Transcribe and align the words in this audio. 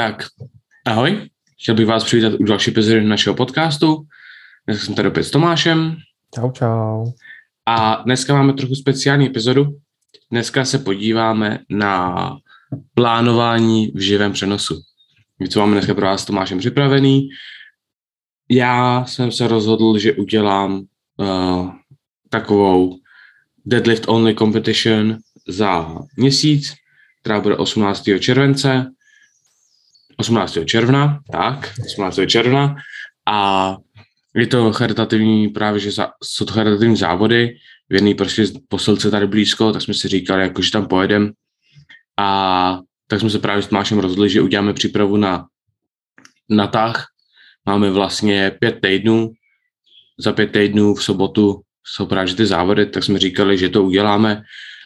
Tak, 0.00 0.26
ahoj. 0.86 1.28
Chtěl 1.62 1.74
bych 1.74 1.86
vás 1.86 2.04
přivítat 2.04 2.32
u 2.40 2.44
další 2.44 2.70
epizody 2.70 3.04
našeho 3.04 3.36
podcastu. 3.36 4.06
Dneska 4.66 4.86
jsem 4.86 4.94
tady 4.94 5.08
opět 5.08 5.24
s 5.24 5.30
Tomášem. 5.30 5.96
Čau, 6.34 6.50
čau. 6.50 7.06
A 7.66 7.94
dneska 7.94 8.34
máme 8.34 8.52
trochu 8.52 8.74
speciální 8.74 9.26
epizodu. 9.26 9.66
Dneska 10.30 10.64
se 10.64 10.78
podíváme 10.78 11.58
na 11.70 12.36
plánování 12.94 13.92
v 13.94 14.00
živém 14.00 14.32
přenosu. 14.32 14.80
Co 15.50 15.60
máme 15.60 15.72
dneska 15.72 15.94
pro 15.94 16.06
vás 16.06 16.22
s 16.22 16.24
Tomášem 16.24 16.58
připravený. 16.58 17.28
Já 18.50 19.04
jsem 19.04 19.32
se 19.32 19.48
rozhodl, 19.48 19.98
že 19.98 20.12
udělám 20.12 20.82
uh, 21.16 21.70
takovou 22.28 22.96
deadlift 23.66 24.04
only 24.08 24.34
competition 24.34 25.18
za 25.48 25.98
měsíc, 26.16 26.74
která 27.22 27.40
bude 27.40 27.56
18. 27.56 28.02
července. 28.20 28.90
18. 30.20 30.58
června, 30.64 31.18
tak, 31.32 31.72
18. 31.86 32.20
června 32.26 32.76
a 33.26 33.76
je 34.34 34.46
to 34.46 34.72
charitativní, 34.72 35.48
právě, 35.48 35.80
že 35.80 35.90
za, 35.90 36.08
jsou 36.24 36.44
to 36.44 36.52
charitativní 36.52 36.96
závody, 36.96 37.56
v 37.90 37.94
jedné 37.94 38.14
prostě 38.14 38.44
posilce 38.68 39.10
tady 39.10 39.26
blízko, 39.26 39.72
tak 39.72 39.82
jsme 39.82 39.94
si 39.94 40.08
říkali, 40.08 40.42
jako, 40.42 40.62
že 40.62 40.70
tam 40.70 40.86
pojedem 40.86 41.32
a 42.18 42.78
tak 43.06 43.20
jsme 43.20 43.30
se 43.30 43.38
právě 43.38 43.62
s 43.62 43.66
Tomášem 43.66 43.98
rozhodli, 43.98 44.30
že 44.30 44.40
uděláme 44.40 44.72
přípravu 44.72 45.16
na, 45.16 45.46
na 46.48 46.66
tah. 46.66 47.06
Máme 47.66 47.90
vlastně 47.90 48.50
pět 48.60 48.78
týdnů, 48.82 49.32
za 50.18 50.32
pět 50.32 50.52
týdnů 50.52 50.94
v 50.94 51.04
sobotu 51.04 51.60
jsou 51.84 52.06
právě 52.06 52.34
ty 52.34 52.46
závody, 52.46 52.86
tak 52.86 53.04
jsme 53.04 53.18
říkali, 53.18 53.58
že 53.58 53.68
to 53.68 53.84
uděláme, 53.84 54.42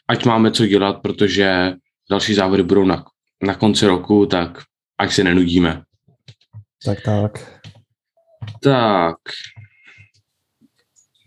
ať 0.08 0.25
máme 0.25 0.51
co 0.51 0.67
dělat, 0.67 1.03
protože 1.03 1.73
další 2.11 2.34
závody 2.34 2.62
budou 2.62 2.84
na, 2.84 3.05
na 3.42 3.55
konci 3.55 3.86
roku, 3.86 4.27
tak 4.27 4.62
ať 4.98 5.12
se 5.12 5.25
nenudíme. 5.25 5.83
Tak, 6.84 7.00
tak. 7.00 7.61
Tak. 8.62 9.17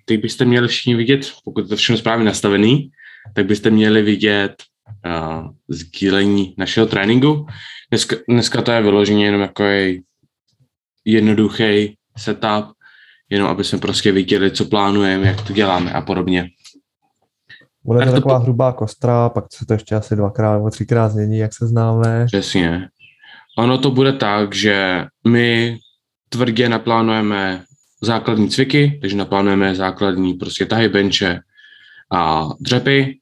Teď 0.06 0.22
byste 0.22 0.46
měli 0.46 0.68
všichni 0.68 0.96
vidět, 0.96 1.32
pokud 1.44 1.62
je 1.62 1.68
to 1.68 1.76
všechno 1.76 1.98
správně 1.98 2.26
nastavený, 2.26 2.90
tak 3.34 3.46
byste 3.46 3.70
měli 3.70 4.02
vidět 4.02 4.64
uh, 5.06 5.50
sdílení 5.68 6.56
našeho 6.58 6.88
tréninku. 6.88 7.46
Dneska, 7.92 8.16
dneska 8.30 8.62
to 8.62 8.72
je 8.72 8.82
vyloženě 8.82 9.26
jenom 9.26 9.42
jako 9.42 9.64
jednoduchý 11.06 11.98
setup, 12.18 12.66
jenom 13.30 13.48
aby 13.48 13.64
jsme 13.64 13.80
prostě 13.80 14.12
viděli, 14.12 14.52
co 14.52 14.66
plánujeme, 14.66 15.28
jak 15.28 15.48
to 15.48 15.54
děláme 15.54 15.92
a 15.92 16.02
podobně. 16.02 16.50
Bude 17.84 18.06
to 18.06 18.12
taková 18.12 18.40
po... 18.40 18.44
hrubá 18.44 18.74
kostra, 18.74 19.30
pak 19.30 19.46
se 19.54 19.66
to 19.66 19.74
ještě 19.74 19.96
asi 19.96 20.16
dvakrát 20.16 20.54
nebo 20.54 20.70
třikrát 20.70 21.10
změní, 21.10 21.38
jak 21.38 21.54
se 21.54 21.68
známe. 21.68 22.26
Přesně. 22.26 22.90
Ono 23.58 23.78
to 23.78 23.92
bude 23.92 24.14
tak, 24.14 24.56
že 24.56 25.06
my 25.28 25.78
tvrdě 26.30 26.70
naplánujeme 26.70 27.64
základní 28.02 28.50
cviky, 28.50 28.98
takže 29.02 29.18
naplánujeme 29.18 29.76
základní 29.76 30.34
prostě 30.34 30.66
tahy 30.66 30.90
benče 30.90 31.40
a 32.14 32.50
dřepy, 32.60 33.20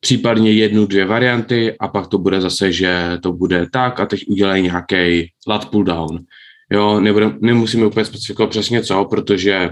případně 0.00 0.52
jednu, 0.52 0.86
dvě 0.86 1.04
varianty 1.04 1.78
a 1.78 1.88
pak 1.88 2.06
to 2.06 2.18
bude 2.18 2.40
zase, 2.40 2.72
že 2.72 3.18
to 3.22 3.32
bude 3.32 3.66
tak 3.72 4.00
a 4.00 4.06
teď 4.06 4.24
udělají 4.28 4.62
nějaký 4.62 5.30
lat 5.46 5.70
pull 5.70 5.84
down. 5.84 6.24
Jo, 6.70 7.00
nebudem, 7.00 7.38
nemusíme 7.40 7.86
úplně 7.86 8.04
specifikovat 8.04 8.50
přesně 8.50 8.82
co, 8.82 9.04
protože 9.04 9.70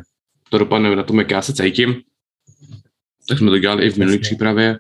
to 0.49 0.59
dopadne 0.59 0.97
na 0.97 1.03
tom, 1.03 1.19
jak 1.19 1.31
já 1.31 1.43
se 1.43 1.53
cítím. 1.53 1.95
Tak 3.29 3.39
jsme 3.39 3.51
to 3.51 3.59
dělali 3.59 3.85
i 3.85 3.91
v 3.91 3.97
minulé 3.97 4.19
přípravě, 4.19 4.77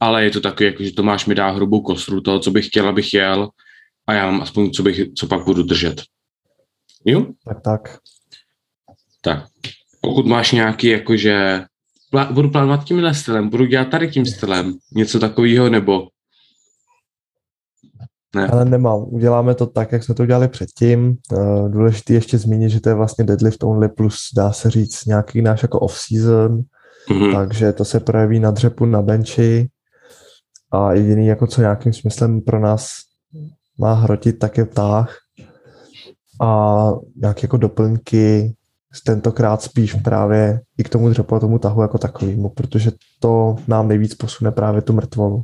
ale 0.00 0.24
je 0.24 0.30
to 0.30 0.40
takový, 0.40 0.66
jako, 0.66 0.84
že 0.84 0.92
Tomáš 0.92 1.26
mi 1.26 1.34
dá 1.34 1.50
hrubou 1.50 1.82
kostru 1.82 2.20
toho, 2.20 2.38
co 2.38 2.50
bych 2.50 2.66
chtěl, 2.66 2.88
abych 2.88 3.14
jel 3.14 3.48
a 4.06 4.12
já 4.12 4.30
mám 4.30 4.42
aspoň, 4.42 4.70
co, 4.70 4.82
bych, 4.82 5.00
co 5.16 5.26
pak 5.26 5.44
budu 5.44 5.62
držet. 5.62 6.02
Jo? 7.04 7.26
Tak, 7.44 7.60
tak. 7.60 7.98
Tak. 9.20 9.44
Pokud 10.00 10.26
máš 10.26 10.52
nějaký, 10.52 10.86
jakože 10.86 11.64
plá, 12.10 12.32
budu 12.32 12.50
plánovat 12.50 12.84
tímhle 12.84 13.14
stylem, 13.14 13.48
budu 13.48 13.64
dělat 13.64 13.84
tady 13.90 14.08
tím 14.08 14.26
stylem, 14.26 14.74
něco 14.92 15.18
takového, 15.18 15.70
nebo 15.70 16.08
ne. 18.34 18.46
Ale 18.46 18.64
nemám. 18.64 19.04
Uděláme 19.06 19.54
to 19.54 19.66
tak, 19.66 19.92
jak 19.92 20.04
jsme 20.04 20.14
to 20.14 20.22
udělali 20.22 20.48
předtím. 20.48 21.16
Uh, 21.32 21.70
důležité 21.70 22.14
ještě 22.14 22.38
zmínit, 22.38 22.70
že 22.70 22.80
to 22.80 22.88
je 22.88 22.94
vlastně 22.94 23.24
deadlift 23.24 23.64
only 23.64 23.88
plus, 23.88 24.16
dá 24.36 24.52
se 24.52 24.70
říct, 24.70 25.04
nějaký 25.06 25.42
náš 25.42 25.62
jako 25.62 25.78
off-season, 25.78 26.62
mm-hmm. 27.10 27.32
takže 27.32 27.72
to 27.72 27.84
se 27.84 28.00
projeví 28.00 28.40
na 28.40 28.50
dřepu, 28.50 28.84
na 28.84 29.02
benči 29.02 29.68
a 30.70 30.92
jediný, 30.92 31.26
jako 31.26 31.46
co 31.46 31.60
nějakým 31.60 31.92
smyslem 31.92 32.40
pro 32.40 32.60
nás 32.60 32.92
má 33.78 33.92
hrotit, 33.92 34.38
tak 34.38 34.58
je 34.58 34.64
vtáh 34.64 35.18
a 36.40 36.90
nějaké 37.16 37.40
jako 37.44 37.56
doplňky 37.56 38.54
tentokrát 39.04 39.62
spíš 39.62 39.94
právě 39.94 40.60
i 40.78 40.84
k 40.84 40.88
tomu 40.88 41.08
dřepu 41.08 41.34
a 41.34 41.40
tomu 41.40 41.58
tahu 41.58 41.82
jako 41.82 41.98
takovému, 41.98 42.48
protože 42.48 42.92
to 43.20 43.56
nám 43.68 43.88
nejvíc 43.88 44.14
posune 44.14 44.50
právě 44.50 44.82
tu 44.82 44.92
mrtvolu. 44.92 45.42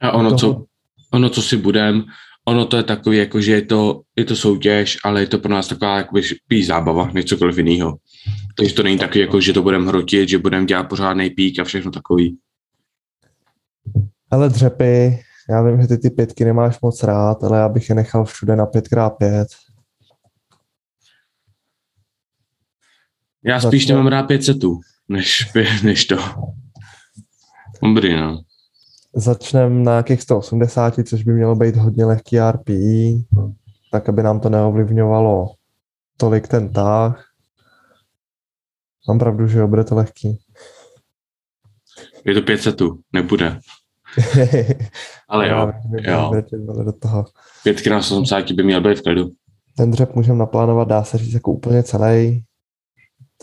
A 0.00 0.12
ono, 0.12 0.28
toho... 0.28 0.54
co, 0.54 0.64
ono, 1.12 1.30
co 1.30 1.42
si 1.42 1.56
budem, 1.56 2.04
ono 2.44 2.66
to 2.66 2.76
je 2.76 2.82
takový, 2.82 3.18
jako, 3.18 3.40
že 3.40 3.52
je 3.52 3.62
to, 3.62 4.00
je 4.16 4.24
to 4.24 4.36
soutěž, 4.36 4.98
ale 5.04 5.20
je 5.20 5.26
to 5.26 5.38
pro 5.38 5.52
nás 5.52 5.68
taková 5.68 5.96
jakoby, 5.96 6.22
spíš 6.22 6.66
zábava, 6.66 7.10
než 7.12 7.24
cokoliv 7.24 7.58
jiného. 7.58 7.96
Takže 8.56 8.74
to 8.74 8.82
není 8.82 8.98
takový, 8.98 9.20
jako, 9.20 9.40
že 9.40 9.52
to 9.52 9.62
budeme 9.62 9.86
hrotit, 9.86 10.28
že 10.28 10.38
budeme 10.38 10.66
dělat 10.66 10.84
pořádný 10.84 11.30
pík 11.30 11.58
a 11.58 11.64
všechno 11.64 11.90
takový. 11.90 12.38
Ale 14.30 14.48
dřepy, 14.48 15.18
já 15.50 15.62
vím, 15.62 15.80
že 15.80 15.88
ty 15.88 15.98
ty 15.98 16.10
pětky 16.10 16.44
nemáš 16.44 16.80
moc 16.80 17.02
rád, 17.02 17.44
ale 17.44 17.58
já 17.58 17.68
bych 17.68 17.88
je 17.88 17.94
nechal 17.94 18.24
všude 18.24 18.56
na 18.56 18.66
5x5. 18.66 19.46
Já 23.44 23.60
spíš 23.60 23.86
nemám 23.86 24.06
rád 24.06 24.22
500, 24.22 24.56
než, 25.08 25.52
než 25.84 26.04
to. 26.04 26.16
Dobrý, 27.82 28.16
no. 28.16 28.42
Začneme 29.14 29.84
na 29.84 29.92
nějakých 29.92 30.22
180, 30.22 30.94
což 31.04 31.22
by 31.22 31.32
mělo 31.32 31.56
být 31.56 31.76
hodně 31.76 32.04
lehký 32.04 32.40
RPI, 32.40 33.24
tak 33.92 34.08
aby 34.08 34.22
nám 34.22 34.40
to 34.40 34.48
neovlivňovalo 34.48 35.54
tolik 36.16 36.48
ten 36.48 36.72
tah. 36.72 37.26
Mám 39.08 39.18
pravdu, 39.18 39.48
že 39.48 39.58
jo, 39.58 39.68
bude 39.68 39.84
to 39.84 39.94
lehký. 39.94 40.38
Je 42.24 42.34
to 42.34 42.42
500, 42.42 42.76
nebude. 43.12 43.60
Ale 45.28 45.48
jo, 45.48 45.72
jo. 46.00 46.32
Do 46.84 46.92
toho. 46.92 47.24
Pětky 47.62 47.90
na 47.90 47.98
80 47.98 48.52
by 48.52 48.62
měl 48.62 48.80
být 48.80 48.98
v 48.98 49.02
klidu. 49.02 49.30
Ten 49.76 49.90
dřep 49.90 50.14
můžeme 50.14 50.38
naplánovat, 50.38 50.88
dá 50.88 51.04
se 51.04 51.18
říct, 51.18 51.34
jako 51.34 51.52
úplně 51.52 51.82
celý. 51.82 52.44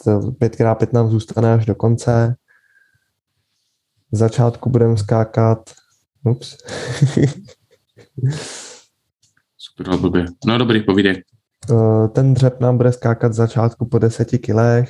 5x5 0.06 0.88
nám 0.94 1.10
zůstane 1.10 1.54
až 1.54 1.66
do 1.66 1.76
konce. 1.76 2.36
V 4.12 4.18
začátku 4.18 4.70
budeme 4.70 4.98
skákat. 4.98 5.60
Ups. 6.26 6.58
Super, 9.58 9.98
blbě. 9.98 10.26
No 10.46 10.58
dobrý, 10.58 10.84
povídej. 10.84 11.24
Eh, 11.72 12.08
ten 12.08 12.34
dřep 12.34 12.60
nám 12.60 12.78
bude 12.78 12.92
skákat 12.92 13.32
v 13.32 13.36
začátku 13.36 13.86
po 13.86 14.00
10 14.00 14.38
kilech, 14.38 14.90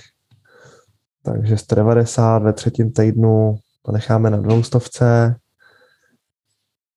takže 1.23 1.57
190 1.57 2.43
ve 2.43 2.53
třetím 2.53 2.91
týdnu 2.91 3.55
to 3.85 3.91
necháme 3.91 4.29
na 4.29 4.37
dvoustovce. 4.37 5.35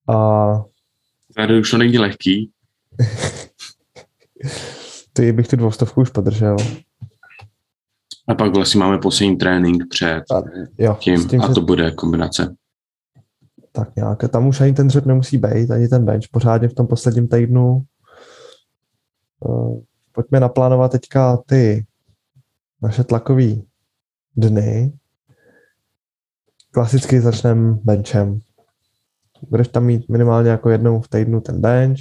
A... 0.09 0.65
Tady 1.37 1.61
už 1.61 1.71
to 1.71 1.79
není 1.79 1.99
lehký. 1.99 2.51
Ty 5.13 5.33
bych 5.33 5.49
tu 5.49 5.57
dvoustovku 5.57 6.01
už 6.01 6.11
podržel. 6.11 6.57
A 8.29 8.35
pak 8.35 8.55
vlastně 8.55 8.81
máme 8.81 8.99
poslední 8.99 9.37
trénink 9.37 9.83
před 9.91 10.23
a, 10.31 10.43
jo, 10.79 10.97
tím, 11.01 11.29
tím 11.29 11.43
a 11.43 11.49
to 11.49 11.55
že... 11.55 11.61
bude 11.61 11.91
kombinace. 11.91 12.57
Tak 13.73 13.97
nějak. 13.97 14.31
Tam 14.31 14.47
už 14.47 14.61
ani 14.61 14.73
ten 14.73 14.89
dřep 14.89 15.07
nemusí 15.07 15.39
být, 15.39 15.71
ani 15.71 15.89
ten 15.89 16.05
bench 16.05 16.25
pořádně 16.31 16.69
v 16.69 16.75
tom 16.75 16.87
posledním 16.87 17.29
týdnu. 17.29 17.83
Uh, 19.41 19.81
pojďme 20.13 20.41
naplánovat 20.41 20.93
teďka 20.93 21.37
ty 21.37 21.87
naše 22.83 23.05
tlakové 23.05 23.55
dny. 24.37 24.93
Klasicky 26.71 27.21
začneme 27.21 27.79
benchem. 27.85 28.41
Budeš 29.51 29.69
tam 29.69 29.85
mít 29.85 30.09
minimálně 30.09 30.51
jako 30.51 30.71
jednou 30.71 31.01
v 31.01 31.09
týdnu 31.09 31.41
ten 31.41 31.61
bench. 31.61 32.01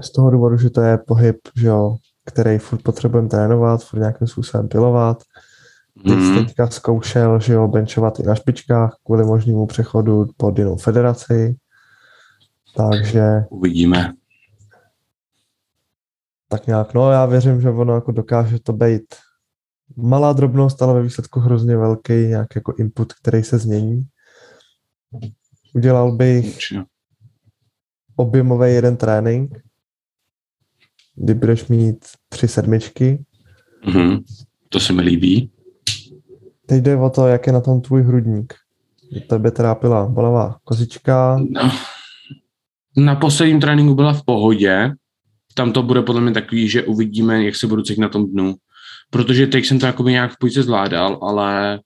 Z 0.00 0.12
toho 0.12 0.30
důvodu, 0.30 0.56
že 0.56 0.70
to 0.70 0.80
je 0.80 0.98
pohyb, 0.98 1.36
že 1.56 1.66
jo, 1.66 1.96
který 2.24 2.58
furt 2.58 2.82
potřebujeme 2.82 3.28
trénovat, 3.28 3.84
furt 3.84 4.00
nějakým 4.00 4.26
způsobem 4.26 4.68
pilovat. 4.68 5.22
Teď 6.06 6.18
mm. 6.18 6.46
teďka 6.46 6.66
zkoušel, 6.66 7.40
že 7.40 7.52
jo, 7.52 7.68
benchovat 7.68 8.20
i 8.20 8.22
na 8.22 8.34
špičkách 8.34 8.96
kvůli 9.04 9.24
možnému 9.24 9.66
přechodu 9.66 10.26
pod 10.36 10.58
jinou 10.58 10.76
federaci. 10.76 11.56
Takže... 12.76 13.44
Uvidíme. 13.50 14.12
Tak 16.48 16.66
nějak, 16.66 16.94
no 16.94 17.10
já 17.10 17.26
věřím, 17.26 17.60
že 17.60 17.70
ono 17.70 17.94
jako 17.94 18.12
dokáže 18.12 18.58
to 18.60 18.72
být 18.72 19.14
malá 19.96 20.32
drobnost, 20.32 20.82
ale 20.82 20.94
ve 20.94 21.02
výsledku 21.02 21.40
hrozně 21.40 21.76
velký 21.76 22.12
nějaký 22.12 22.52
jako 22.54 22.74
input, 22.78 23.12
který 23.12 23.42
se 23.42 23.58
změní. 23.58 24.06
Udělal 25.74 26.12
bych 26.12 26.58
objemový 28.16 28.72
jeden 28.72 28.96
trénink, 28.96 29.58
kdy 31.14 31.34
budeš 31.34 31.66
mít 31.66 32.06
tři 32.28 32.48
sedmičky. 32.48 33.24
Mm-hmm. 33.86 34.22
To 34.68 34.80
se 34.80 34.92
mi 34.92 35.02
líbí. 35.02 35.50
Teď 36.66 36.82
jde 36.82 36.96
o 36.96 37.10
to, 37.10 37.26
jak 37.26 37.46
je 37.46 37.52
na 37.52 37.60
tom 37.60 37.80
tvůj 37.80 38.02
hrudník. 38.02 38.54
Tebe 39.28 39.50
trápila 39.50 40.06
bolavá 40.06 40.58
kozička. 40.64 41.38
No. 41.50 41.72
Na 42.96 43.16
posledním 43.16 43.60
tréninku 43.60 43.94
byla 43.94 44.12
v 44.12 44.24
pohodě. 44.24 44.92
Tam 45.54 45.72
to 45.72 45.82
bude 45.82 46.02
podle 46.02 46.20
mě 46.20 46.32
takový, 46.32 46.68
že 46.68 46.82
uvidíme, 46.82 47.44
jak 47.44 47.56
se 47.56 47.66
budu 47.66 47.82
cítit 47.82 48.00
na 48.00 48.08
tom 48.08 48.30
dnu. 48.30 48.54
Protože 49.10 49.46
teď 49.46 49.64
jsem 49.64 49.78
to 49.78 49.86
jakoby 49.86 50.12
nějak 50.12 50.32
v 50.32 50.38
půjce 50.38 50.62
zvládal, 50.62 51.18
ale 51.22 51.80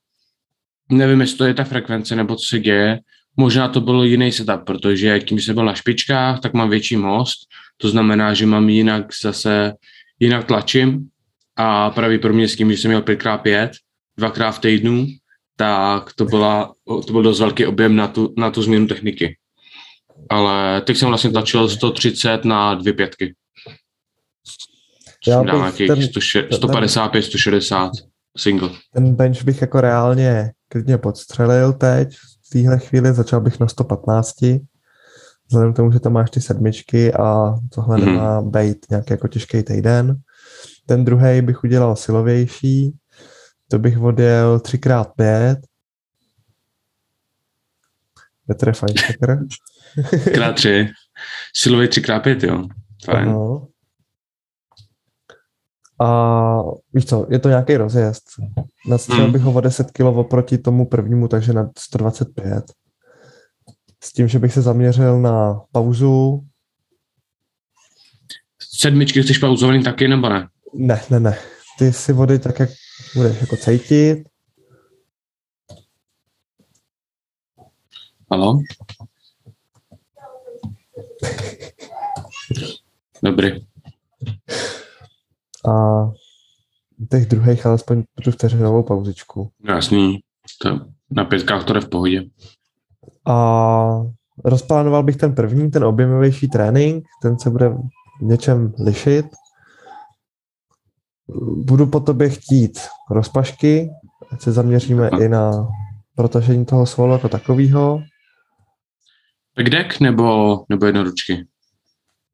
nevím, 0.90 1.20
jestli 1.20 1.38
to 1.38 1.44
je 1.44 1.54
ta 1.54 1.64
frekvence 1.64 2.16
nebo 2.16 2.36
co 2.36 2.46
se 2.48 2.58
děje. 2.58 3.00
Možná 3.36 3.68
to 3.68 3.80
byl 3.80 4.02
jiný 4.02 4.32
setup, 4.32 4.64
protože 4.66 5.20
tím, 5.20 5.38
že 5.38 5.44
jsem 5.44 5.54
byl 5.54 5.64
na 5.64 5.74
špičkách, 5.74 6.40
tak 6.40 6.52
mám 6.52 6.70
větší 6.70 6.96
most. 6.96 7.38
To 7.76 7.88
znamená, 7.88 8.34
že 8.34 8.46
mám 8.46 8.68
jinak 8.68 9.06
zase, 9.22 9.72
jinak 10.20 10.44
tlačím 10.44 11.08
a 11.56 11.90
pravděpodobně 11.90 12.48
s 12.48 12.56
tím, 12.56 12.72
že 12.72 12.78
jsem 12.78 12.90
měl 12.90 13.02
5x5, 13.02 13.70
dvakrát 14.18 14.52
v 14.52 14.58
týdnu, 14.58 15.06
tak 15.56 16.12
to, 16.12 16.24
byla, 16.24 16.74
to 17.06 17.12
byl 17.12 17.22
dost 17.22 17.40
velký 17.40 17.66
objem 17.66 17.96
na 17.96 18.08
tu, 18.08 18.34
na 18.36 18.50
tu 18.50 18.62
změnu 18.62 18.86
techniky. 18.86 19.36
Ale 20.30 20.80
teď 20.80 20.96
jsem 20.96 21.08
vlastně 21.08 21.30
tlačil 21.30 21.68
130 21.68 22.44
na 22.44 22.74
dvě 22.74 22.92
pětky. 22.92 23.34
Já 25.26 25.42
dám 25.42 25.58
nějakých 25.58 25.88
ten, 25.88 26.02
155, 26.52 27.22
160 27.22 27.90
single. 28.38 28.70
Ten 28.94 29.14
bench 29.14 29.44
bych 29.44 29.60
jako 29.60 29.80
reálně 29.80 30.50
klidně 30.68 30.98
podstřelil 30.98 31.72
teď. 31.72 32.08
V 32.52 32.60
téhle 32.60 32.78
chvíli 32.78 33.12
začal 33.12 33.40
bych 33.40 33.60
na 33.60 33.68
115. 33.68 34.34
Vzhledem 35.48 35.72
k 35.72 35.76
tomu, 35.76 35.92
že 35.92 36.00
tam 36.00 36.12
máš 36.12 36.30
ty 36.30 36.40
sedmičky 36.40 37.12
a 37.12 37.54
tohle 37.74 37.98
mm-hmm. 37.98 38.04
nemá 38.04 38.42
být 38.42 38.86
nějaký 38.90 39.12
jako 39.12 39.28
těžký 39.28 39.62
týden. 39.62 40.16
Ten 40.86 41.04
druhý 41.04 41.42
bych 41.42 41.64
udělal 41.64 41.96
silovější, 41.96 42.98
to 43.70 43.78
bych 43.78 43.98
odjel 43.98 44.58
3x5. 44.58 45.56
Petr 48.46 48.72
Feinstecker. 48.72 49.38
Krát 50.34 50.52
3. 50.52 50.88
Silový 51.54 51.86
3x5, 51.86 52.46
jo. 52.48 52.64
Fajn. 53.04 53.28
Uh-huh. 53.28 53.68
A 56.02 56.62
víš 56.92 57.06
co, 57.06 57.26
je 57.30 57.38
to 57.38 57.48
nějaký 57.48 57.76
rozjezd. 57.76 58.24
Nastřelil 58.88 59.24
hmm. 59.24 59.32
bych 59.32 59.42
ho 59.42 59.52
o 59.52 59.60
10 59.60 59.90
kg 59.90 60.04
oproti 60.04 60.58
tomu 60.58 60.86
prvnímu, 60.86 61.28
takže 61.28 61.52
na 61.52 61.70
125. 61.78 62.64
S 64.04 64.12
tím, 64.12 64.28
že 64.28 64.38
bych 64.38 64.52
se 64.52 64.62
zaměřil 64.62 65.20
na 65.20 65.60
pauzu. 65.72 66.44
Sedmičky 68.76 69.22
chceš 69.22 69.38
pauzovaný 69.38 69.82
taky, 69.82 70.08
nebo 70.08 70.28
ne? 70.28 70.48
Ne, 70.74 71.00
ne, 71.10 71.20
ne. 71.20 71.38
Ty 71.78 71.92
si 71.92 72.12
vody 72.12 72.38
tak, 72.38 72.60
jak 72.60 72.70
budeš 73.16 73.40
jako 73.40 73.56
cítit. 73.56 74.24
Halo? 78.30 78.58
Dobrý. 83.22 83.50
A 85.68 86.04
těch 87.10 87.26
druhých 87.26 87.66
alespoň 87.66 88.02
tu 88.24 88.30
vteřinovou 88.30 88.82
pauzičku. 88.82 89.50
Jasný. 89.68 90.18
To 90.62 90.80
na 91.10 91.24
pětkách 91.24 91.64
to 91.64 91.74
je 91.74 91.80
v 91.80 91.88
pohodě. 91.88 92.24
A 93.26 94.02
rozplánoval 94.44 95.02
bych 95.02 95.16
ten 95.16 95.34
první, 95.34 95.70
ten 95.70 95.84
objemovější 95.84 96.48
trénink, 96.48 97.04
ten 97.22 97.38
se 97.38 97.50
bude 97.50 97.68
v 97.68 98.22
něčem 98.22 98.72
lišit 98.84 99.26
budu 101.56 101.86
po 101.86 102.00
tobě 102.00 102.28
chtít 102.28 102.78
rozpašky, 103.10 103.90
ať 104.32 104.42
se 104.42 104.52
zaměříme 104.52 105.10
Aha. 105.10 105.24
i 105.24 105.28
na 105.28 105.68
protažení 106.16 106.64
toho 106.66 106.86
svalu 106.86 107.12
jako 107.12 107.28
takového. 107.28 108.02
Backdeck 109.56 110.00
nebo, 110.00 110.56
nebo 110.68 110.86
jednoručky? 110.86 111.46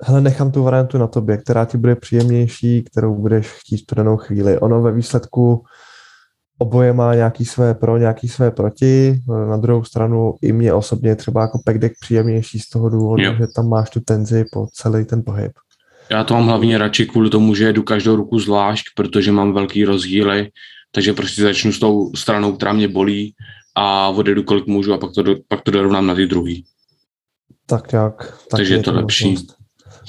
Hele, 0.03 0.21
nechám 0.21 0.53
tu 0.53 0.62
variantu 0.62 0.99
na 0.99 1.06
tobě, 1.06 1.37
která 1.37 1.65
ti 1.65 1.79
bude 1.79 1.97
příjemnější, 1.97 2.83
kterou 2.83 3.15
budeš 3.15 3.49
chtít 3.49 3.93
v 3.93 3.95
danou 3.95 4.17
chvíli. 4.17 4.59
Ono 4.59 4.83
ve 4.83 4.93
výsledku 4.93 5.65
oboje 6.59 6.93
má 6.93 7.15
nějaký 7.15 7.45
své 7.45 7.75
pro, 7.75 7.99
nějaký 7.99 8.29
své 8.29 8.50
proti. 8.50 9.21
Na 9.49 9.56
druhou 9.56 9.85
stranu 9.85 10.35
i 10.43 10.53
mě 10.53 10.73
osobně 10.73 11.17
třeba 11.17 11.43
jako 11.43 11.59
backdeck 11.67 11.95
příjemnější 12.00 12.59
z 12.59 12.69
toho 12.69 12.89
důvodu, 12.89 13.23
jo. 13.23 13.35
že 13.39 13.47
tam 13.56 13.69
máš 13.69 13.91
tu 13.91 14.00
tenzi 14.00 14.45
po 14.53 14.67
celý 14.73 15.05
ten 15.05 15.23
pohyb. 15.25 15.53
Já 16.11 16.25
to 16.25 16.35
mám 16.35 16.47
hlavně 16.47 16.79
radši 16.79 17.06
kvůli 17.06 17.31
tomu, 17.31 17.55
že 17.55 17.65
jedu 17.65 17.83
každou 17.83 18.17
ruku 18.17 18.39
zvlášť, 18.39 18.87
protože 18.97 19.33
mám 19.33 19.53
velký 19.53 19.85
rozdíly, 19.85 20.50
takže 20.93 21.12
prostě 21.12 21.43
začnu 21.43 21.73
s 21.73 21.79
tou 21.79 22.15
stranou, 22.15 22.53
která 22.53 22.73
mě 22.73 22.89
bolí 22.89 23.35
a 23.75 24.09
odjedu 24.09 24.43
kolik 24.43 24.67
můžu 24.67 24.93
a 24.93 24.99
pak 24.99 25.11
to, 25.15 25.25
pak 25.49 25.62
to 25.62 25.71
dorovnám 25.71 26.06
na 26.06 26.15
ty 26.15 26.27
druhý. 26.27 26.65
Tak 27.67 27.93
jak. 27.93 28.27
Tak 28.27 28.47
takže 28.50 28.75
je 28.75 28.83
to 28.83 28.93
lepší. 28.93 29.31
Možnost. 29.31 29.57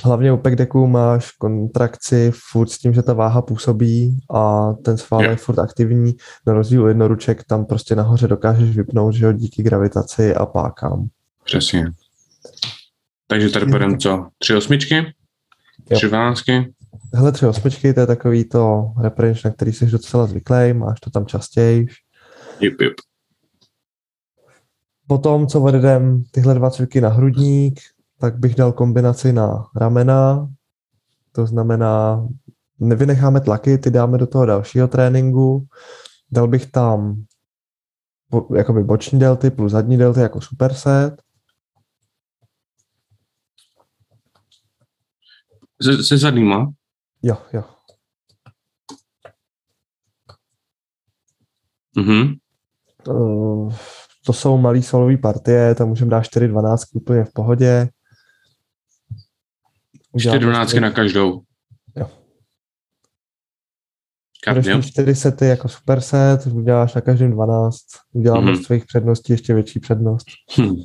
Hlavně 0.04 0.32
u 0.32 0.38
pekdeku 0.38 0.88
máš 0.88 1.32
kontrakci 1.32 2.32
furt 2.52 2.70
s 2.70 2.78
tím, 2.78 2.94
že 2.94 3.02
ta 3.02 3.14
váha 3.14 3.42
působí 3.42 4.20
a 4.34 4.74
ten 4.74 4.98
sval 4.98 5.24
je 5.24 5.36
furt 5.36 5.60
aktivní. 5.60 6.16
Na 6.48 6.54
rozdíl 6.54 6.88
jednoruček 6.88 7.44
tam 7.44 7.66
prostě 7.66 7.96
nahoře 7.96 8.28
dokážeš 8.28 8.78
vypnout, 8.78 9.14
že 9.14 9.26
jo, 9.26 9.32
díky 9.32 9.64
gravitaci 9.64 10.36
a 10.36 10.46
pákám. 10.46 11.08
Přesně. 11.44 11.92
Takže 13.28 13.50
tady 13.50 13.66
budeme 13.66 13.98
co? 13.98 14.28
Tři 14.38 14.56
osmičky? 14.56 15.14
Tři 15.94 16.08
dvanáctky? 16.08 16.74
Hele, 17.14 17.32
tři 17.32 17.46
osmičky, 17.46 17.94
to 17.94 18.00
je 18.00 18.08
takový 18.08 18.44
to 18.44 18.92
reprinč, 19.02 19.44
na 19.44 19.52
který 19.52 19.74
jsi 19.74 19.86
docela 19.86 20.26
zvyklý, 20.26 20.74
máš 20.74 21.00
to 21.00 21.10
tam 21.10 21.26
častěji. 21.26 21.88
Jup, 22.60 22.82
jup. 22.82 22.94
Potom, 25.08 25.48
co 25.48 25.62
vedem 25.62 26.24
tyhle 26.32 26.54
dva 26.54 26.70
cviky 26.70 27.02
na 27.02 27.10
hrudník, 27.10 27.80
tak 28.20 28.40
bych 28.40 28.56
dal 28.56 28.72
kombinaci 28.72 29.34
na 29.34 29.66
ramena, 29.76 30.50
to 31.32 31.46
znamená, 31.46 32.28
nevynecháme 32.80 33.42
tlaky, 33.42 33.78
ty 33.78 33.92
dáme 33.92 34.18
do 34.18 34.28
toho 34.28 34.46
dalšího 34.46 34.88
tréninku, 34.88 35.68
dal 36.32 36.48
bych 36.48 36.66
tam 36.72 37.24
jakoby 38.56 38.84
boční 38.84 39.20
delty 39.20 39.50
plus 39.50 39.72
zadní 39.72 39.98
delty 39.98 40.20
jako 40.20 40.42
superset, 40.42 41.22
Se, 45.82 46.04
se 46.04 46.18
zadníma? 46.18 46.74
Jo, 47.24 47.38
jo. 47.54 47.64
Mhm. 51.96 52.34
Uh, 53.08 53.74
to 54.26 54.34
jsou 54.34 54.58
malý 54.58 54.84
solové 54.84 55.18
partie, 55.18 55.76
tam 55.76 55.88
můžeme 55.88 56.12
dát 56.12 56.24
4-12 56.24 56.78
úplně 56.94 57.24
v 57.24 57.34
pohodě. 57.34 57.90
4-12 60.16 60.82
na 60.82 60.92
každou. 60.92 61.42
Jo. 61.96 62.10
Každý 64.44 64.82
4 64.82 65.16
sety 65.16 65.46
jako 65.46 65.68
super 65.68 66.02
set, 66.02 66.46
uděláš 66.46 66.94
na 66.94 67.02
každém 67.02 67.32
12, 67.32 67.78
uděláme 68.14 68.52
mm-hmm. 68.52 68.64
z 68.64 68.68
tvých 68.68 68.86
předností 68.86 69.34
ještě 69.34 69.54
větší 69.54 69.80
přednost. 69.80 70.26
Hm. 70.58 70.76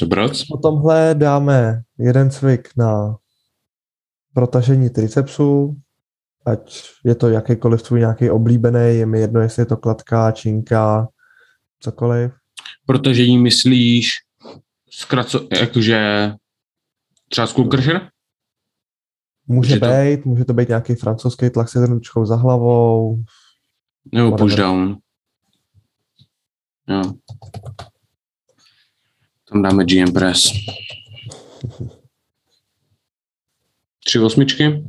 Dobroc. 0.00 0.44
Po 0.44 0.56
tomhle 0.56 1.14
dáme 1.14 1.82
jeden 1.98 2.30
cvik 2.30 2.68
na 2.76 3.16
protažení 4.34 4.90
tricepsu, 4.90 5.76
ať 6.46 6.82
je 7.04 7.14
to 7.14 7.28
jakýkoliv 7.28 7.82
tvůj 7.82 8.00
nějaký 8.00 8.30
oblíbený, 8.30 8.98
je 8.98 9.06
mi 9.06 9.20
jedno, 9.20 9.40
jestli 9.40 9.62
je 9.62 9.66
to 9.66 9.76
kladka, 9.76 10.32
činka, 10.32 11.08
cokoliv. 11.80 12.32
Protažení 12.86 13.38
myslíš 13.38 14.14
zkraco, 14.90 15.48
jakože 15.60 16.32
třeba 17.32 17.46
crusher? 17.46 18.10
Může 19.46 19.74
být, 19.74 20.22
to... 20.22 20.28
může 20.28 20.44
to 20.44 20.52
být 20.52 20.68
nějaký 20.68 20.94
francouzský 20.94 21.50
tlak 21.50 21.68
se 21.68 21.86
ručkou 21.86 22.24
za 22.26 22.36
hlavou. 22.36 23.22
Nebo 24.12 24.36
push 24.36 24.54
down. 24.54 24.98
Jo. 26.88 27.02
Tam 29.48 29.62
dáme 29.62 29.84
GM 29.84 30.12
Press. 30.12 30.52
Tři 34.04 34.18
osmičky? 34.18 34.84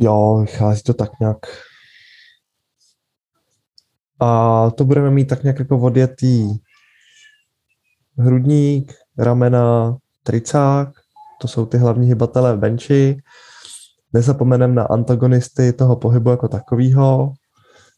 Jo, 0.00 0.38
vychází 0.40 0.82
to 0.82 0.94
tak 0.94 1.10
nějak. 1.20 1.38
A 4.20 4.70
to 4.70 4.84
budeme 4.84 5.10
mít 5.10 5.24
tak 5.24 5.42
nějak 5.42 5.58
jako 5.58 5.80
odjetý 5.80 6.48
hrudník, 8.18 8.92
ramena, 9.18 9.96
tricák, 10.22 11.03
to 11.44 11.48
jsou 11.48 11.66
ty 11.66 11.78
hlavní 11.78 12.08
hybatelé 12.08 12.56
v 12.56 12.58
benchi. 12.58 13.22
Nezapomenem 14.12 14.74
na 14.74 14.84
antagonisty 14.84 15.72
toho 15.72 15.96
pohybu 15.96 16.30
jako 16.30 16.48
takového, 16.48 17.32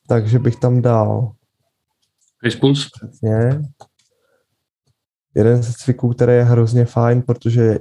takže 0.08 0.38
bych 0.38 0.56
tam 0.56 0.82
dal 0.82 1.32
pulse. 2.60 2.88
Přesně 2.94 3.60
jeden 5.34 5.62
ze 5.62 5.72
cviků, 5.72 6.08
který 6.08 6.32
je 6.32 6.42
hrozně 6.42 6.84
fajn, 6.84 7.22
protože 7.22 7.78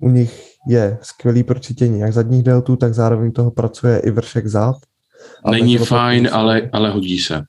u 0.00 0.08
nich 0.08 0.46
je 0.68 0.98
skvělý 1.02 1.42
pro 1.42 1.60
cítění 1.60 2.00
jak 2.00 2.12
zadních 2.12 2.42
deltů, 2.42 2.76
tak 2.76 2.94
zároveň 2.94 3.32
toho 3.32 3.50
pracuje 3.50 3.98
i 3.98 4.10
vršek 4.10 4.46
zad. 4.46 4.76
Není 5.50 5.78
fajn, 5.78 6.28
ale, 6.32 6.70
ale 6.72 6.90
hodí 6.90 7.18
se. 7.18 7.44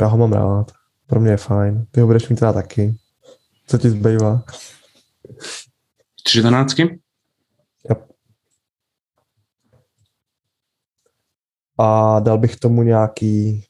Já 0.00 0.06
ho 0.06 0.18
mám 0.18 0.32
rád. 0.32 0.72
Pro 1.06 1.20
mě 1.20 1.30
je 1.30 1.36
fajn. 1.36 1.86
Ty 1.90 2.00
ho 2.00 2.06
budeš 2.06 2.28
mít 2.28 2.42
rád 2.42 2.52
taky. 2.52 2.94
Co 3.66 3.78
ti 3.78 3.90
zbývá? 3.90 4.42
Yep. 7.90 8.08
A 11.78 12.20
dal 12.20 12.38
bych 12.38 12.56
tomu 12.56 12.82
nějaký 12.82 13.64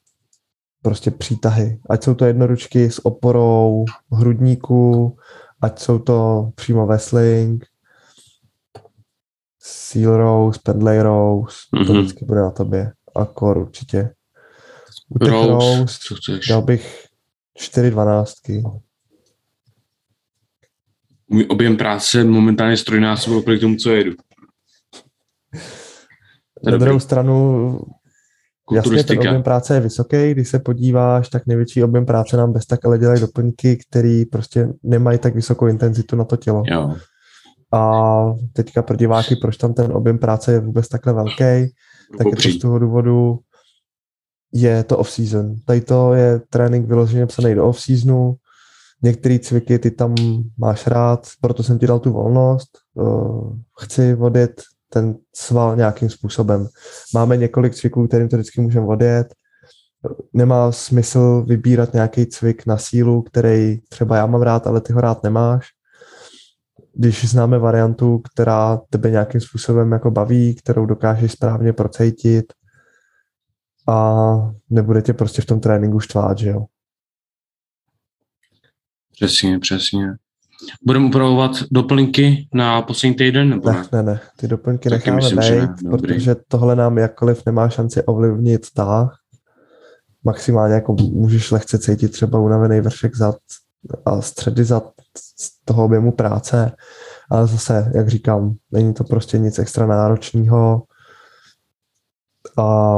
prostě 0.82 1.10
přítahy. 1.10 1.80
Ať 1.90 2.04
jsou 2.04 2.14
to 2.14 2.24
jednoručky 2.24 2.90
s 2.90 3.06
oporou 3.06 3.84
hrudníku, 4.12 5.16
ať 5.60 5.78
jsou 5.78 5.98
to 5.98 6.50
přímo 6.54 6.86
wrestling, 6.86 7.64
seal 9.58 10.16
rose, 10.16 10.60
pendlay 10.64 11.02
rose, 11.02 11.56
mm-hmm. 11.74 11.86
to 11.86 11.92
mhm. 11.92 12.02
vždycky 12.02 12.24
bude 12.24 12.40
na 12.40 12.50
tobě. 12.50 12.92
A 13.16 13.24
core 13.24 13.60
určitě. 13.60 14.14
U 15.08 15.18
těch 15.18 15.32
co 16.06 16.14
chceš? 16.14 16.46
dal 16.46 16.62
bych 16.62 17.06
čtyři 17.54 17.90
dvanáctky. 17.90 18.62
Můj 21.28 21.46
objem 21.48 21.76
práce 21.76 22.24
momentálně 22.24 22.76
strojnásobil 22.76 23.38
oproti 23.38 23.60
tomu, 23.60 23.76
co 23.76 23.90
jedu. 23.90 24.12
Na 26.64 26.76
druhou 26.76 27.00
stranu 27.00 27.80
Jasně, 28.72 29.04
ten 29.04 29.18
objem 29.18 29.42
práce 29.42 29.74
je 29.74 29.80
vysoký, 29.80 30.30
když 30.30 30.48
se 30.48 30.58
podíváš, 30.58 31.28
tak 31.28 31.46
největší 31.46 31.84
objem 31.84 32.06
práce 32.06 32.36
nám 32.36 32.52
bez 32.52 32.66
tak 32.66 32.84
ale 32.84 32.98
dělají 32.98 33.20
doplňky, 33.20 33.76
které 33.76 34.22
prostě 34.32 34.68
nemají 34.82 35.18
tak 35.18 35.34
vysokou 35.34 35.66
intenzitu 35.66 36.16
na 36.16 36.24
to 36.24 36.36
tělo. 36.36 36.62
Jo. 36.66 36.94
A 37.72 38.32
teďka 38.52 38.82
pro 38.82 38.96
diváky, 38.96 39.36
proč 39.36 39.56
tam 39.56 39.74
ten 39.74 39.92
objem 39.92 40.18
práce 40.18 40.52
je 40.52 40.60
vůbec 40.60 40.88
takhle 40.88 41.12
velký, 41.12 41.72
tak 42.18 42.26
je 42.26 42.36
to 42.36 42.48
z 42.48 42.58
toho 42.58 42.78
důvodu, 42.78 43.38
je 44.52 44.84
to 44.84 44.98
off-season. 44.98 45.54
Tady 45.64 45.80
to 45.80 46.14
je 46.14 46.40
trénink 46.50 46.88
vyloženě 46.88 47.26
psaný 47.26 47.54
do 47.54 47.68
off-seasonu, 47.68 48.34
některé 49.02 49.38
cviky 49.38 49.78
ty 49.78 49.90
tam 49.90 50.14
máš 50.58 50.86
rád, 50.86 51.26
proto 51.40 51.62
jsem 51.62 51.78
ti 51.78 51.86
dal 51.86 51.98
tu 51.98 52.12
volnost, 52.12 52.68
chci 53.80 54.14
vodit 54.14 54.60
ten 54.90 55.16
sval 55.34 55.76
nějakým 55.76 56.10
způsobem. 56.10 56.66
Máme 57.14 57.36
několik 57.36 57.74
cviků, 57.74 58.06
kterým 58.06 58.28
to 58.28 58.36
vždycky 58.36 58.60
můžeme 58.60 58.86
odjet. 58.86 59.34
Nemá 60.32 60.72
smysl 60.72 61.44
vybírat 61.48 61.92
nějaký 61.92 62.26
cvik 62.26 62.66
na 62.66 62.76
sílu, 62.76 63.22
který 63.22 63.78
třeba 63.88 64.16
já 64.16 64.26
mám 64.26 64.42
rád, 64.42 64.66
ale 64.66 64.80
ty 64.80 64.92
ho 64.92 65.00
rád 65.00 65.22
nemáš. 65.22 65.66
Když 66.94 67.30
známe 67.30 67.58
variantu, 67.58 68.18
která 68.18 68.80
tebe 68.90 69.10
nějakým 69.10 69.40
způsobem 69.40 69.92
jako 69.92 70.10
baví, 70.10 70.54
kterou 70.54 70.86
dokážeš 70.86 71.32
správně 71.32 71.72
procejtit 71.72 72.52
a 73.88 74.36
nebude 74.70 75.02
tě 75.02 75.12
prostě 75.12 75.42
v 75.42 75.46
tom 75.46 75.60
tréninku 75.60 76.00
štvát, 76.00 76.38
že 76.38 76.48
jo? 76.48 76.64
Přesně, 79.18 79.58
přesně. 79.58 80.14
Budeme 80.82 81.06
upravovat 81.06 81.50
doplňky 81.70 82.48
na 82.54 82.82
poslední 82.82 83.16
týden? 83.16 83.50
Nebo 83.50 83.70
ne, 83.70 83.84
ne, 83.92 84.02
ne. 84.02 84.20
Ty 84.36 84.48
doplňky 84.48 84.90
Taky 84.90 85.10
necháme 85.10 85.36
myslím, 85.38 85.60
být, 85.60 85.90
protože 85.90 86.36
tohle 86.48 86.76
nám 86.76 86.98
jakkoliv 86.98 87.46
nemá 87.46 87.68
šanci 87.68 88.02
ovlivnit 88.02 88.66
tah. 88.74 89.18
Maximálně 90.24 90.74
jako 90.74 90.92
můžeš 90.92 91.50
lehce 91.50 91.78
cítit 91.78 92.08
třeba 92.08 92.38
unavený 92.38 92.80
vršek 92.80 93.16
zad 93.16 93.36
a 94.04 94.20
středy 94.20 94.64
zad 94.64 94.92
z 95.38 95.64
toho 95.64 95.84
objemu 95.84 96.12
práce. 96.12 96.72
Ale 97.30 97.46
zase, 97.46 97.92
jak 97.94 98.08
říkám, 98.08 98.54
není 98.72 98.94
to 98.94 99.04
prostě 99.04 99.38
nic 99.38 99.58
extra 99.58 99.86
náročného 99.86 100.82
a 102.58 102.96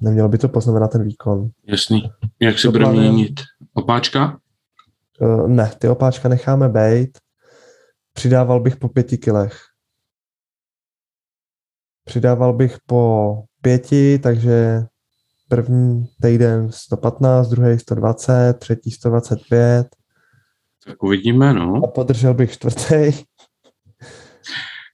nemělo 0.00 0.28
by 0.28 0.38
to 0.38 0.48
poznamenat 0.48 0.90
ten 0.90 1.04
výkon. 1.04 1.48
Jasný. 1.66 2.10
Jak 2.40 2.58
se 2.58 2.70
bude 2.70 2.86
měnit? 2.86 3.40
Opáčka? 3.74 4.38
Uh, 5.20 5.48
ne, 5.48 5.70
ty 5.78 5.88
opáčka 5.88 6.28
necháme 6.28 6.68
být. 6.68 7.18
Přidával 8.12 8.60
bych 8.60 8.76
po 8.76 8.88
pěti 8.88 9.18
kilech. 9.18 9.60
Přidával 12.04 12.52
bych 12.52 12.76
po 12.86 13.34
pěti, 13.62 14.18
takže 14.18 14.82
první 15.48 16.06
týden 16.22 16.72
115, 16.72 17.48
druhý 17.48 17.78
120, 17.78 18.54
třetí 18.58 18.90
125. 18.90 19.86
Tak 20.86 21.02
uvidíme, 21.02 21.54
no. 21.54 21.80
A 21.84 21.86
podržel 21.86 22.34
bych 22.34 22.52
čtvrtý. 22.52 23.12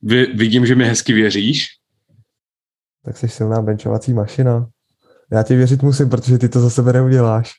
Vy, 0.02 0.26
vidím, 0.26 0.66
že 0.66 0.74
mi 0.74 0.84
hezky 0.84 1.12
věříš. 1.12 1.66
Tak 3.04 3.16
jsi 3.16 3.28
silná 3.28 3.62
benčovací 3.62 4.12
mašina. 4.12 4.68
Já 5.32 5.42
ti 5.42 5.56
věřit 5.56 5.82
musím, 5.82 6.10
protože 6.10 6.38
ty 6.38 6.48
to 6.48 6.60
za 6.60 6.70
sebe 6.70 6.92
neuděláš. 6.92 7.52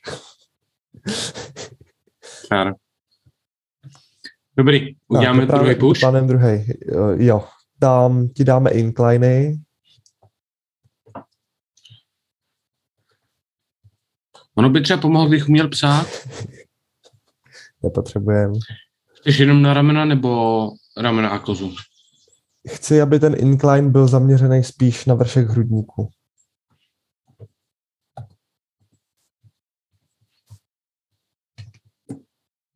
Fair. 2.47 2.73
Dobrý, 4.57 4.95
uděláme 5.07 5.45
no, 5.45 5.57
druhý 5.57 5.75
push. 5.75 5.99
Plánem 5.99 6.27
druhý, 6.27 6.73
jo. 7.15 7.47
Tam 7.79 8.27
ti 8.27 8.43
dáme 8.43 8.71
incliny. 8.71 9.59
Ono 14.55 14.69
by 14.69 14.81
třeba 14.81 15.01
pomohlo, 15.01 15.27
kdybych 15.27 15.49
uměl 15.49 15.69
psát. 15.69 16.07
Nepotřebujeme. 17.83 18.53
Chceš 19.19 19.39
jenom 19.39 19.61
na 19.61 19.73
ramena 19.73 20.05
nebo 20.05 20.69
ramena 20.97 21.29
a 21.29 21.39
kozu? 21.39 21.75
Chci, 22.69 23.01
aby 23.01 23.19
ten 23.19 23.35
incline 23.37 23.89
byl 23.89 24.07
zaměřený 24.07 24.63
spíš 24.63 25.05
na 25.05 25.15
vršek 25.15 25.47
hrudníku. 25.47 26.09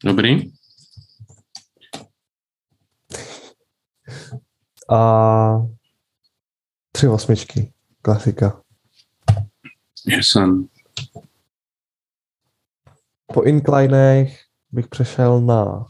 Dobrý. 0.03 0.51
A 4.89 5.61
tři 6.91 7.07
osmičky. 7.07 7.73
Klasika. 8.01 8.61
Jsem. 10.05 10.67
Po 13.33 13.43
inclinech 13.43 14.39
bych 14.71 14.87
přešel 14.87 15.41
na 15.41 15.85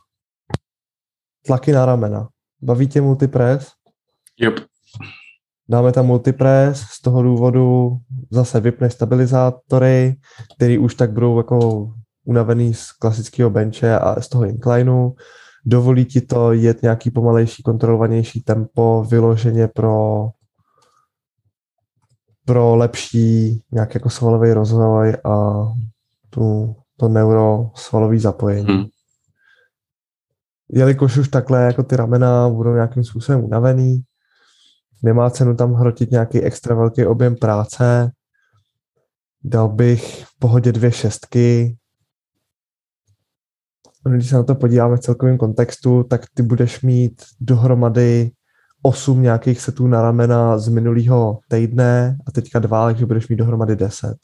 tlaky 1.46 1.72
na 1.72 1.86
ramena. 1.86 2.30
Baví 2.62 2.88
tě 2.88 3.01
multipress? 3.01 3.72
Yep. 4.39 4.53
Dáme 5.70 5.91
tam 5.91 6.06
multipress, 6.06 6.82
z 6.82 7.01
toho 7.01 7.24
důvodu 7.24 7.98
zase 8.32 8.60
vypne 8.60 8.89
stabilizátory, 8.89 10.15
který 10.56 10.77
už 10.77 10.96
tak 10.96 11.12
budou 11.12 11.38
jako 11.38 11.88
unavený 12.25 12.74
z 12.74 12.92
klasického 12.92 13.50
benče 13.50 14.00
a 14.00 14.22
z 14.22 14.30
toho 14.30 14.46
inclineu. 14.46 15.12
Dovolí 15.66 16.06
ti 16.06 16.22
to 16.22 16.51
jet 16.51 16.82
nějaký 16.82 17.12
pomalejší, 17.12 17.63
kontrolovanější 17.63 18.42
tempo 18.42 19.06
vyloženě 19.10 19.68
pro 19.68 20.28
pro 22.46 22.75
lepší 22.75 23.62
nějak 23.72 23.94
jako 23.94 24.10
svalový 24.10 24.54
rozvoj 24.54 25.18
a 25.24 25.66
tu, 26.30 26.75
to 26.98 27.08
neurosvalový 27.08 28.20
zapojení. 28.20 28.68
Hmm. 28.68 28.86
Jelikož 30.70 31.18
už 31.18 31.28
takhle 31.28 31.63
jako 31.63 31.84
ty 31.84 31.96
ramena 31.96 32.50
budou 32.50 32.74
nějakým 32.74 33.04
způsobem 33.04 33.44
unavený, 33.44 34.01
nemá 35.04 35.30
cenu 35.30 35.56
tam 35.56 35.74
hrotit 35.74 36.12
nějaký 36.12 36.42
extra 36.42 36.75
velký 36.75 37.06
objem 37.06 37.36
práce, 37.36 38.12
dal 39.44 39.70
bych 39.70 40.25
v 40.25 40.40
pohodě 40.40 40.72
dvě 40.72 40.92
šestky, 40.92 41.78
když 44.10 44.29
se 44.29 44.36
na 44.36 44.43
to 44.43 44.55
podíváme 44.55 44.98
v 44.98 45.00
celkovém 45.00 45.38
kontextu, 45.38 46.03
tak 46.10 46.22
ty 46.34 46.43
budeš 46.43 46.81
mít 46.81 47.22
dohromady 47.41 48.31
osm 48.81 49.22
nějakých 49.22 49.62
setů 49.62 49.88
na 49.88 50.01
ramena 50.01 50.58
z 50.58 50.67
minulého 50.67 51.39
týdne 51.48 52.17
a 52.27 52.31
teďka 52.31 52.60
dva, 52.60 52.86
takže 52.86 53.05
budeš 53.05 53.27
mít 53.27 53.36
dohromady 53.36 53.75
deset. 53.75 54.17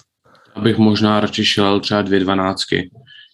Abych 0.55 0.77
možná 0.77 1.19
radši 1.19 1.45
šel 1.45 1.79
třeba 1.79 2.01
dvě 2.01 2.19
dvanáctky, 2.19 2.89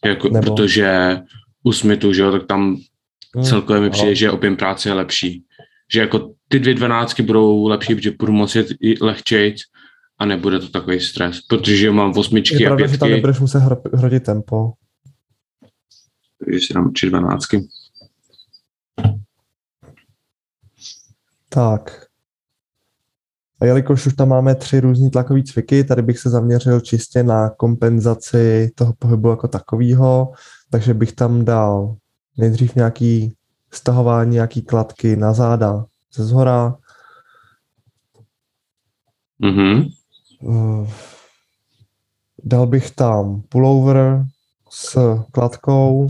jako, 0.06 0.30
Nebo... 0.30 0.42
protože 0.42 1.20
u 1.64 1.72
Smithu, 1.72 2.14
že 2.14 2.22
jo, 2.22 2.32
tak 2.32 2.48
tam 2.48 2.78
hmm, 3.36 3.46
celkově 3.46 3.82
mi 3.82 3.90
přijde, 3.90 4.16
že 4.16 4.32
objem 4.32 4.56
práce 4.56 4.90
je 4.90 4.94
lepší. 4.94 5.44
Že 5.94 6.00
jako 6.00 6.30
ty 6.48 6.60
dvě 6.60 6.74
dvanáctky 6.74 7.24
budou 7.24 7.68
lepší, 7.68 7.96
protože 7.96 8.12
budu 8.20 8.32
moci 8.32 8.66
lehčejc 9.02 9.62
a 10.20 10.26
nebude 10.26 10.60
to 10.60 10.68
takový 10.68 11.00
stres, 11.00 11.42
protože 11.42 11.92
mám 11.92 12.18
osmičky 12.18 12.64
je 12.64 12.68
a 12.68 12.70
pravda, 12.70 12.78
pětky. 12.78 12.94
že 12.94 13.00
tam 13.00 13.10
nebudeš 13.10 13.40
muset 13.40 13.60
hrotit 13.94 14.24
tempo 14.24 14.72
takže 16.46 16.60
si 16.68 16.74
dám 16.74 16.94
tři 16.94 17.10
dvanáctky. 17.10 17.68
Tak. 21.50 22.06
A 23.62 23.66
jelikož 23.66 24.06
už 24.06 24.14
tam 24.14 24.30
máme 24.30 24.56
tři 24.56 24.80
různý 24.80 25.12
tlakové 25.12 25.44
cviky, 25.44 25.84
tady 25.84 26.02
bych 26.02 26.20
se 26.20 26.30
zaměřil 26.30 26.80
čistě 26.80 27.24
na 27.24 27.50
kompenzaci 27.50 28.72
toho 28.76 28.94
pohybu 29.00 29.30
jako 29.30 29.48
takového, 29.48 30.32
takže 30.70 30.94
bych 30.94 31.14
tam 31.14 31.46
dal 31.46 31.96
nejdřív 32.38 32.76
nějaký 32.76 33.36
stahování 33.72 34.32
nějaký 34.32 34.62
kladky 34.62 35.16
na 35.16 35.34
záda 35.34 35.86
ze 36.14 36.26
zhora. 36.26 36.78
Mm-hmm. 39.42 39.90
Dal 42.44 42.68
bych 42.68 42.92
tam 42.92 43.42
pullover 43.42 44.26
s 44.74 44.98
kladkou 45.32 46.08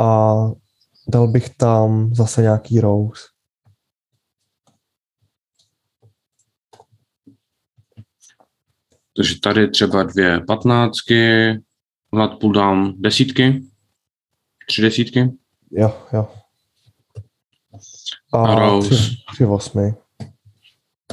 a 0.00 0.34
dal 1.08 1.28
bych 1.28 1.56
tam 1.56 2.14
zase 2.14 2.42
nějaký 2.42 2.80
rose. 2.80 3.22
Takže 9.16 9.40
tady 9.42 9.70
třeba 9.70 10.02
dvě 10.02 10.40
patnáctky, 10.40 11.50
hlad 12.12 12.40
půl 12.40 12.52
dám 12.52 12.94
desítky, 12.96 13.62
tři 14.66 14.82
desítky. 14.82 15.20
Jo, 15.70 16.06
jo. 16.12 16.34
A, 18.32 18.38
a 18.38 18.58
rose. 18.58 18.88
Tři, 18.88 19.16
tři 19.32 19.46
osmy. 19.46 19.94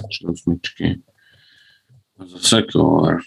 Tři 0.10 0.26
osmičky. 0.28 1.04
A 2.20 2.26
zase 2.26 2.62
core. 2.72 3.18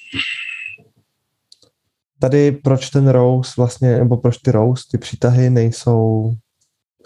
Tady 2.20 2.52
proč 2.52 2.90
ten 2.90 3.08
rose 3.08 3.52
vlastně, 3.56 3.98
nebo 3.98 4.16
proč 4.16 4.38
ty 4.38 4.50
rose, 4.52 4.82
ty 4.90 4.98
přítahy 4.98 5.50
nejsou 5.50 6.32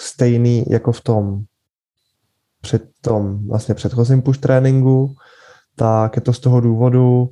stejný 0.00 0.64
jako 0.70 0.92
v 0.92 1.00
tom 1.00 1.44
před 2.60 2.82
tom 3.00 3.48
vlastně 3.48 3.74
předchozím 3.74 4.22
push 4.22 4.38
tréninku, 4.38 5.14
tak 5.76 6.16
je 6.16 6.22
to 6.22 6.32
z 6.32 6.40
toho 6.40 6.60
důvodu, 6.60 7.30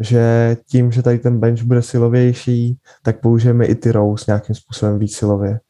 že 0.00 0.56
tím, 0.66 0.92
že 0.92 1.02
tady 1.02 1.18
ten 1.18 1.40
bench 1.40 1.62
bude 1.62 1.82
silovější, 1.82 2.78
tak 3.02 3.20
použijeme 3.20 3.66
i 3.66 3.74
ty 3.74 3.92
rows 3.92 4.26
nějakým 4.26 4.54
způsobem 4.54 4.98
víc 4.98 5.16
silově. 5.16 5.60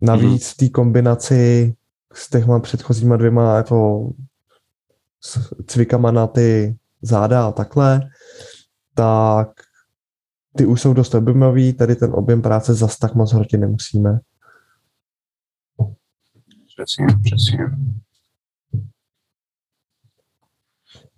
Navíc 0.00 0.50
v 0.50 0.56
té 0.56 0.68
kombinaci 0.68 1.74
s 2.12 2.30
těma 2.30 2.60
předchozíma 2.60 3.16
dvěma 3.16 3.56
jako 3.56 4.10
cvikama 5.66 6.10
na 6.10 6.26
ty 6.26 6.76
záda 7.02 7.46
a 7.46 7.52
takhle, 7.52 8.10
tak 8.94 9.48
ty 10.56 10.66
už 10.66 10.80
jsou 10.80 10.94
dost 10.94 11.14
objemový, 11.14 11.72
tady 11.72 11.96
ten 11.96 12.10
objem 12.14 12.42
práce 12.42 12.74
zas 12.74 12.98
tak 12.98 13.14
moc 13.14 13.32
hrotit 13.32 13.60
nemusíme. 13.60 14.18
Přesně, 16.76 17.06
přesně. 17.24 17.58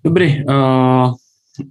Dobrý, 0.05 0.45
uh, 0.45 1.15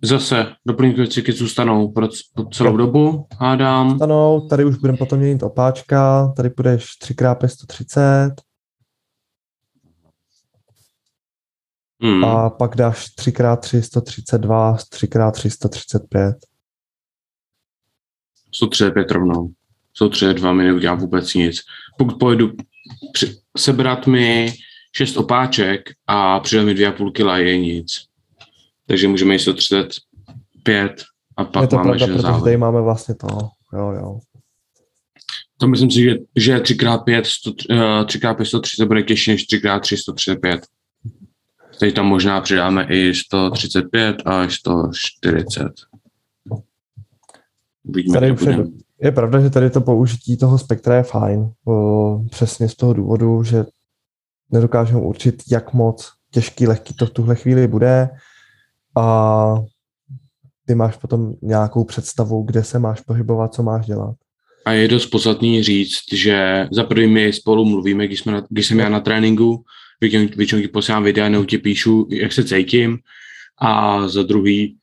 zase 0.04 0.46
doplňkové 0.68 1.08
cviky 1.08 1.32
zůstanou 1.32 1.92
pro, 1.92 2.08
po 2.36 2.46
celou 2.46 2.78
dobu, 2.78 3.28
hádám. 3.40 3.90
Zůstanou, 3.90 4.48
tady 4.48 4.66
už 4.66 4.76
budeme 4.76 4.98
potom 4.98 5.20
měnit 5.20 5.44
opáčka, 5.44 6.28
tady 6.38 6.50
půjdeš 6.50 6.86
3x130 7.04 8.32
hmm. 12.01 12.24
a 12.25 12.50
pak 12.50 12.75
dáš 12.75 13.08
3x3 13.20 13.81
132, 13.81 14.75
3x3 14.75 15.50
135. 15.50 16.36
135 18.55 19.12
rovnou. 19.12 19.50
132 19.93 20.53
mi 20.53 20.63
neudělám 20.63 21.00
vůbec 21.00 21.34
nic. 21.34 21.62
Pokud 21.98 22.20
pojedu 22.20 22.51
při, 23.13 23.38
sebrat 23.58 24.08
mi 24.08 24.53
6 24.96 25.17
opáček 25.17 25.89
a 26.08 26.40
přidat 26.40 26.64
mi 26.64 26.74
2,5 26.74 27.11
kg 27.11 27.46
je 27.46 27.57
nic. 27.57 28.05
Takže 28.87 29.07
můžeme 29.07 29.33
jít 29.33 29.40
135 29.40 31.03
a 31.37 31.46
pak 31.46 31.61
je 31.61 31.68
to 31.68 31.75
máme 31.75 31.98
pravda, 31.98 32.07
protože 32.07 32.44
tady 32.44 32.57
máme 32.57 32.81
vlastně 32.81 33.16
to, 33.16 33.27
jo, 33.74 33.92
jo. 33.92 34.20
To 35.57 35.68
myslím 35.68 35.92
si, 35.92 36.01
že, 36.01 36.16
že 36.35 36.57
3x5, 36.57 37.22
3x5 38.05 38.44
130 38.44 38.85
bude 38.85 39.03
těžší 39.03 39.31
než 39.31 39.48
3x3 39.48 39.98
135. 39.98 40.66
Teď 41.81 41.96
tam 41.96 42.05
možná 42.05 42.41
přidáme 42.41 42.87
i 42.89 43.13
135 43.13 44.15
a 44.25 44.50
140. 44.50 45.67
Uvidíme, 47.83 48.20
tady 48.20 48.27
je, 48.27 48.65
je 49.01 49.11
pravda, 49.11 49.39
že 49.39 49.50
tady 49.50 49.70
to 49.70 49.81
použití 49.81 50.37
toho 50.37 50.57
spektra 50.57 50.96
je 50.96 51.03
fajn. 51.03 51.51
Přesně 52.29 52.70
z 52.70 52.75
toho 52.75 52.94
důvodu, 52.94 53.44
že 53.44 53.65
nedokážeme 54.51 55.00
určit, 55.00 55.44
jak 55.51 55.74
moc 55.74 56.11
těžký, 56.31 56.67
lehký 56.67 56.94
to 56.94 57.05
v 57.05 57.09
tuhle 57.09 57.35
chvíli 57.35 57.67
bude 57.67 58.09
a 58.98 59.55
ty 60.67 60.75
máš 60.75 60.98
potom 60.98 61.33
nějakou 61.41 61.83
představu, 61.83 62.44
kde 62.44 62.63
se 62.63 62.79
máš 62.79 63.01
pohybovat, 63.01 63.53
co 63.53 63.63
máš 63.63 63.85
dělat. 63.85 64.15
A 64.65 64.72
je 64.72 64.87
dost 64.87 65.05
podstatný 65.05 65.63
říct, 65.63 66.13
že 66.13 66.67
za 66.72 66.83
prvý 66.83 67.07
my 67.07 67.33
spolu 67.33 67.65
mluvíme, 67.65 68.07
když, 68.07 68.20
jsme 68.20 68.31
na, 68.31 68.44
když 68.50 68.67
jsem 68.67 68.79
já 68.79 68.89
na 68.89 69.00
tréninku, 69.00 69.63
většinou 70.01 70.61
ti 70.61 70.68
posílám 70.68 71.03
videa, 71.03 71.29
nebo 71.29 71.46
ti 71.46 71.57
píšu, 71.57 72.07
jak 72.11 72.33
se 72.33 72.44
cítím, 72.44 73.00
a 73.57 74.07
za 74.07 74.24
druhý, 74.24 74.77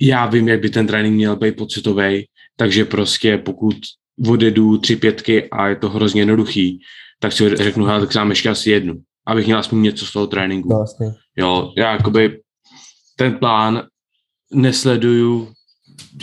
já 0.00 0.26
vím, 0.26 0.48
jak 0.48 0.60
by 0.60 0.70
ten 0.70 0.86
trénink 0.86 1.14
měl 1.14 1.36
být 1.36 1.56
pocitový, 1.56 2.26
takže 2.56 2.84
prostě 2.84 3.38
pokud 3.38 3.76
odjedu 4.28 4.78
tři 4.78 4.96
pětky 4.96 5.50
a 5.50 5.68
je 5.68 5.76
to 5.76 5.88
hrozně 5.88 6.20
jednoduchý, 6.20 6.80
tak 7.18 7.32
si 7.32 7.56
řeknu, 7.56 7.84
hele, 7.84 8.00
tak 8.00 8.12
sám 8.12 8.30
ještě 8.30 8.48
asi 8.48 8.70
jednu, 8.70 8.94
abych 9.26 9.46
měl 9.46 9.58
aspoň 9.58 9.82
něco 9.82 10.06
z 10.06 10.12
toho 10.12 10.26
tréninku. 10.26 10.68
Vlastně. 10.68 11.06
Jo, 11.36 11.72
já 11.76 11.92
jakoby 11.92 12.40
ten 13.16 13.38
plán 13.38 13.82
nesleduju 14.52 15.52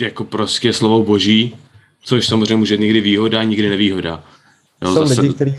jako 0.00 0.24
prostě 0.24 0.72
slovo 0.72 1.04
boží, 1.04 1.56
což 2.02 2.26
samozřejmě 2.26 2.56
může 2.56 2.76
někdy 2.76 3.00
výhoda, 3.00 3.42
nikdy 3.42 3.68
nevýhoda. 3.68 4.24
Jo, 4.82 4.94
jsou, 4.94 5.06
zase... 5.06 5.20
lidi, 5.20 5.34
který, 5.34 5.54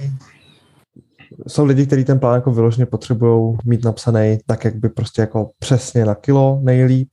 jsou 1.50 1.66
lidi, 1.66 1.86
kteří 1.86 2.06
ten 2.06 2.20
plán 2.20 2.36
jako 2.36 2.52
vyloženě 2.52 2.86
potřebují 2.86 3.58
mít 3.66 3.86
napsaný 3.86 4.38
tak, 4.46 4.66
jak 4.66 4.76
by 4.76 4.90
prostě 4.90 5.22
jako 5.22 5.52
přesně 5.60 6.06
na 6.06 6.16
kilo 6.16 6.60
nejlíp. 6.64 7.10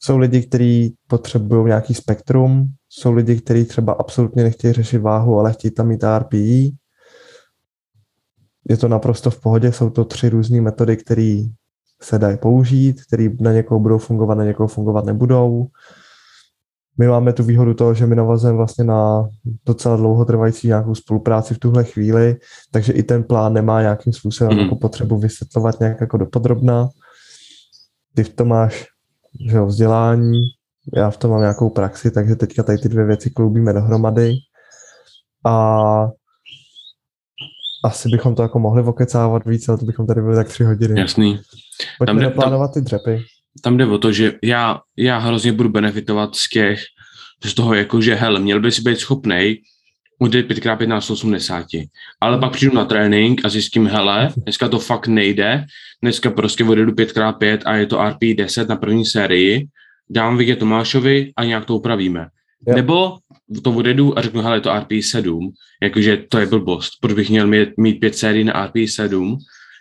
Jsou 0.00 0.18
lidi, 0.18 0.42
kteří 0.42 0.94
potřebují 1.08 1.66
nějaký 1.66 1.94
spektrum, 1.94 2.66
jsou 2.88 3.12
lidi, 3.12 3.36
kteří 3.40 3.64
třeba 3.64 3.92
absolutně 3.92 4.42
nechtějí 4.42 4.72
řešit 4.72 4.98
váhu, 4.98 5.38
ale 5.38 5.52
chtějí 5.52 5.70
tam 5.70 5.88
mít 5.88 6.04
RPI 6.18 6.76
je 8.68 8.76
to 8.76 8.88
naprosto 8.88 9.30
v 9.30 9.40
pohodě, 9.40 9.72
jsou 9.72 9.90
to 9.90 10.04
tři 10.04 10.28
různé 10.28 10.60
metody, 10.60 10.96
které 10.96 11.42
se 12.02 12.18
dají 12.18 12.36
použít, 12.36 13.02
které 13.06 13.28
na 13.40 13.52
někoho 13.52 13.80
budou 13.80 13.98
fungovat, 13.98 14.34
na 14.34 14.44
někoho 14.44 14.66
fungovat 14.66 15.04
nebudou. 15.04 15.66
My 16.98 17.06
máme 17.06 17.32
tu 17.32 17.44
výhodu 17.44 17.74
toho, 17.74 17.94
že 17.94 18.06
my 18.06 18.16
navazujeme 18.16 18.56
vlastně 18.56 18.84
na 18.84 19.28
docela 19.66 19.96
dlouhotrvající 19.96 20.66
nějakou 20.66 20.94
spolupráci 20.94 21.54
v 21.54 21.58
tuhle 21.58 21.84
chvíli, 21.84 22.36
takže 22.70 22.92
i 22.92 23.02
ten 23.02 23.24
plán 23.24 23.52
nemá 23.52 23.80
nějakým 23.80 24.12
způsobem 24.12 24.52
mm. 24.52 24.58
jako 24.58 24.76
potřebu 24.76 25.18
vysvětlovat 25.18 25.80
nějak 25.80 26.00
jako 26.00 26.16
dopodrobna. 26.16 26.88
Ty 28.14 28.24
v 28.24 28.34
tom 28.34 28.48
máš 28.48 28.86
že 29.50 29.56
jo, 29.56 29.66
vzdělání, 29.66 30.42
já 30.96 31.10
v 31.10 31.16
tom 31.16 31.30
mám 31.30 31.40
nějakou 31.40 31.70
praxi, 31.70 32.10
takže 32.10 32.36
teďka 32.36 32.62
tady 32.62 32.78
ty 32.78 32.88
dvě 32.88 33.04
věci 33.04 33.30
kloubíme 33.30 33.72
dohromady. 33.72 34.34
A 35.46 36.08
asi 37.84 38.08
bychom 38.08 38.34
to 38.34 38.42
jako 38.42 38.58
mohli 38.58 38.82
okecávat 38.82 39.44
víc, 39.44 39.68
ale 39.68 39.78
to 39.78 39.84
bychom 39.84 40.06
tady 40.06 40.22
byli 40.22 40.36
tak 40.36 40.48
tři 40.48 40.64
hodiny. 40.64 41.00
Jasný. 41.00 41.40
Pojďme 41.98 42.14
tam 42.14 42.22
naplánovat 42.22 42.74
ty 42.74 42.80
dřepy. 42.80 43.18
Tam 43.62 43.76
jde 43.76 43.86
o 43.86 43.98
to, 43.98 44.12
že 44.12 44.38
já, 44.42 44.80
já 44.96 45.18
hrozně 45.18 45.52
budu 45.52 45.68
benefitovat 45.68 46.36
z 46.36 46.48
těch, 46.48 46.80
z 47.44 47.54
toho 47.54 47.74
jako, 47.74 48.00
že 48.00 48.14
hele, 48.14 48.40
měl 48.40 48.60
by 48.60 48.72
si 48.72 48.82
být 48.82 48.98
schopnej 48.98 49.62
udělat 50.18 50.46
5x5 50.46 50.86
na 50.86 51.00
180. 51.00 51.66
Ale 52.20 52.38
pak 52.38 52.52
přijdu 52.52 52.74
na 52.74 52.84
trénink 52.84 53.44
a 53.44 53.48
zjistím, 53.48 53.86
hele, 53.86 54.28
dneska 54.36 54.68
to 54.68 54.78
fakt 54.78 55.08
nejde, 55.08 55.64
dneska 56.02 56.30
prostě 56.30 56.64
odjedu 56.64 56.92
5x5 56.92 57.58
a 57.64 57.76
je 57.76 57.86
to 57.86 58.02
RP 58.02 58.36
10 58.36 58.68
na 58.68 58.76
první 58.76 59.04
sérii, 59.04 59.66
dám 60.10 60.36
vidět 60.36 60.58
Tomášovi 60.58 61.32
a 61.36 61.44
nějak 61.44 61.64
to 61.64 61.76
upravíme. 61.76 62.26
Jo. 62.68 62.74
Nebo 62.74 63.18
to 63.62 63.72
odjedu 63.72 64.18
a 64.18 64.22
řeknu, 64.22 64.42
hele, 64.42 64.56
je 64.56 64.60
to 64.60 64.70
RP7, 64.70 65.50
jakože 65.82 66.16
to 66.16 66.38
je 66.38 66.46
blbost, 66.46 66.90
proč 67.00 67.12
bych 67.14 67.30
měl 67.30 67.46
mít, 67.46 67.68
mít 67.78 67.94
pět 67.94 68.16
sérií 68.16 68.44
na 68.44 68.68
RP7, 68.68 69.36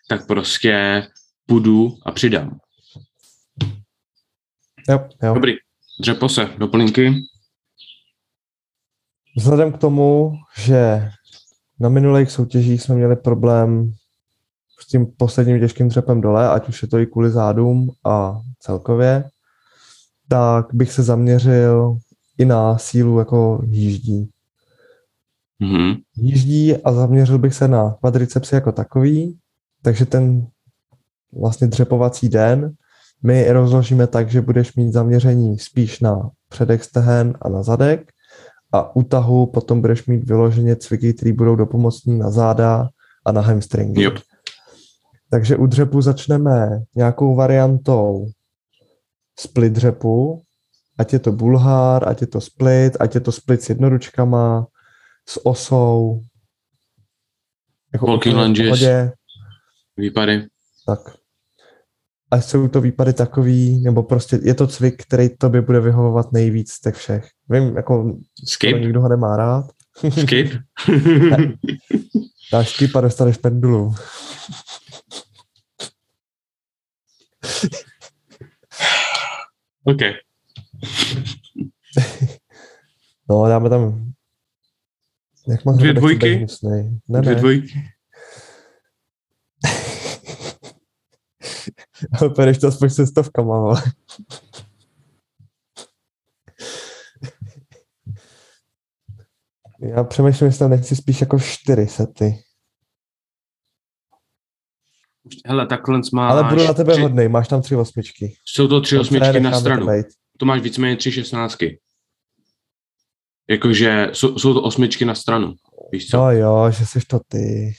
tak 0.09 0.27
prostě 0.27 1.03
půjdu 1.45 1.97
a 2.05 2.11
přidám. 2.11 2.57
Jo, 4.89 5.07
jo. 5.23 5.33
Dobrý, 5.33 5.53
dřepo 6.01 6.29
se, 6.29 6.49
doplňky. 6.57 7.13
Vzhledem 9.37 9.71
k 9.71 9.77
tomu, 9.77 10.33
že 10.57 11.09
na 11.79 11.89
minulých 11.89 12.31
soutěžích 12.31 12.81
jsme 12.81 12.95
měli 12.95 13.15
problém 13.15 13.93
s 14.79 14.87
tím 14.87 15.05
posledním 15.17 15.59
těžkým 15.59 15.89
dřepem 15.89 16.21
dole, 16.21 16.49
ať 16.49 16.69
už 16.69 16.81
je 16.81 16.87
to 16.87 16.99
i 16.99 17.05
kvůli 17.05 17.31
zádům 17.31 17.91
a 18.05 18.41
celkově, 18.59 19.23
tak 20.27 20.65
bych 20.73 20.91
se 20.91 21.03
zaměřil 21.03 21.97
i 22.37 22.45
na 22.45 22.77
sílu 22.77 23.19
jako 23.19 23.61
jíždí. 23.65 24.29
Mm-hmm. 25.61 26.01
Jíždí 26.15 26.77
a 26.77 26.93
zaměřil 26.93 27.37
bych 27.37 27.53
se 27.53 27.67
na 27.67 27.91
quadricepsy 28.01 28.55
jako 28.55 28.71
takový, 28.71 29.39
takže 29.81 30.05
ten 30.05 30.47
vlastně 31.33 31.67
dřepovací 31.67 32.29
den 32.29 32.75
My 33.25 33.51
rozložíme 33.51 34.07
tak, 34.07 34.29
že 34.29 34.41
budeš 34.41 34.75
mít 34.75 34.93
zaměření 34.93 35.59
spíš 35.59 35.99
na 35.99 36.31
předek 36.49 36.83
stehen 36.83 37.37
a 37.41 37.49
na 37.49 37.63
zadek 37.63 38.11
a 38.71 38.95
u 38.95 39.03
tahu 39.03 39.45
potom 39.45 39.81
budeš 39.81 40.05
mít 40.05 40.23
vyloženě 40.23 40.75
cviky, 40.75 41.13
které 41.13 41.33
budou 41.33 41.55
dopomocní 41.55 42.19
na 42.19 42.31
záda 42.31 42.89
a 43.25 43.31
na 43.31 43.41
hamstringy. 43.41 44.01
Yep. 44.01 44.13
Takže 45.31 45.57
u 45.57 45.65
dřepu 45.65 46.01
začneme 46.01 46.69
nějakou 46.95 47.35
variantou 47.35 48.25
split 49.39 49.73
dřepu, 49.73 50.43
ať 50.97 51.13
je 51.13 51.19
to 51.19 51.31
bulhár, 51.31 52.09
ať 52.09 52.21
je 52.21 52.27
to 52.27 52.41
split, 52.41 52.97
ať 52.99 53.15
je 53.15 53.21
to 53.21 53.31
split 53.31 53.61
s 53.61 53.69
jednoručkama, 53.69 54.67
s 55.27 55.45
osou. 55.45 56.21
Jako 57.93 58.05
Walking 58.05 58.35
lunges, 58.35 58.83
výpady. 59.97 60.47
Tak. 60.87 61.24
A 62.35 62.41
jsou 62.41 62.67
to 62.67 62.81
výpady 62.81 63.13
takový, 63.13 63.79
nebo 63.79 64.03
prostě 64.03 64.39
je 64.43 64.53
to 64.53 64.67
cvik, 64.67 65.03
který 65.03 65.29
tobě 65.29 65.61
bude 65.61 65.79
vyhovovat 65.79 66.31
nejvíc 66.31 66.71
z 66.71 66.81
těch 66.81 66.95
všech. 66.95 67.29
Vím, 67.49 67.75
jako 67.75 68.17
skip. 68.47 68.79
nikdo 68.79 69.01
ho 69.01 69.09
nemá 69.09 69.37
rád. 69.37 69.65
Skip? 70.21 70.51
Dáš 72.51 72.69
skip 72.69 72.95
a 72.95 73.01
dostaneš 73.01 73.37
pendulu. 73.37 73.95
OK. 79.83 80.01
no, 83.29 83.47
dáme 83.47 83.69
tam... 83.69 84.11
Jak 85.47 85.65
mám 85.65 85.77
Dvě 85.77 85.93
dvojky? 85.93 86.45
Ne, 86.63 86.91
Dvě 87.09 87.33
ne. 87.33 87.35
dvojky. 87.35 87.83
Ale 92.21 92.29
pojedeš 92.29 92.57
to 92.57 92.67
aspoň 92.67 92.89
se 92.89 93.07
stovkama, 93.07 93.57
ale. 93.57 93.81
Já 99.79 100.03
přemýšlím, 100.03 100.45
jestli 100.45 100.59
tam 100.59 100.69
nechci 100.69 100.95
spíš 100.95 101.21
jako 101.21 101.39
čtyři 101.39 101.87
sety. 101.87 102.43
Hele, 105.45 105.67
takhle 105.67 105.99
máš... 106.13 106.31
Ale 106.31 106.43
budu 106.43 106.67
na 106.67 106.73
tebe 106.73 106.93
tři... 106.93 107.01
hodnej, 107.01 107.29
máš 107.29 107.47
tam 107.47 107.61
tři 107.61 107.75
osmičky. 107.75 108.37
Jsou 108.45 108.67
to 108.67 108.81
tři 108.81 108.97
osmičky 108.97 109.39
na 109.39 109.59
stranu. 109.59 109.87
To 110.37 110.45
máš 110.45 110.61
víceméně 110.61 110.95
tři 110.95 111.11
šestnáctky. 111.11 111.79
Jakože 113.49 114.09
jsou, 114.13 114.39
jsou 114.39 114.53
to 114.53 114.61
osmičky 114.61 115.05
na 115.05 115.15
stranu. 115.15 115.53
Víš 115.91 116.09
co? 116.09 116.17
No 116.17 116.31
jo, 116.31 116.71
že 116.71 116.85
jsi 116.85 116.99
to 116.99 117.19
ty. 117.27 117.73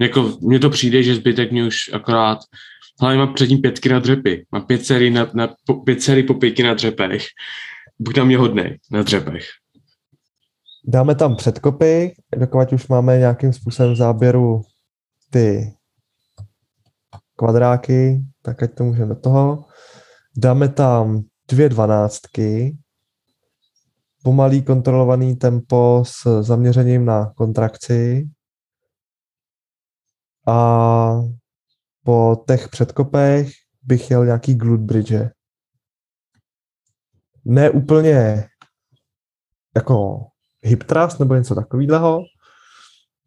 Jako, 0.00 0.38
mně 0.40 0.58
to 0.58 0.70
přijde, 0.70 1.02
že 1.02 1.14
zbytek 1.14 1.52
mě 1.52 1.66
už 1.66 1.92
akorát 1.92 2.38
hlavně 3.00 3.18
mám 3.18 3.34
přední 3.34 3.56
pětky 3.56 3.88
na 3.88 3.98
dřepy. 3.98 4.46
Mám 4.52 4.66
pět 4.66 4.86
sérií, 4.86 5.10
na, 5.10 5.30
na, 5.34 5.54
po, 5.66 5.74
pět 5.74 6.02
sérií 6.02 6.26
po 6.26 6.34
pěti 6.34 6.62
na 6.62 6.74
dřepech. 6.74 7.24
Buď 7.98 8.14
tam 8.14 8.30
je 8.30 8.38
hodný 8.38 8.64
na 8.90 9.02
dřepech. 9.02 9.44
Dáme 10.88 11.14
tam 11.14 11.36
předkopy, 11.36 12.14
dokud 12.36 12.72
už 12.72 12.88
máme 12.88 13.18
nějakým 13.18 13.52
způsobem 13.52 13.96
záběru 13.96 14.62
ty 15.30 15.74
kvadráky, 17.36 18.22
tak 18.42 18.62
ať 18.62 18.74
to 18.74 18.84
můžeme 18.84 19.14
do 19.14 19.20
toho. 19.20 19.64
Dáme 20.36 20.68
tam 20.68 21.22
dvě 21.48 21.68
dvanáctky, 21.68 22.76
pomalý 24.22 24.62
kontrolovaný 24.62 25.36
tempo 25.36 26.02
s 26.06 26.42
zaměřením 26.42 27.04
na 27.04 27.32
kontrakci 27.36 28.28
a 30.46 31.20
po 32.06 32.44
těch 32.48 32.68
předkopech 32.68 33.48
bych 33.82 34.10
jel 34.10 34.24
nějaký 34.24 34.54
glute 34.54 34.82
bridge. 34.82 35.28
Ne 37.44 37.70
úplně 37.70 38.44
jako 39.76 40.26
hip 40.62 40.82
thrust 40.82 41.20
nebo 41.20 41.34
něco 41.34 41.54
takového, 41.54 42.22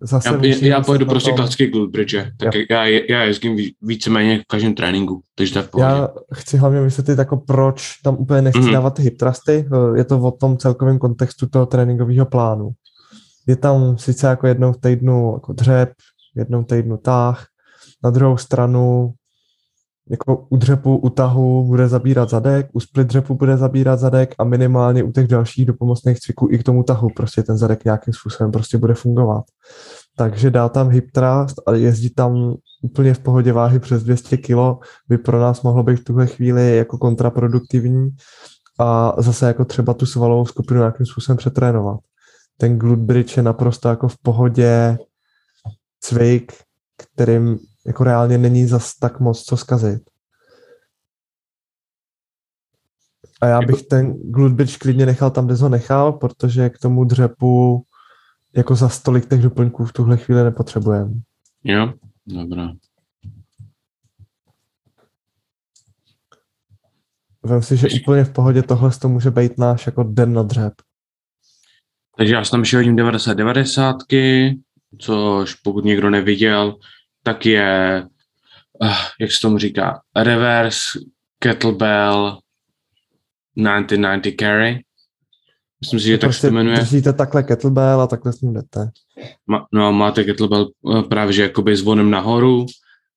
Zase 0.01 0.29
já, 0.29 0.55
já 0.61 0.81
pojedu 0.81 1.05
prostě 1.05 1.29
tom... 1.29 1.37
klasický 1.37 1.67
glute 1.67 1.91
bridge, 1.91 2.15
tak 2.37 2.55
jo. 2.55 2.61
já, 2.69 2.85
já 2.85 3.23
jezdím 3.23 3.57
víceméně 3.81 4.39
v 4.39 4.47
každém 4.47 4.75
tréninku, 4.75 5.21
takže 5.35 5.63
pohodě. 5.63 5.91
Já 5.91 6.09
chci 6.33 6.57
hlavně 6.57 6.81
vysvětlit, 6.81 7.19
jako 7.19 7.37
proč 7.37 7.93
tam 8.03 8.17
úplně 8.17 8.41
nechci 8.41 8.59
mm-hmm. 8.59 8.73
dávat 8.73 8.89
ty 8.89 9.01
hip 9.01 9.17
thrusty, 9.17 9.65
je 9.95 10.03
to 10.03 10.19
o 10.19 10.31
tom 10.31 10.57
celkovém 10.57 10.99
kontextu 10.99 11.47
toho 11.47 11.65
tréninkového 11.65 12.25
plánu. 12.25 12.69
Je 13.47 13.55
tam 13.55 13.97
sice 13.97 14.27
jako 14.27 14.47
jednou 14.47 14.73
v 14.73 14.77
týdnu 14.77 15.33
jako 15.33 15.53
dřep, 15.53 15.89
jednou 16.35 16.63
týdnu 16.63 16.97
táh, 16.97 17.45
na 18.03 18.09
druhou 18.09 18.37
stranu 18.37 19.13
jako 20.09 20.47
u 20.49 20.57
dřepu, 20.57 20.97
u 20.97 21.09
tahu 21.09 21.65
bude 21.65 21.87
zabírat 21.87 22.29
zadek, 22.29 22.69
u 22.73 22.79
split 22.79 23.07
dřepu 23.07 23.35
bude 23.35 23.57
zabírat 23.57 23.99
zadek 23.99 24.35
a 24.39 24.43
minimálně 24.43 25.03
u 25.03 25.11
těch 25.11 25.27
dalších 25.27 25.65
dopomocných 25.65 26.19
cviků 26.19 26.47
i 26.51 26.57
k 26.57 26.63
tomu 26.63 26.83
tahu 26.83 27.09
prostě 27.15 27.43
ten 27.43 27.57
zadek 27.57 27.85
nějakým 27.85 28.13
způsobem 28.13 28.51
prostě 28.51 28.77
bude 28.77 28.93
fungovat. 28.93 29.43
Takže 30.15 30.51
dá 30.51 30.69
tam 30.69 30.89
hip 30.89 31.11
thrust 31.11 31.55
a 31.65 31.75
jezdit 31.75 32.09
tam 32.09 32.55
úplně 32.81 33.13
v 33.13 33.19
pohodě 33.19 33.53
váhy 33.53 33.79
přes 33.79 34.03
200 34.03 34.37
kg 34.37 34.85
by 35.07 35.17
pro 35.17 35.39
nás 35.39 35.61
mohlo 35.61 35.83
být 35.83 35.99
v 35.99 36.03
tuhle 36.03 36.27
chvíli 36.27 36.77
jako 36.77 36.97
kontraproduktivní 36.97 38.09
a 38.79 39.13
zase 39.17 39.47
jako 39.47 39.65
třeba 39.65 39.93
tu 39.93 40.05
svalovou 40.05 40.45
skupinu 40.45 40.79
nějakým 40.79 41.05
způsobem 41.05 41.37
přetrénovat. 41.37 41.99
Ten 42.57 42.79
glute 42.79 43.01
bridge 43.01 43.37
je 43.37 43.43
naprosto 43.43 43.89
jako 43.89 44.07
v 44.07 44.17
pohodě 44.17 44.97
cvik, 46.01 46.53
kterým 46.97 47.59
jako 47.87 48.03
reálně 48.03 48.37
není 48.37 48.65
zas 48.65 48.95
tak 48.95 49.19
moc 49.19 49.43
co 49.43 49.57
zkazit. 49.57 50.09
A 53.41 53.47
já 53.47 53.61
bych 53.61 53.83
ten 53.83 54.13
glute 54.13 54.55
bridge 54.55 54.77
klidně 54.77 55.05
nechal 55.05 55.31
tam, 55.31 55.45
kde 55.45 55.55
ho 55.55 55.69
nechal, 55.69 56.13
protože 56.13 56.69
k 56.69 56.79
tomu 56.79 57.03
dřepu 57.03 57.83
jako 58.55 58.75
za 58.75 58.89
stolik 58.89 59.29
těch 59.29 59.41
doplňků 59.41 59.85
v 59.85 59.93
tuhle 59.93 60.17
chvíli 60.17 60.43
nepotřebujeme. 60.43 61.11
Jo, 61.63 61.93
dobrá. 62.25 62.73
Vem 67.43 67.61
si, 67.61 67.77
že 67.77 67.87
úplně 68.01 68.23
v 68.23 68.33
pohodě 68.33 68.63
tohle 68.63 68.91
to 68.91 69.09
může 69.09 69.31
být 69.31 69.57
náš 69.57 69.85
jako 69.85 70.03
den 70.03 70.33
na 70.33 70.43
dřep. 70.43 70.73
Takže 72.17 72.33
já 72.33 72.45
jsem 72.45 72.51
tam 72.51 72.59
ještě 72.59 72.77
hodím 72.77 72.95
90 72.95 73.33
90 73.33 73.97
což 74.99 75.53
pokud 75.53 75.85
někdo 75.85 76.09
neviděl, 76.09 76.75
tak 77.23 77.45
je, 77.45 78.03
uh, 78.81 78.97
jak 79.19 79.31
se 79.31 79.37
tomu 79.41 79.57
říká, 79.57 80.01
reverse 80.15 80.99
kettlebell 81.39 82.39
1990 83.57 84.35
carry. 84.39 84.83
Myslím 85.81 85.99
si, 85.99 86.07
že 86.07 86.17
tak 86.17 86.27
prostě 86.27 86.41
se 86.41 86.47
to 86.47 86.53
jmenuje. 86.53 86.77
Držíte 86.77 87.13
takhle 87.13 87.43
kettlebell 87.43 88.01
a 88.01 88.07
takhle 88.07 88.33
s 88.33 88.41
ním 88.41 88.53
jdete. 88.53 88.89
Ma, 89.47 89.67
no, 89.73 89.93
máte 89.93 90.23
kettlebell 90.23 90.69
eh, 90.97 91.03
právě, 91.03 91.33
že 91.33 91.41
jakoby 91.41 91.75
zvonem 91.75 92.11
nahoru 92.11 92.65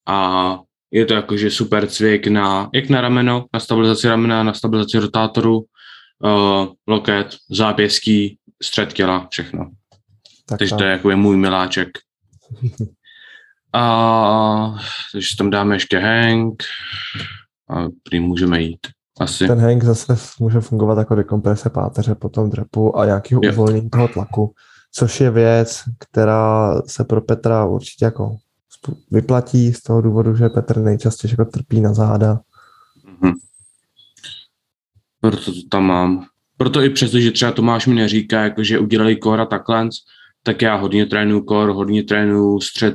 a 0.06 0.58
je 0.90 1.06
to 1.06 1.14
jakože 1.14 1.50
super 1.50 1.86
cvik 1.86 2.26
na, 2.26 2.70
jak 2.74 2.88
na 2.88 3.00
rameno, 3.00 3.46
na 3.54 3.60
stabilizaci 3.60 4.08
ramena, 4.08 4.42
na 4.42 4.54
stabilizaci 4.54 4.98
rotátoru, 4.98 5.56
uh, 5.58 6.68
loket, 6.86 7.36
zápěstí, 7.50 8.38
střed 8.62 8.92
těla, 8.92 9.28
všechno. 9.30 9.70
Tak 10.46 10.58
Takže 10.58 10.70
tak. 10.70 10.78
to 10.78 10.84
je 10.84 10.90
jako 10.90 11.16
můj 11.16 11.36
miláček. 11.36 11.88
A 13.74 14.74
takže 15.12 15.37
tam 15.38 15.50
dáme 15.50 15.74
ještě 15.74 15.98
hang 15.98 16.62
a 17.70 17.87
prý 18.02 18.20
můžeme 18.20 18.62
jít. 18.62 18.80
Asi. 19.20 19.46
Ten 19.46 19.61
hang 19.61 19.85
zase 19.85 20.16
může 20.40 20.61
fungovat 20.61 20.98
jako 20.98 21.14
dekomprese 21.14 21.70
páteře 21.70 22.14
po 22.14 22.28
tom 22.28 22.50
drepu 22.50 22.98
a 22.98 23.06
nějakého 23.06 23.40
uvolnění 23.52 23.90
toho 23.90 24.08
tlaku, 24.08 24.54
což 24.92 25.20
je 25.20 25.30
věc, 25.30 25.82
která 25.98 26.74
se 26.87 27.04
pro 27.04 27.20
Petra 27.20 27.66
určitě 27.66 28.04
jako 28.04 28.37
vyplatí 29.11 29.72
z 29.72 29.82
toho 29.82 30.00
důvodu, 30.00 30.37
že 30.37 30.48
Petr 30.48 30.78
nejčastěji 30.78 31.30
jako 31.30 31.44
trpí 31.44 31.80
na 31.80 31.94
záda. 31.94 32.40
Mm-hmm. 33.06 33.32
Proto 35.20 35.44
to 35.44 35.61
tam 35.70 35.85
mám. 35.85 36.24
Proto 36.56 36.82
i 36.82 36.90
přesto, 36.90 37.20
že 37.20 37.30
třeba 37.30 37.52
Tomáš 37.52 37.87
mi 37.87 37.94
neříká, 37.94 38.42
jako, 38.42 38.62
že 38.62 38.78
udělali 38.78 39.16
kora 39.16 39.46
takhle, 39.46 39.88
tak 40.42 40.62
já 40.62 40.76
hodně 40.76 41.06
trénuju 41.06 41.44
kor, 41.44 41.70
hodně 41.70 42.02
trénuju 42.02 42.61
střed 42.61 42.94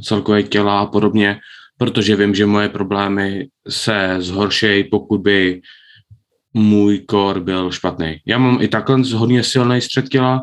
celkové 0.00 0.42
těla 0.42 0.80
a 0.80 0.86
podobně, 0.86 1.40
protože 1.78 2.16
vím, 2.16 2.34
že 2.34 2.46
moje 2.46 2.68
problémy 2.68 3.48
se 3.68 4.16
zhoršejí, 4.18 4.84
pokud 4.84 5.20
by 5.20 5.60
můj 6.54 6.98
kor 6.98 7.40
byl 7.40 7.70
špatný. 7.70 8.20
Já 8.26 8.38
mám 8.38 8.62
i 8.62 8.68
takhle 8.68 9.02
hodně 9.14 9.42
silný 9.42 9.80
střed 9.80 10.08
těla, 10.08 10.40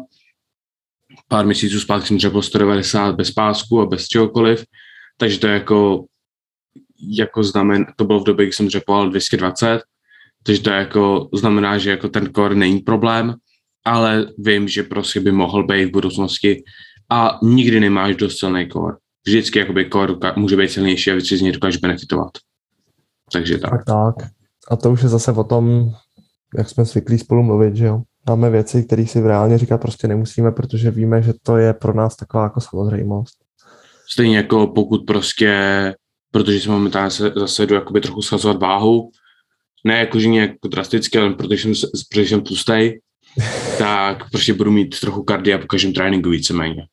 pár 1.28 1.46
měsíců 1.46 1.80
zpátky 1.80 2.08
jsem 2.08 2.18
třeba 2.18 2.42
190 2.42 3.16
bez 3.16 3.32
pásku 3.32 3.82
a 3.82 3.86
bez 3.86 4.08
čehokoliv, 4.08 4.66
takže 5.18 5.40
to 5.40 5.48
je 5.48 5.54
jako, 5.54 6.06
jako 7.18 7.44
znamen, 7.44 7.86
to 7.96 8.06
bylo 8.06 8.20
v 8.20 8.24
době, 8.24 8.46
kdy 8.46 8.54
jsem 8.54 8.68
dřepoval 8.68 9.10
220, 9.10 9.82
takže 10.44 10.62
to 10.62 10.70
je 10.70 10.76
jako, 10.76 11.30
znamená, 11.34 11.78
že 11.78 11.90
jako 11.90 12.10
ten 12.10 12.32
kor 12.32 12.56
není 12.56 12.80
problém, 12.80 13.36
ale 13.86 14.26
vím, 14.38 14.68
že 14.68 14.84
prostě 14.84 15.20
by 15.20 15.32
mohl 15.32 15.64
být 15.64 15.86
v 15.86 15.92
budoucnosti 15.92 16.64
a 17.12 17.40
nikdy 17.44 17.80
nemáš 17.80 18.16
dost 18.16 18.40
silný 18.40 18.68
kor 18.68 18.98
vždycky 19.28 19.60
jakoby 19.60 19.90
core 19.90 20.14
může 20.36 20.58
být 20.58 20.72
silnější 20.72 21.12
a 21.12 21.16
víc 21.16 21.34
z 21.34 21.42
něj 21.42 21.52
dokáže 21.52 21.80
benefitovat. 21.82 22.32
Takže 23.32 23.58
tak. 23.58 23.72
Tak, 23.72 23.86
tak. 23.86 24.30
A 24.70 24.76
to 24.76 24.92
už 24.92 25.04
je 25.04 25.10
zase 25.10 25.32
o 25.32 25.44
tom, 25.44 25.92
jak 26.58 26.70
jsme 26.70 26.86
zvyklí 26.86 27.18
spolu 27.18 27.44
mluvit, 27.44 27.76
že 27.76 27.86
jo. 27.86 28.02
Máme 28.30 28.50
věci, 28.50 28.84
které 28.84 29.08
si 29.08 29.22
reálně 29.22 29.58
říkat 29.58 29.78
prostě 29.78 30.08
nemusíme, 30.08 30.52
protože 30.52 30.92
víme, 30.92 31.22
že 31.22 31.34
to 31.44 31.58
je 31.58 31.74
pro 31.74 31.94
nás 31.94 32.16
taková 32.16 32.44
jako 32.44 32.62
samozřejmost. 32.62 33.38
Stejně 34.12 34.38
jako 34.38 34.68
pokud 34.68 35.06
prostě, 35.08 35.54
protože 36.32 36.60
jsem 36.60 36.72
momentálně 36.72 37.12
se 37.12 37.32
zase 37.36 37.66
jdu 37.66 37.76
jakoby 37.76 38.02
trochu 38.02 38.22
schazovat 38.22 38.62
váhu, 38.62 39.12
ne 39.86 40.00
jako 40.00 40.20
že 40.20 40.28
nějak 40.28 40.52
drasticky, 40.72 41.18
ale 41.20 41.34
protože 41.34 41.62
jsem, 41.62 41.90
protože 42.10 42.30
jsem 42.30 42.42
tlustej, 42.42 43.02
tak 43.78 44.30
prostě 44.32 44.54
budu 44.54 44.72
mít 44.72 45.00
trochu 45.00 45.24
kardia 45.24 45.58
po 45.58 45.68
každém 45.68 45.94
tréninku 45.94 46.30
víceméně. 46.30 46.88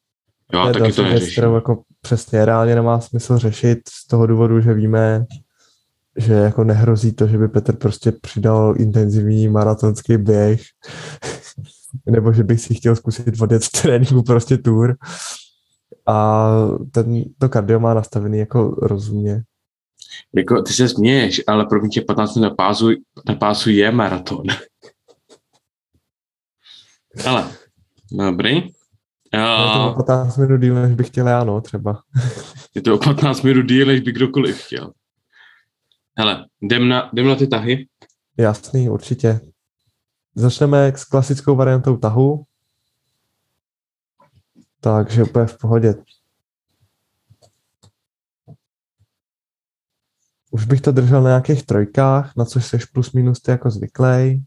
Jo, 0.52 0.62
to 0.62 0.68
je 0.68 0.74
taky 0.74 0.92
to 0.92 1.04
věc, 1.04 1.32
kterou 1.32 1.54
jako 1.54 1.82
přesně 2.00 2.44
reálně 2.44 2.74
nemá 2.74 3.00
smysl 3.00 3.38
řešit 3.38 3.78
z 3.88 4.06
toho 4.06 4.26
důvodu, 4.26 4.60
že 4.60 4.74
víme, 4.74 5.26
že 6.16 6.32
jako 6.32 6.64
nehrozí 6.64 7.12
to, 7.12 7.26
že 7.26 7.38
by 7.38 7.48
Petr 7.48 7.76
prostě 7.76 8.12
přidal 8.12 8.74
intenzivní 8.78 9.48
maratonský 9.48 10.16
běh, 10.16 10.60
nebo 12.06 12.32
že 12.32 12.44
bych 12.44 12.60
si 12.60 12.74
chtěl 12.74 12.96
zkusit 12.96 13.40
odjet 13.40 13.64
z 13.64 13.70
tréninku 13.70 14.22
prostě 14.22 14.58
tour. 14.58 14.96
A 16.06 16.48
ten, 16.92 17.24
to 17.38 17.48
kardio 17.48 17.80
má 17.80 17.94
nastavený 17.94 18.38
jako 18.38 18.68
rozumně. 18.82 19.42
Jako, 20.34 20.62
ty 20.62 20.72
se 20.72 20.88
směješ, 20.88 21.42
ale 21.46 21.66
pro 21.66 21.80
mě 21.80 22.02
15 22.06 22.34
minut 22.34 22.48
na 22.48 22.54
pásu, 22.54 22.88
na 23.28 23.34
pásu 23.34 23.70
je 23.70 23.90
maraton. 23.90 24.46
ale, 27.26 27.52
dobrý. 28.12 28.75
Je 29.36 29.72
to 29.74 29.90
o 29.90 29.94
15 29.94 30.36
minut 30.36 30.60
díl, 30.60 30.74
než 30.74 30.94
bych 30.94 31.06
chtěl 31.06 31.28
já, 31.28 31.44
no, 31.44 31.60
třeba. 31.60 32.02
je 32.74 32.82
to 32.82 32.94
o 32.94 32.98
15 32.98 33.42
minut 33.42 33.62
díl, 33.62 33.86
než 33.86 34.00
by 34.00 34.12
kdokoliv 34.12 34.62
chtěl. 34.62 34.92
Hele, 36.18 36.46
jdem 36.60 36.88
na, 36.88 37.10
jdem 37.12 37.28
na 37.28 37.34
ty 37.34 37.46
tahy. 37.46 37.88
Jasný, 38.36 38.88
určitě. 38.88 39.40
Začneme 40.34 40.86
s 40.86 41.04
klasickou 41.04 41.56
variantou 41.56 41.96
tahu. 41.96 42.44
Takže 44.80 45.22
úplně 45.22 45.46
v 45.46 45.58
pohodě. 45.58 45.94
Už 50.50 50.64
bych 50.64 50.80
to 50.80 50.92
držel 50.92 51.22
na 51.22 51.28
nějakých 51.28 51.66
trojkách, 51.66 52.36
na 52.36 52.44
což 52.44 52.66
seš 52.66 52.84
plus 52.84 53.12
minus 53.12 53.40
ty 53.40 53.50
jako 53.50 53.70
zvyklej. 53.70 54.44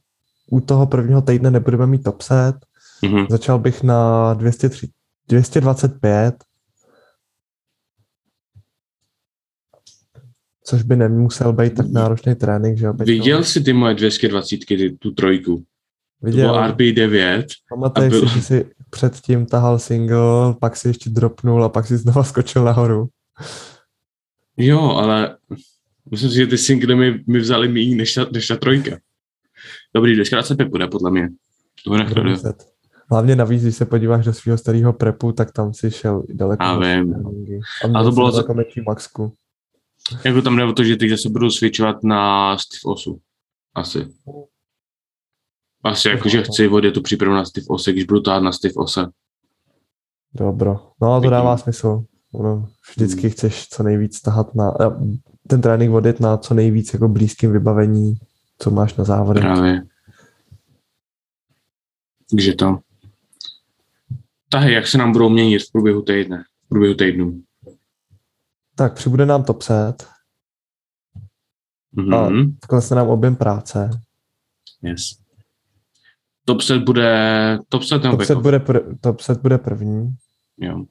U 0.51 0.61
toho 0.61 0.87
prvního 0.87 1.21
týdne 1.21 1.51
nebudeme 1.51 1.87
mít 1.87 2.03
top 2.03 2.21
set. 2.21 2.55
Mhm. 3.03 3.25
Začal 3.29 3.59
bych 3.59 3.83
na 3.83 4.33
203, 4.33 4.87
225, 5.27 6.35
což 10.65 10.83
by 10.83 10.95
nemusel 10.95 11.53
být 11.53 11.73
tak 11.75 11.87
náročný 11.89 12.35
trénink, 12.35 12.77
že? 12.77 12.87
Peťo? 12.91 13.03
Viděl 13.11 13.43
jsi 13.43 13.61
ty 13.63 13.73
moje 13.73 13.95
220, 13.95 14.57
ty, 14.67 14.97
tu 14.99 15.11
trojku? 15.11 15.57
To 15.57 16.25
Viděl. 16.25 16.47
bylo 16.47 16.63
RP9. 16.63 17.45
Pamatuješ 17.69 18.13
a 18.13 18.19
byl- 18.19 18.29
si, 18.29 18.35
že 18.35 18.41
jsi 18.41 18.65
předtím 18.89 19.45
tahal 19.45 19.79
single, 19.79 20.53
pak 20.61 20.75
si 20.77 20.87
ještě 20.87 21.09
dropnul 21.09 21.63
a 21.63 21.69
pak 21.69 21.87
si 21.87 21.97
znova 21.97 22.23
skočil 22.23 22.63
nahoru. 22.63 23.09
Jo, 24.57 24.79
ale 24.91 25.37
myslím 26.11 26.29
si, 26.29 26.35
že 26.35 26.47
ty 26.47 26.57
singly 26.57 26.95
mi, 26.95 27.23
mi 27.27 27.39
vzali 27.39 27.67
méně 27.67 27.95
než 27.95 28.13
ta, 28.13 28.25
než 28.33 28.47
ta 28.47 28.55
trojka. 28.55 28.97
Dobrý, 29.95 30.15
225 30.15 30.67
bude 30.67 30.87
podle 30.87 31.11
mě. 31.11 31.29
To 31.83 31.89
bude 31.89 32.05
to. 32.05 32.53
Hlavně 33.11 33.35
navíc, 33.35 33.61
když 33.63 33.75
se 33.75 33.85
podíváš 33.85 34.25
do 34.25 34.33
svého 34.33 34.57
starého 34.57 34.93
prepu, 34.93 35.31
tak 35.31 35.51
tam 35.51 35.73
si 35.73 35.91
šel 35.91 36.23
daleko. 36.33 36.63
Já 36.63 36.73
horší 36.73 36.89
vím. 37.01 37.15
A 37.83 37.87
měl 37.87 38.03
to 38.03 38.11
bylo 38.11 38.31
za- 38.31 38.35
daleko 38.37 38.53
menší 38.53 38.81
maxku. 38.81 39.33
Jako 40.25 40.41
tam 40.41 40.55
jde 40.57 40.63
o 40.63 40.73
to, 40.73 40.83
že 40.83 40.95
teď 40.95 41.09
zase 41.09 41.29
budu 41.29 41.49
switchovat 41.51 42.03
na 42.03 42.57
Steve 42.57 42.93
Osu. 42.93 43.19
Asi. 43.75 44.07
Asi 45.83 46.07
jako, 46.09 46.29
že 46.29 46.43
chci 46.43 46.67
vodit 46.67 46.93
tu 46.93 47.01
přípravu 47.01 47.35
na 47.35 47.45
Steve 47.45 47.65
Ose, 47.69 47.91
když 47.91 48.03
budu 48.03 48.19
tahat 48.21 48.43
na 48.43 48.51
Steve 48.51 48.73
Ose. 48.77 49.05
Dobro. 50.33 50.91
No 51.01 51.13
a 51.13 51.21
to 51.21 51.29
dává 51.29 51.57
smysl. 51.57 52.03
No, 52.33 52.69
vždycky 52.91 53.21
Hmm. 53.21 53.31
chceš 53.31 53.67
co 53.69 53.83
nejvíc 53.83 54.21
tahat 54.21 54.55
na 54.55 54.69
a 54.69 54.99
ten 55.47 55.61
trénink 55.61 55.91
vodit 55.91 56.19
na 56.19 56.37
co 56.37 56.53
nejvíc 56.53 56.93
jako 56.93 57.07
blízkým 57.07 57.51
vybavení, 57.51 58.13
co 58.59 58.71
máš 58.71 58.95
na 58.95 59.03
závodech. 59.03 59.43
Právě. 59.43 59.81
Takže 62.31 62.53
to. 62.53 62.79
Tahy, 64.51 64.73
jak 64.73 64.87
se 64.87 64.97
nám 64.97 65.11
budou 65.11 65.29
měnit 65.29 65.59
v 65.59 65.71
průběhu 65.71 66.01
týdne, 66.01 66.43
v 66.65 66.69
průběhu 66.69 66.95
týdnu. 66.95 67.41
Tak 68.75 68.93
přibude 68.93 69.25
nám 69.25 69.43
top 69.43 69.61
set, 69.61 70.07
Mhm. 71.91 72.57
klesne 72.67 72.95
nám 72.95 73.07
objem 73.09 73.35
práce. 73.35 73.89
Yes. 74.81 75.01
Top 76.45 76.61
set 76.61 76.83
bude, 76.83 77.57
top 77.69 77.83
set 77.83 78.01
Top 78.01 78.21
set, 78.23 78.35
backup? 78.35 78.43
bude 78.43 78.57
pr- 78.59 78.97
top 79.01 79.21
set 79.21 79.41
bude 79.41 79.57
první. 79.57 80.15
Jo. 80.57 80.85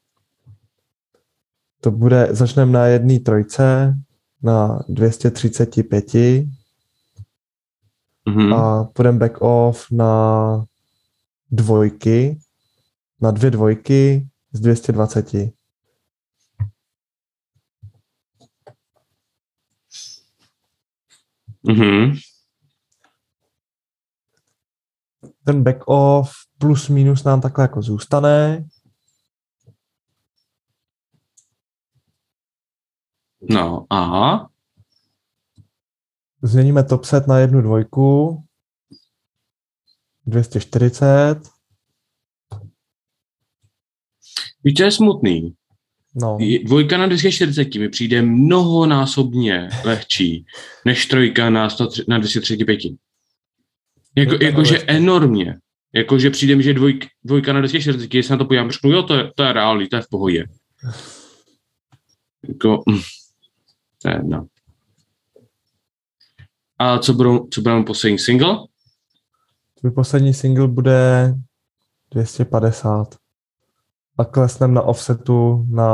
To 1.81 1.91
bude, 1.91 2.29
začneme 2.31 2.73
na 2.73 2.87
jedné 2.87 3.19
trojce, 3.21 3.95
na 4.43 4.79
235 4.89 6.47
Mhm. 8.29 8.53
a 8.53 8.85
půjdeme 8.85 9.19
back 9.19 9.37
off 9.41 9.87
na 9.91 10.65
dvojky, 11.51 12.39
na 13.21 13.31
dvě 13.31 13.51
dvojky 13.51 14.29
z 14.53 14.61
220. 14.61 15.53
Mhm. 21.63 22.17
Ten 25.45 25.63
back 25.63 25.89
off 25.89 26.33
plus 26.59 26.89
minus 26.89 27.25
nám 27.25 27.41
takhle 27.41 27.65
jako 27.65 27.83
zůstane. 27.83 28.65
No 33.51 33.87
a 33.93 34.49
Změníme 36.43 36.85
top 36.85 37.05
set 37.05 37.27
na 37.27 37.39
jednu 37.39 37.63
dvojku. 37.63 38.43
240. 40.27 41.58
víš, 44.65 44.75
co 44.75 44.83
je 44.83 44.91
smutný? 44.91 45.55
No, 46.15 46.39
Dvojka 46.65 46.99
na 46.99 47.07
240 47.07 47.75
mi 47.75 47.89
přijde 47.89 48.23
mnohonásobně 48.23 49.69
lehčí 49.85 50.45
než 50.85 51.07
trojka 51.07 51.51
na, 51.51 51.71
103, 51.71 52.05
na 52.09 52.19
235. 52.19 52.79
Jako, 54.17 54.45
jakože 54.45 54.79
enormně. 54.87 55.59
Jakože 55.95 56.31
přijde 56.31 56.57
mi, 56.57 56.63
že 56.63 56.75
dvojk, 56.75 57.07
dvojka 57.25 57.53
na 57.53 57.61
240, 57.61 58.07
když 58.07 58.27
se 58.27 58.33
na 58.33 58.37
to 58.37 58.45
podívám, 58.45 58.71
řeknu, 58.71 58.91
jo, 58.91 59.03
to 59.03 59.15
je, 59.15 59.33
to 59.35 59.43
je 59.43 59.53
reálný, 59.53 59.89
to 59.89 59.97
je 59.97 60.03
v 60.03 60.09
pohodě. 60.11 60.45
Jako, 62.49 62.83
mm, 62.87 63.01
to 64.03 64.09
je 64.09 64.15
jedno. 64.15 64.47
A 66.79 66.99
co 66.99 67.15
budou, 67.15 67.49
co 67.51 67.61
budeme 67.61 67.85
poslední 67.85 68.19
single? 68.19 68.59
tvůj 69.81 69.93
poslední 69.93 70.35
single 70.35 70.69
bude 70.69 71.35
250. 72.11 73.28
A 74.19 74.25
klesneme 74.25 74.75
na 74.75 74.83
offsetu 74.83 75.67
na 75.71 75.91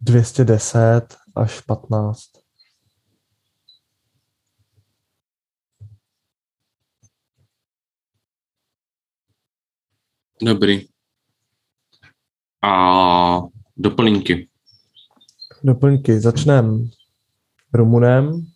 210 0.00 1.16
až 1.36 1.60
15. 1.60 2.44
Dobrý. 10.42 10.88
A 12.62 12.72
doplňky. 13.76 14.48
Doplňky. 15.64 16.20
Začneme 16.20 16.88
Rumunem 17.72 18.46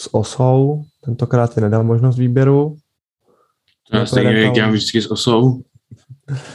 s 0.00 0.14
osou. 0.14 0.84
Tentokrát 1.00 1.54
ti 1.54 1.60
nedám 1.60 1.86
možnost 1.86 2.18
výběru. 2.18 2.76
No, 3.92 4.06
stejně, 4.06 4.32
jak 4.32 4.46
tam- 4.46 4.56
já 4.56 4.70
vždycky 4.70 5.02
s 5.02 5.10
osou. 5.10 5.64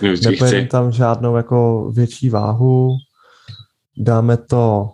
Já 0.01 0.31
Nepojedeme 0.31 0.67
tam 0.67 0.91
žádnou 0.91 1.35
jako 1.35 1.89
větší 1.91 2.29
váhu. 2.29 2.97
Dáme 3.97 4.37
to 4.37 4.91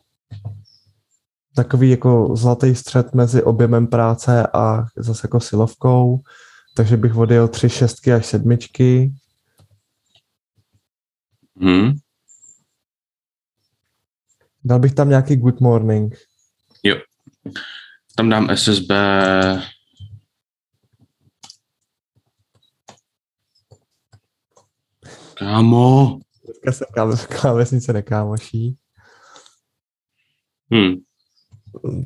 takový 1.55 1.89
jako 1.89 2.35
zlatý 2.35 2.75
střed 2.75 3.13
mezi 3.13 3.43
objemem 3.43 3.87
práce 3.87 4.47
a 4.53 4.85
zase 4.97 5.21
jako 5.23 5.39
silovkou. 5.39 6.21
Takže 6.75 6.97
bych 6.97 7.15
odjel 7.15 7.47
tři 7.47 7.69
šestky 7.69 8.13
až 8.13 8.25
sedmičky. 8.25 9.13
Hm? 11.63 11.91
Dal 14.63 14.79
bych 14.79 14.93
tam 14.93 15.09
nějaký 15.09 15.35
good 15.35 15.59
morning. 15.59 16.15
Tam 18.15 18.29
dám 18.29 18.49
SSB. 18.49 18.91
Kámo, 25.41 26.19
Teďka 26.45 26.71
se 26.71 26.85
káve, 26.93 27.15
klávesnice 27.39 27.93
nekámoší. 27.93 28.77
Hmm. 30.71 30.93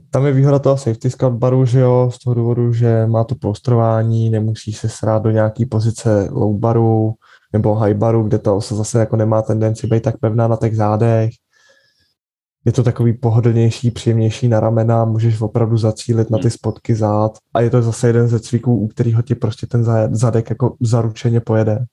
Tam 0.10 0.26
je 0.26 0.32
výhoda 0.32 0.60
toho 0.60 0.78
safety 0.78 1.10
scout 1.12 1.34
baru, 1.34 1.66
že 1.66 1.80
jo, 1.80 2.12
z 2.14 2.20
toho 2.20 2.34
důvodu, 2.34 2.74
že 2.74 3.06
má 3.08 3.24
to 3.24 3.36
prostrování, 3.36 4.30
nemusí 4.30 4.74
se 4.74 4.90
srát 4.90 5.24
do 5.24 5.32
nějaký 5.32 5.66
pozice 5.66 6.30
low 6.32 6.60
baru 6.60 7.14
nebo 7.54 7.76
high 7.76 7.94
baru, 7.94 8.24
kde 8.24 8.40
to 8.40 8.62
se 8.62 8.76
zase 8.76 9.00
jako 9.00 9.16
nemá 9.16 9.42
tendenci 9.42 9.88
být 9.88 10.04
tak 10.04 10.18
pevná 10.18 10.48
na 10.48 10.58
těch 10.58 10.76
zádech. 10.76 11.30
Je 12.66 12.72
to 12.72 12.84
takový 12.84 13.14
pohodlnější, 13.14 13.92
příjemnější 13.92 14.48
na 14.48 14.60
ramena, 14.60 15.06
můžeš 15.06 15.42
opravdu 15.42 15.78
zacílit 15.78 16.30
na 16.30 16.38
ty 16.38 16.50
spotky 16.50 16.96
zád 16.96 17.38
a 17.54 17.62
je 17.62 17.70
to 17.70 17.82
zase 17.82 18.08
jeden 18.08 18.28
ze 18.28 18.40
cviků, 18.40 18.78
u 18.78 18.88
kterého 18.88 19.22
ti 19.22 19.36
prostě 19.36 19.68
ten 19.68 19.84
zadek 20.12 20.50
jako 20.50 20.76
zaručeně 20.82 21.40
pojede. 21.40 21.86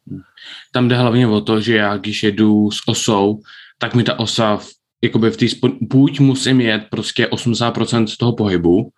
Tam 0.73 0.89
jde 0.89 0.97
hlavně 0.97 1.29
o 1.29 1.41
to, 1.41 1.61
že 1.61 1.77
já 1.77 1.97
když 1.97 2.23
jedu 2.23 2.71
s 2.71 2.89
osou, 2.89 3.41
tak 3.79 3.95
mi 3.95 4.05
ta 4.05 4.19
osa 4.19 4.57
v 4.57 4.67
jakoby 5.03 5.31
v 5.31 5.37
té 5.37 5.47
buď 5.81 6.21
musím 6.21 6.61
jet 6.61 6.83
prostě 6.91 7.27
80% 7.27 8.07
z 8.07 8.17
toho 8.17 8.33
pohybu, 8.33 8.91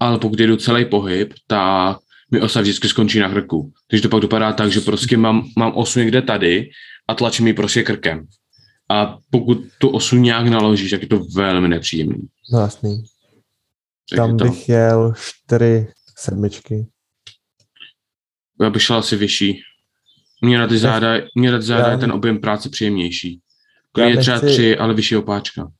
ale 0.00 0.18
pokud 0.18 0.40
jedu 0.40 0.56
celý 0.56 0.84
pohyb, 0.84 1.34
tak 1.46 1.98
mi 2.30 2.40
osa 2.40 2.60
vždycky 2.60 2.88
skončí 2.88 3.18
na 3.18 3.28
krku. 3.28 3.72
Takže 3.90 4.02
to 4.02 4.08
pak 4.08 4.20
dopadá 4.20 4.52
tak, 4.52 4.72
že 4.72 4.80
prostě 4.80 5.16
mám, 5.16 5.48
mám 5.56 5.72
osu 5.74 5.98
někde 5.98 6.22
tady 6.22 6.68
a 7.08 7.14
tlačím 7.14 7.46
ji 7.46 7.52
prostě 7.52 7.82
krkem. 7.82 8.26
A 8.90 9.18
pokud 9.30 9.58
tu 9.78 9.88
osu 9.88 10.16
nějak 10.16 10.46
naložíš, 10.46 10.90
tak 10.90 11.02
je 11.02 11.08
to 11.08 11.24
velmi 11.34 11.68
nepříjemný. 11.68 12.28
No 12.52 12.60
jasný. 12.60 13.04
Takže 14.10 14.16
Tam 14.16 14.36
to... 14.36 14.44
bych 14.44 14.68
jel 14.68 15.14
čtyři 15.16 15.92
sedmičky. 16.16 16.86
Já 18.60 18.70
bych 18.70 18.82
šel 18.82 18.96
asi 18.96 19.16
vyšší. 19.16 19.60
Mě 20.42 20.58
na 20.58 20.66
ty 20.66 20.78
záda, 20.78 21.08
mě 21.34 21.52
na 21.52 21.58
ty 21.58 21.64
záda 21.64 21.86
já... 21.86 21.92
je 21.92 21.98
ten 21.98 22.12
objem 22.12 22.40
práce 22.40 22.68
příjemnější. 22.68 23.40
Je 23.98 24.04
nechci, 24.04 24.20
třeba 24.20 24.40
tři, 24.40 24.78
ale 24.78 24.94
vyšší 24.94 25.16
opáčka. 25.16 25.72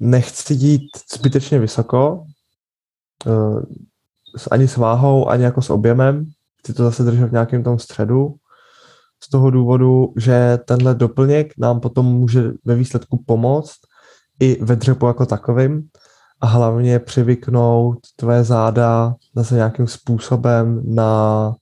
Nechci 0.00 0.54
jít 0.54 0.90
zbytečně 1.14 1.58
vysoko, 1.58 2.24
uh, 3.26 3.62
ani 4.50 4.68
s 4.68 4.76
váhou, 4.76 5.28
ani 5.28 5.44
jako 5.44 5.62
s 5.62 5.70
objemem. 5.70 6.30
Chci 6.58 6.74
to 6.74 6.82
zase 6.84 7.02
držet 7.02 7.26
v 7.26 7.32
nějakém 7.32 7.64
tom 7.64 7.78
středu. 7.78 8.34
Z 9.24 9.30
toho 9.30 9.50
důvodu, 9.50 10.12
že 10.16 10.58
tenhle 10.64 10.94
doplněk 10.94 11.54
nám 11.58 11.80
potom 11.80 12.06
může 12.06 12.42
ve 12.64 12.74
výsledku 12.74 13.24
pomoct 13.26 13.78
i 14.40 14.64
ve 14.64 14.76
dřepu 14.76 15.06
jako 15.06 15.26
takovým 15.26 15.88
a 16.40 16.46
hlavně 16.46 16.98
přivyknout 16.98 17.98
tvé 18.16 18.44
záda 18.44 19.14
zase 19.36 19.54
nějakým 19.54 19.86
způsobem 19.86 20.82
na 20.94 21.54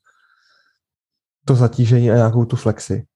to 1.44 1.54
zatížení 1.54 2.10
a 2.10 2.14
nějakou 2.16 2.44
tu 2.44 2.56
flexi 2.56 3.06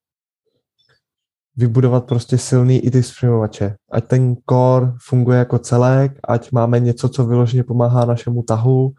vybudovat 1.61 2.05
prostě 2.05 2.39
silný 2.39 2.79
i 2.79 2.91
ty 2.91 3.03
zpřímovače. 3.03 3.77
Ať 3.93 4.05
ten 4.05 4.37
core 4.51 4.93
funguje 5.09 5.39
jako 5.39 5.59
celek, 5.59 6.13
ať 6.29 6.53
máme 6.53 6.81
něco, 6.81 7.09
co 7.09 7.27
vyloženě 7.27 7.65
pomáhá 7.65 8.05
našemu 8.05 8.43
tahu. 8.43 8.93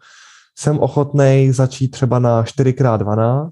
Jsem 0.58 0.78
ochotný 0.78 1.52
začít 1.52 1.88
třeba 1.88 2.18
na 2.18 2.42
4x12 2.42 3.50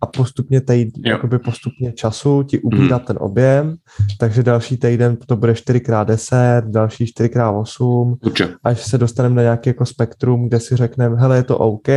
a 0.00 0.06
postupně 0.06 0.60
tej, 0.60 0.90
jakoby 1.04 1.38
postupně 1.38 1.92
času 1.92 2.42
ti 2.42 2.58
ubírat 2.58 3.02
mm. 3.02 3.06
ten 3.06 3.16
objem, 3.20 3.76
takže 4.18 4.42
další 4.42 4.76
týden 4.76 5.16
to 5.16 5.36
bude 5.36 5.52
4x10, 5.52 6.62
další 6.70 7.04
4x8, 7.04 8.16
Určitě. 8.24 8.54
až 8.64 8.86
se 8.86 8.98
dostaneme 8.98 9.34
na 9.34 9.42
nějaký 9.42 9.70
jako 9.70 9.86
spektrum, 9.86 10.48
kde 10.48 10.60
si 10.60 10.76
řekneme, 10.76 11.16
hele, 11.16 11.36
je 11.36 11.42
to 11.42 11.58
OK, 11.58 11.88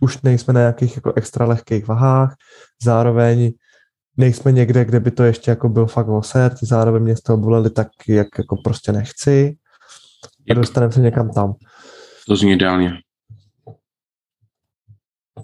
už 0.00 0.22
nejsme 0.22 0.54
na 0.54 0.60
nějakých 0.60 0.96
jako 0.96 1.12
extra 1.16 1.46
lehkých 1.46 1.88
vahách, 1.88 2.34
zároveň 2.82 3.52
nejsme 4.16 4.52
někde, 4.52 4.84
kde 4.84 5.00
by 5.00 5.10
to 5.10 5.24
ještě 5.24 5.50
jako 5.50 5.68
byl 5.68 5.86
fakt 5.86 6.08
osert, 6.08 6.52
zároveň 6.62 7.02
mě 7.02 7.16
z 7.16 7.22
toho 7.22 7.36
boleli 7.36 7.70
tak, 7.70 7.88
jak 8.08 8.26
jako 8.38 8.56
prostě 8.64 8.92
nechci 8.92 9.56
a 10.50 10.54
dostaneme 10.54 10.92
se 10.92 11.00
někam 11.00 11.30
tam. 11.30 11.54
To 12.28 12.36
zní 12.36 12.52
ideálně. 12.52 12.92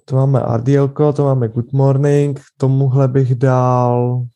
To 0.05 0.17
máme 0.17 0.41
RDL, 0.57 0.89
to 0.89 1.25
máme 1.25 1.49
Good 1.49 1.73
Morning, 1.73 2.41
tomuhle 2.57 3.09
bych 3.09 3.35
dal 3.35 4.27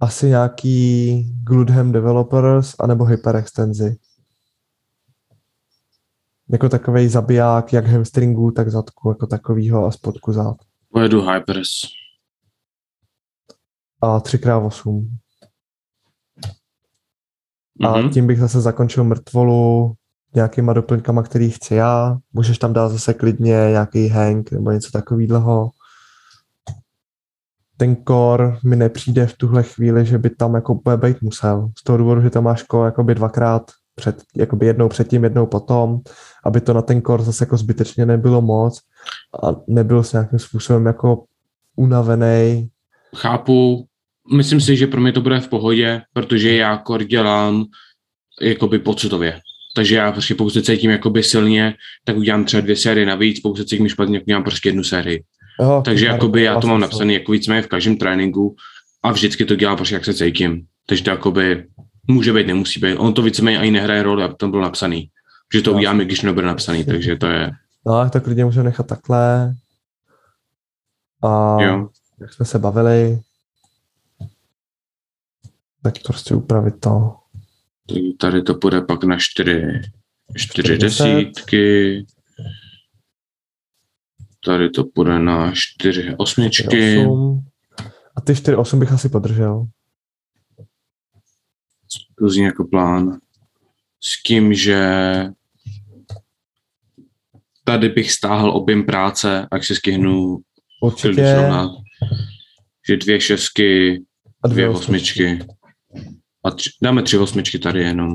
asi 0.00 0.26
nějaký 0.26 1.22
Gludham 1.46 1.92
Developers 1.92 2.74
anebo 2.80 3.04
Hyperextenzi. 3.04 3.96
Jako 6.48 6.68
takový 6.68 7.08
zabiják, 7.08 7.72
jak 7.72 7.86
hamstringu, 7.86 8.50
tak 8.50 8.70
zadku, 8.70 9.08
jako 9.08 9.26
takovýho 9.26 9.86
a 9.86 9.90
spodku 9.90 10.32
zad. 10.32 10.56
Pojedu 10.92 11.22
Hypers. 11.22 11.68
A 14.00 14.18
3x8. 14.18 15.08
A 17.80 17.92
mm-hmm. 17.92 18.12
tím 18.12 18.26
bych 18.26 18.38
zase 18.38 18.60
zakončil 18.60 19.04
mrtvolu 19.04 19.94
nějakýma 20.36 20.72
doplňkama, 20.72 21.22
který 21.22 21.50
chci 21.50 21.74
já. 21.74 22.18
Můžeš 22.32 22.58
tam 22.58 22.72
dát 22.72 22.88
zase 22.88 23.14
klidně 23.14 23.66
nějaký 23.70 24.08
hang 24.08 24.52
nebo 24.52 24.70
něco 24.70 24.90
takového. 24.90 25.70
Ten 27.76 27.96
core 28.08 28.56
mi 28.64 28.76
nepřijde 28.76 29.26
v 29.26 29.36
tuhle 29.36 29.62
chvíli, 29.62 30.06
že 30.06 30.18
by 30.18 30.30
tam 30.30 30.54
jako 30.54 30.74
být 30.96 31.22
musel. 31.22 31.70
Z 31.78 31.82
toho 31.82 31.98
důvodu, 31.98 32.20
že 32.20 32.30
tam 32.30 32.44
máš 32.44 32.64
core 32.70 32.86
jakoby 32.86 33.14
dvakrát 33.14 33.70
před, 33.94 34.22
jakoby 34.36 34.66
jednou 34.66 34.88
předtím, 34.88 35.24
jednou 35.24 35.46
potom, 35.46 36.00
aby 36.44 36.60
to 36.60 36.72
na 36.72 36.82
ten 36.82 37.02
core 37.02 37.22
zase 37.22 37.42
jako 37.44 37.56
zbytečně 37.56 38.06
nebylo 38.06 38.42
moc 38.42 38.80
a 39.44 39.56
nebyl 39.68 40.02
s 40.02 40.12
nějakým 40.12 40.38
způsobem 40.38 40.86
jako 40.86 41.24
unavený. 41.76 42.68
Chápu, 43.16 43.86
myslím 44.36 44.60
si, 44.60 44.76
že 44.76 44.86
pro 44.86 45.00
mě 45.00 45.12
to 45.12 45.20
bude 45.20 45.40
v 45.40 45.48
pohodě, 45.48 46.02
protože 46.12 46.56
já 46.56 46.82
core 46.86 47.04
dělám 47.04 47.64
jakoby 48.42 48.78
pocitově. 48.78 49.40
Takže 49.76 49.96
já 49.96 50.12
prostě 50.12 50.34
pokud 50.34 50.50
se 50.50 50.62
cítím 50.62 50.90
jakoby 50.90 51.22
silně, 51.22 51.74
tak 52.04 52.16
udělám 52.16 52.44
třeba 52.44 52.60
dvě 52.60 52.76
série 52.76 53.06
navíc, 53.06 53.40
pokud 53.40 53.56
se 53.56 53.64
cítím 53.64 53.88
špatně, 53.88 54.18
tak 54.18 54.26
udělám 54.26 54.42
prostě 54.42 54.68
jednu 54.68 54.84
sérii. 54.84 55.24
Jo, 55.60 55.82
Takže 55.84 56.06
jakoby 56.06 56.42
já 56.42 56.60
to 56.60 56.66
mám 56.66 56.80
napsané 56.80 57.12
jako 57.12 57.32
víceméně 57.32 57.62
v 57.62 57.66
každém 57.66 57.96
tréninku 57.96 58.56
a 59.02 59.12
vždycky 59.12 59.44
to 59.44 59.56
dělám 59.56 59.76
prostě 59.76 59.94
jak 59.94 60.04
se 60.04 60.14
cítím. 60.14 60.66
Takže 60.86 61.04
to 61.04 61.10
jakoby 61.10 61.66
může 62.08 62.32
být, 62.32 62.46
nemusí 62.46 62.80
být. 62.80 62.96
On 62.96 63.14
to 63.14 63.22
víceméně 63.22 63.58
ani 63.58 63.70
nehraje 63.70 64.02
roli, 64.02 64.24
aby 64.24 64.34
tam 64.34 64.50
bylo 64.50 64.62
napsaný. 64.62 65.10
Že 65.54 65.62
to 65.62 65.72
uděláme, 65.72 66.04
když 66.04 66.22
nebude 66.22 66.46
napsaný, 66.46 66.84
takže 66.84 67.16
to 67.16 67.26
je... 67.26 67.50
No, 67.86 68.10
tak 68.10 68.24
klidně 68.24 68.44
můžeme 68.44 68.64
nechat 68.64 68.86
takhle. 68.86 69.54
A 71.24 71.62
jo. 71.62 71.88
jak 72.20 72.32
jsme 72.32 72.46
se 72.46 72.58
bavili, 72.58 73.18
tak 75.82 75.94
prostě 76.06 76.34
upravit 76.34 76.80
to. 76.80 77.14
Tady 78.18 78.42
to 78.42 78.54
půjde 78.54 78.80
pak 78.80 79.04
na 79.04 79.16
čtyři, 79.18 79.80
čtyři 80.36 80.78
desítky. 80.78 82.06
Tady 84.44 84.70
to 84.70 84.84
půjde 84.84 85.18
na 85.18 85.52
čtyři 85.54 86.14
osmičky. 86.18 86.66
4, 86.66 87.06
A 88.16 88.20
ty 88.20 88.36
čtyři 88.36 88.56
osm 88.56 88.80
bych 88.80 88.92
asi 88.92 89.08
podržel. 89.08 89.66
To 92.18 92.28
zní 92.28 92.42
jako 92.42 92.64
plán. 92.64 93.18
S 94.00 94.22
tím, 94.22 94.54
že 94.54 94.80
tady 97.64 97.88
bych 97.88 98.12
stáhl 98.12 98.50
objem 98.50 98.86
práce, 98.86 99.48
ať 99.50 99.64
se 99.64 99.74
skihnu 99.74 100.38
Určitě. 100.82 101.36
Že 102.88 102.96
dvě 102.96 103.20
šestky, 103.20 104.02
a 104.42 104.48
dvě, 104.48 104.66
dvě 104.66 104.78
osmičky. 104.78 105.38
A 106.46 106.50
tři, 106.50 106.70
dáme 106.82 107.02
tři 107.02 107.18
osmičky 107.18 107.58
tady 107.58 107.82
jenom. 107.82 108.10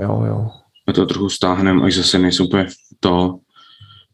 Jo, 0.00 0.24
jo. 0.26 0.48
A 0.88 0.92
to 0.92 1.06
trochu 1.06 1.28
stáhneme, 1.28 1.82
až 1.82 1.94
zase 1.94 2.18
nejsou 2.18 2.46
úplně 2.46 2.66
to. 3.00 3.38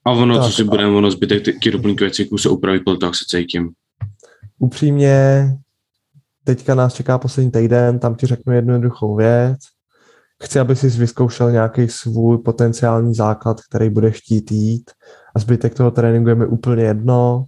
A 0.04 0.10
ono, 0.10 0.34
tak, 0.34 0.44
co 0.44 0.52
si 0.52 0.64
budeme, 0.64 0.96
ono 0.96 1.10
zbytek 1.10 1.42
těch 1.62 1.72
doplňkové 1.72 2.10
cyklů 2.10 2.38
se 2.38 2.48
upraví 2.48 2.80
podle 2.84 2.98
toho, 2.98 3.08
jak 3.08 3.14
se 3.14 3.24
cítím. 3.28 3.70
Upřímně, 4.58 5.48
teďka 6.44 6.74
nás 6.74 6.94
čeká 6.94 7.18
poslední 7.18 7.50
týden, 7.50 7.98
tam 7.98 8.14
ti 8.14 8.26
řeknu 8.26 8.52
jednu 8.52 8.72
jednoduchou 8.72 9.16
věc. 9.16 9.58
Chci, 10.42 10.58
aby 10.58 10.76
jsi 10.76 10.88
vyzkoušel 10.88 11.50
nějaký 11.50 11.88
svůj 11.88 12.38
potenciální 12.38 13.14
základ, 13.14 13.60
který 13.60 13.90
bude 13.90 14.10
chtít 14.10 14.52
jít 14.52 14.90
a 15.36 15.38
zbytek 15.38 15.74
toho 15.74 15.90
tréninku 15.90 16.28
je 16.28 16.34
mi 16.34 16.46
úplně 16.46 16.82
jedno. 16.82 17.44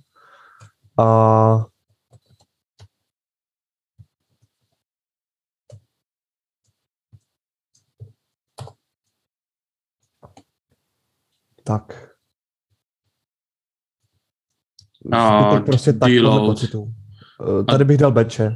A 0.98 1.64
tak. 11.68 12.08
A 15.12 15.60
prostě 15.60 15.92
tak 15.92 16.10
pocitu. 16.46 16.94
Tady 17.68 17.84
bych 17.84 17.98
dal 17.98 18.12
benče. 18.12 18.52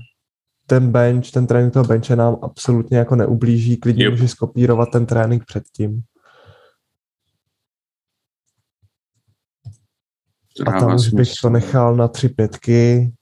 Ten 0.66 0.92
bench, 0.92 1.30
ten 1.30 1.46
trénink 1.46 1.72
toho 1.72 1.84
benče 1.84 2.16
nám 2.16 2.36
absolutně 2.42 2.98
jako 2.98 3.16
neublíží, 3.16 3.76
klidně 3.76 4.04
yep. 4.04 4.12
můžeš 4.12 4.30
skopírovat 4.30 4.88
ten 4.92 5.06
trénink 5.06 5.44
předtím. 5.44 6.02
A 10.66 10.80
tam 10.80 10.94
už 10.94 11.08
bych 11.08 11.28
to 11.42 11.50
nechal 11.50 11.96
na 11.96 12.08
tři 12.08 12.28
pětky 12.28 13.12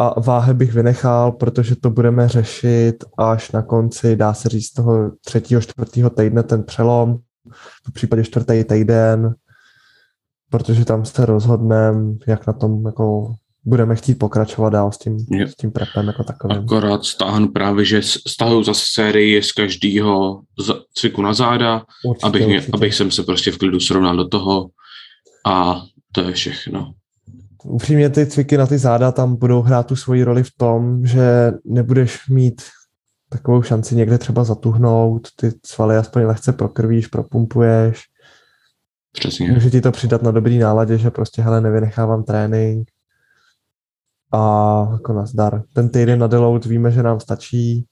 a 0.00 0.20
váhy 0.20 0.54
bych 0.54 0.72
vynechal, 0.72 1.32
protože 1.32 1.76
to 1.76 1.90
budeme 1.90 2.28
řešit 2.28 3.04
až 3.18 3.52
na 3.52 3.62
konci, 3.62 4.16
dá 4.16 4.34
se 4.34 4.48
říct, 4.48 4.72
toho 4.72 5.10
třetího, 5.24 5.60
čtvrtého 5.60 6.10
týdne, 6.10 6.42
ten 6.42 6.62
přelom, 6.62 7.18
v 7.88 7.92
případě 7.92 8.24
čtvrtý 8.24 8.64
týden, 8.64 9.34
protože 10.50 10.84
tam 10.84 11.04
se 11.04 11.26
rozhodneme, 11.26 12.14
jak 12.26 12.46
na 12.46 12.52
tom 12.52 12.86
jako 12.86 13.34
budeme 13.64 13.96
chtít 13.96 14.14
pokračovat 14.14 14.70
dál 14.70 14.92
s 14.92 14.98
tím, 14.98 15.18
s 15.46 15.56
tím 15.56 15.70
prepem 15.70 16.06
jako 16.06 16.24
takovým. 16.24 16.58
Akorát 16.58 17.04
stáhnu 17.04 17.48
právě, 17.48 17.84
že 17.84 18.02
stahuju 18.28 18.64
zase 18.64 18.84
sérii 18.88 19.42
z 19.42 19.52
každého 19.52 20.40
cviku 20.94 21.22
na 21.22 21.34
záda, 21.34 21.84
určitě, 22.04 22.26
abych, 22.26 22.46
mě, 22.46 22.56
určitě. 22.56 22.72
abych 22.74 22.94
jsem 22.94 23.10
se 23.10 23.22
prostě 23.22 23.52
v 23.52 23.58
klidu 23.58 23.80
srovnal 23.80 24.16
do 24.16 24.28
toho 24.28 24.68
a 25.46 25.82
to 26.12 26.20
je 26.20 26.32
všechno. 26.32 26.92
Upřímně 27.64 28.10
ty 28.10 28.26
cviky 28.26 28.56
na 28.56 28.66
ty 28.66 28.78
záda 28.78 29.12
tam 29.12 29.36
budou 29.36 29.62
hrát 29.62 29.86
tu 29.86 29.96
svoji 29.96 30.24
roli 30.24 30.42
v 30.42 30.50
tom, 30.56 31.06
že 31.06 31.52
nebudeš 31.64 32.28
mít 32.28 32.62
takovou 33.28 33.62
šanci 33.62 33.96
někde 33.96 34.18
třeba 34.18 34.44
zatuhnout, 34.44 35.28
ty 35.36 35.52
svaly 35.66 35.96
aspoň 35.96 36.22
lehce 36.22 36.52
prokrvíš, 36.52 37.06
propumpuješ. 37.06 38.02
Přesně. 39.12 39.52
Může 39.52 39.70
ti 39.70 39.80
to 39.80 39.92
přidat 39.92 40.22
na 40.22 40.30
dobrý 40.30 40.58
náladě, 40.58 40.98
že 40.98 41.10
prostě 41.10 41.42
hele, 41.42 41.60
nevynechávám 41.60 42.24
trénink 42.24 42.88
a 44.32 44.88
jako 44.92 45.12
nazdar. 45.12 45.62
Ten 45.72 45.88
týden 45.88 46.18
na 46.18 46.26
deload 46.26 46.64
víme, 46.64 46.90
že 46.90 47.02
nám 47.02 47.20
stačí. 47.20 47.86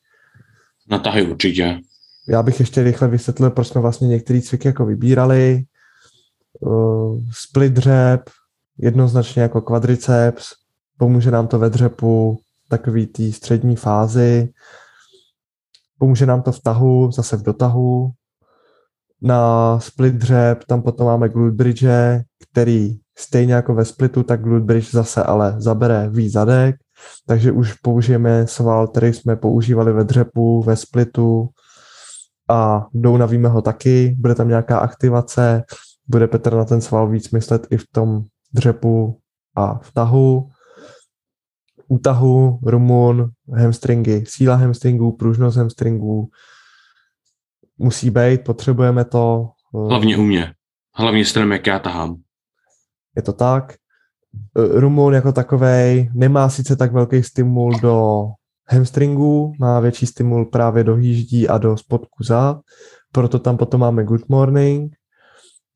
Na 0.90 0.98
tahy 0.98 1.22
určitě. 1.22 1.80
Já 2.28 2.42
bych 2.42 2.60
ještě 2.60 2.82
rychle 2.82 3.08
vysvětlil, 3.08 3.50
proč 3.50 3.68
jsme 3.68 3.80
vlastně 3.80 4.08
některé 4.08 4.40
cviky 4.40 4.68
jako 4.68 4.86
vybírali. 4.86 5.64
Uh, 6.60 7.20
split 7.32 7.72
dřep, 7.72 8.30
jednoznačně 8.79 9.43
jako 9.43 9.61
kvadriceps, 9.61 10.53
pomůže 10.99 11.31
nám 11.31 11.47
to 11.47 11.59
ve 11.59 11.70
dřepu 11.70 12.39
takový 12.68 13.07
té 13.07 13.33
střední 13.33 13.76
fázi, 13.76 14.49
pomůže 15.99 16.26
nám 16.26 16.43
to 16.43 16.53
v 16.53 16.61
tahu, 16.61 17.12
zase 17.12 17.37
v 17.37 17.43
dotahu. 17.43 18.11
Na 19.22 19.81
split 19.81 20.14
dřep 20.14 20.64
tam 20.64 20.83
potom 20.83 21.07
máme 21.07 21.29
glute 21.29 21.57
bridge, 21.57 21.85
který 22.51 22.99
stejně 23.18 23.55
jako 23.55 23.74
ve 23.74 23.85
splitu, 23.85 24.22
tak 24.22 24.41
glute 24.41 24.64
bridge 24.64 24.91
zase 24.91 25.22
ale 25.22 25.55
zabere 25.59 26.09
víc 26.09 26.33
zadek, 26.33 26.76
takže 27.26 27.53
už 27.53 27.74
použijeme 27.74 28.47
sval, 28.47 28.87
který 28.87 29.12
jsme 29.12 29.37
používali 29.37 29.93
ve 29.93 30.05
dřepu, 30.05 30.62
ve 30.62 30.76
splitu. 30.76 31.49
A 32.51 32.87
dounavíme 32.95 33.49
ho 33.49 33.62
taky, 33.62 34.16
bude 34.18 34.35
tam 34.35 34.49
nějaká 34.49 34.79
aktivace, 34.79 35.64
bude 36.07 36.26
Petr 36.26 36.55
na 36.55 36.64
ten 36.64 36.81
sval 36.81 37.09
víc 37.09 37.31
myslet 37.31 37.66
i 37.70 37.76
v 37.76 37.85
tom 37.93 38.24
dřepu 38.53 39.20
a 39.57 39.78
v 39.78 39.92
tahu. 39.92 40.51
U 41.88 41.99
tahu, 41.99 42.59
rumun, 42.62 43.30
hamstringy, 43.55 44.24
síla 44.26 44.55
hamstringů, 44.55 45.12
pružnost 45.12 45.57
hamstringů 45.57 46.30
musí 47.78 48.11
být, 48.11 48.44
potřebujeme 48.44 49.05
to. 49.05 49.51
Hlavně 49.74 50.16
u 50.16 50.22
mě. 50.22 50.55
Hlavně 50.94 51.24
s 51.24 51.36
jak 51.36 51.66
já 51.66 51.78
tahám. 51.78 52.16
Je 53.16 53.22
to 53.22 53.32
tak. 53.32 53.74
Rumun 54.55 55.14
jako 55.14 55.32
takovej 55.32 56.11
nemá 56.14 56.49
sice 56.49 56.76
tak 56.76 56.92
velký 56.92 57.22
stimul 57.22 57.72
do 57.82 58.24
hamstringů, 58.68 59.53
má 59.61 59.80
větší 59.80 60.07
stimul 60.07 60.46
právě 60.46 60.84
do 60.84 60.94
hýždí 60.94 61.49
a 61.49 61.59
do 61.59 61.76
spodku 61.76 62.24
zad, 62.24 62.61
proto 63.12 63.38
tam 63.38 63.57
potom 63.57 63.80
máme 63.80 64.05
Good 64.05 64.28
Morning, 64.28 64.92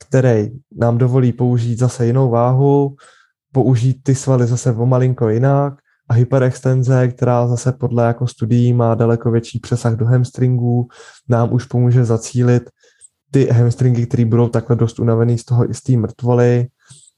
který 0.02 0.50
nám 0.76 0.98
dovolí 0.98 1.32
použít 1.32 1.78
zase 1.78 2.06
jinou 2.06 2.30
váhu, 2.30 2.96
použít 3.52 4.02
ty 4.02 4.14
svaly 4.14 4.46
zase 4.46 4.72
o 4.72 4.86
malinko 4.86 5.28
jinak 5.28 5.74
a 6.08 6.14
hyperextenze, 6.14 7.08
která 7.08 7.46
zase 7.46 7.72
podle 7.72 8.06
jako 8.06 8.26
studií 8.26 8.72
má 8.72 8.94
daleko 8.94 9.30
větší 9.30 9.58
přesah 9.58 9.94
do 9.94 10.06
hamstringů, 10.06 10.88
nám 11.28 11.52
už 11.52 11.64
pomůže 11.64 12.04
zacílit 12.04 12.70
ty 13.30 13.46
hamstringy, 13.46 14.06
které 14.06 14.24
budou 14.24 14.48
takhle 14.48 14.76
dost 14.76 14.98
unavený 14.98 15.38
z 15.38 15.44
toho 15.44 15.70
i 15.70 15.74
z 15.74 15.82
té 15.82 15.92
mrtvoly, 15.92 16.66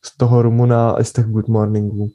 z 0.04 0.16
toho 0.16 0.42
rumuna 0.42 0.90
a 0.90 1.04
z 1.04 1.12
těch 1.12 1.26
good 1.26 1.48
morningů. 1.48 2.08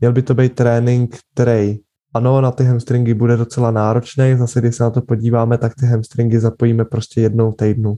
Měl 0.00 0.12
by 0.12 0.22
to 0.22 0.34
být 0.34 0.54
trénink, 0.54 1.18
který 1.34 1.78
ano, 2.14 2.40
na 2.40 2.50
ty 2.50 2.64
hamstringy 2.64 3.14
bude 3.14 3.36
docela 3.36 3.70
náročný, 3.70 4.36
zase 4.36 4.60
když 4.60 4.76
se 4.76 4.82
na 4.82 4.90
to 4.90 5.02
podíváme, 5.02 5.58
tak 5.58 5.72
ty 5.74 5.86
hamstringy 5.86 6.40
zapojíme 6.40 6.84
prostě 6.84 7.20
jednou 7.20 7.52
týdnu. 7.52 7.94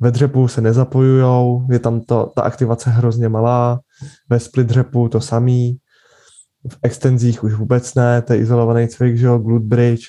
Ve 0.00 0.10
dřepu 0.10 0.48
se 0.48 0.60
nezapojujou, 0.60 1.66
je 1.70 1.78
tam 1.78 2.00
to, 2.00 2.32
ta 2.36 2.42
aktivace 2.42 2.90
hrozně 2.90 3.28
malá, 3.28 3.80
ve 4.30 4.40
split 4.40 4.66
dřepu 4.66 5.08
to 5.08 5.20
samý, 5.20 5.78
v 6.68 6.78
extenzích 6.82 7.44
už 7.44 7.54
vůbec 7.54 7.94
ne, 7.94 8.22
to 8.22 8.32
je 8.32 8.38
izolovaný 8.38 8.88
cvik, 8.88 9.16
že 9.16 9.26
jo, 9.26 9.38
glute 9.38 9.66
bridge, 9.66 10.06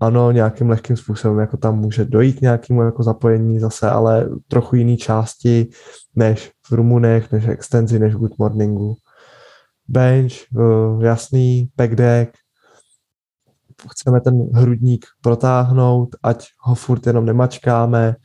ano, 0.00 0.32
nějakým 0.32 0.70
lehkým 0.70 0.96
způsobem 0.96 1.38
jako 1.38 1.56
tam 1.56 1.78
může 1.78 2.04
dojít 2.04 2.40
nějakému 2.40 2.82
jako 2.82 3.02
zapojení 3.02 3.60
zase, 3.60 3.90
ale 3.90 4.28
trochu 4.48 4.76
jiný 4.76 4.96
části 4.96 5.68
než 6.16 6.50
v 6.70 6.72
Rumunech, 6.72 7.32
než 7.32 7.48
extenzi, 7.48 7.98
než 7.98 8.14
Good 8.14 8.38
Morningu. 8.38 8.96
Bench, 9.88 10.32
uh, 10.54 11.04
jasný, 11.04 11.68
pack 11.76 11.94
deck, 11.94 12.32
chceme 13.92 14.20
ten 14.20 14.50
hrudník 14.54 15.06
protáhnout, 15.22 16.08
ať 16.22 16.46
ho 16.60 16.74
furt 16.74 17.06
jenom 17.06 17.24
nemačkáme, 17.24 18.16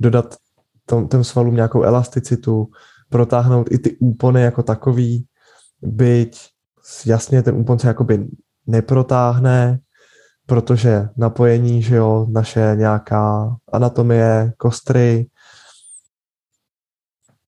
dodat 0.00 0.36
tom, 0.86 1.08
těm 1.08 1.24
svalům 1.24 1.54
nějakou 1.54 1.82
elasticitu, 1.82 2.68
protáhnout 3.08 3.72
i 3.72 3.78
ty 3.78 3.96
úpony 3.96 4.42
jako 4.42 4.62
takový, 4.62 5.26
byť 5.82 6.48
jasně 7.06 7.42
ten 7.42 7.54
úpon 7.56 7.78
se 7.78 7.88
jakoby 7.88 8.28
neprotáhne, 8.66 9.78
protože 10.46 11.08
napojení, 11.16 11.82
že 11.82 11.96
jo, 11.96 12.26
naše 12.30 12.72
nějaká 12.76 13.56
anatomie, 13.72 14.52
kostry, 14.56 15.26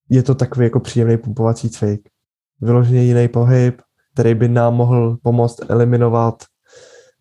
je 0.08 0.22
to 0.22 0.34
takový 0.34 0.66
jako 0.66 0.80
příjemný 0.80 1.16
pumpovací 1.16 1.70
cvik. 1.70 2.08
Vyloženě 2.60 3.02
jiný 3.02 3.28
pohyb, 3.28 3.82
který 4.14 4.34
by 4.34 4.48
nám 4.48 4.74
mohl 4.74 5.16
pomoct 5.22 5.60
eliminovat 5.68 6.44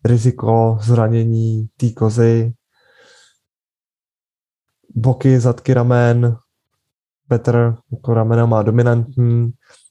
riziko 0.04 0.78
zranění 0.82 1.68
té 1.76 1.90
kozy, 1.90 2.52
boky, 4.94 5.40
zadky 5.40 5.74
ramen, 5.74 6.36
Petr 7.28 7.74
jako 7.92 8.14
ramena 8.14 8.46
má 8.46 8.62
dominantní, 8.62 9.50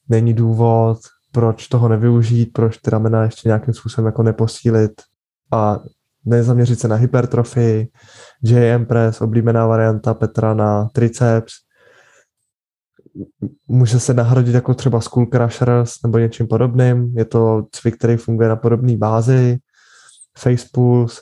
není 0.09 0.33
důvod, 0.33 0.97
proč 1.31 1.67
toho 1.67 1.87
nevyužít, 1.87 2.53
proč 2.53 2.77
ty 2.77 2.89
ramena 2.89 3.23
ještě 3.23 3.49
nějakým 3.49 3.73
způsobem 3.73 4.05
jako 4.05 4.23
neposílit. 4.23 4.91
A 5.51 5.79
nezaměřit 6.25 6.79
se 6.79 6.87
na 6.87 6.95
hypertrofii, 6.95 7.87
JM 8.43 8.85
press, 8.85 9.21
oblíbená 9.21 9.67
varianta 9.67 10.13
Petra 10.13 10.53
na 10.53 10.89
triceps, 10.93 11.53
může 13.67 13.99
se 13.99 14.13
nahradit 14.13 14.55
jako 14.55 14.73
třeba 14.73 15.01
Skull 15.01 15.25
Crushers 15.25 15.93
nebo 16.03 16.17
něčím 16.17 16.47
podobným. 16.47 17.17
Je 17.17 17.25
to 17.25 17.65
cvik, 17.71 17.97
který 17.97 18.17
funguje 18.17 18.49
na 18.49 18.55
podobné 18.55 18.97
bázi. 18.97 19.57
Face 20.37 20.65
pulse, 20.73 21.21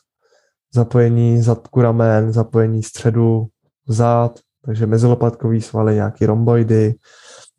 zapojení 0.74 1.42
zadku 1.42 1.82
ramen, 1.82 2.34
zapojení 2.34 2.84
středu 2.84 3.48
zad, 3.92 4.40
takže 4.66 4.86
mezilopatkový 4.86 5.62
svaly, 5.62 5.96
nějaký 5.96 6.26
romboidy, 6.26 6.96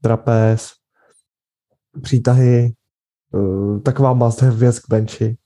trapez, 0.01 0.71
přítahy, 2.03 2.73
uh, 3.33 3.81
taková 3.81 4.13
must 4.13 4.43
have 4.43 4.57
věc 4.57 4.79
k 4.79 4.89
benchi. 4.89 5.37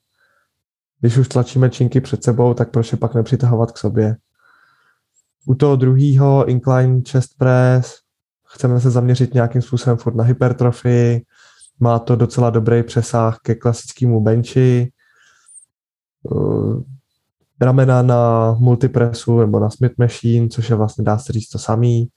Když 1.01 1.17
už 1.17 1.29
tlačíme 1.29 1.71
činky 1.71 2.01
před 2.01 2.25
sebou, 2.25 2.55
tak 2.55 2.71
proč 2.71 2.93
je 2.93 2.99
pak 2.99 3.15
nepřitahovat 3.15 3.73
k 3.73 3.79
sobě. 3.79 4.17
U 5.47 5.55
toho 5.55 5.77
druhého 5.77 6.47
incline 6.47 7.01
chest 7.09 7.31
press 7.39 7.99
chceme 8.47 8.81
se 8.81 8.91
zaměřit 8.91 9.35
nějakým 9.35 9.63
způsobem 9.63 9.97
furt 9.97 10.15
na 10.15 10.25
hypertrofii, 10.25 11.25
má 11.81 11.99
to 11.99 12.17
docela 12.17 12.51
dobrý 12.51 12.83
přesah 12.83 13.39
ke 13.43 13.55
klasickému 13.55 14.21
benchi, 14.21 14.93
uh, 16.23 16.83
ramena 17.61 18.03
na 18.03 18.53
multipressu 18.59 19.41
nebo 19.41 19.61
na 19.61 19.71
Smith 19.71 19.95
Machine, 19.99 20.49
což 20.49 20.71
je 20.71 20.77
vlastně, 20.77 21.05
dá 21.05 21.19
se 21.19 21.33
říct, 21.33 21.49
to 21.49 21.59
samý. 21.59 22.09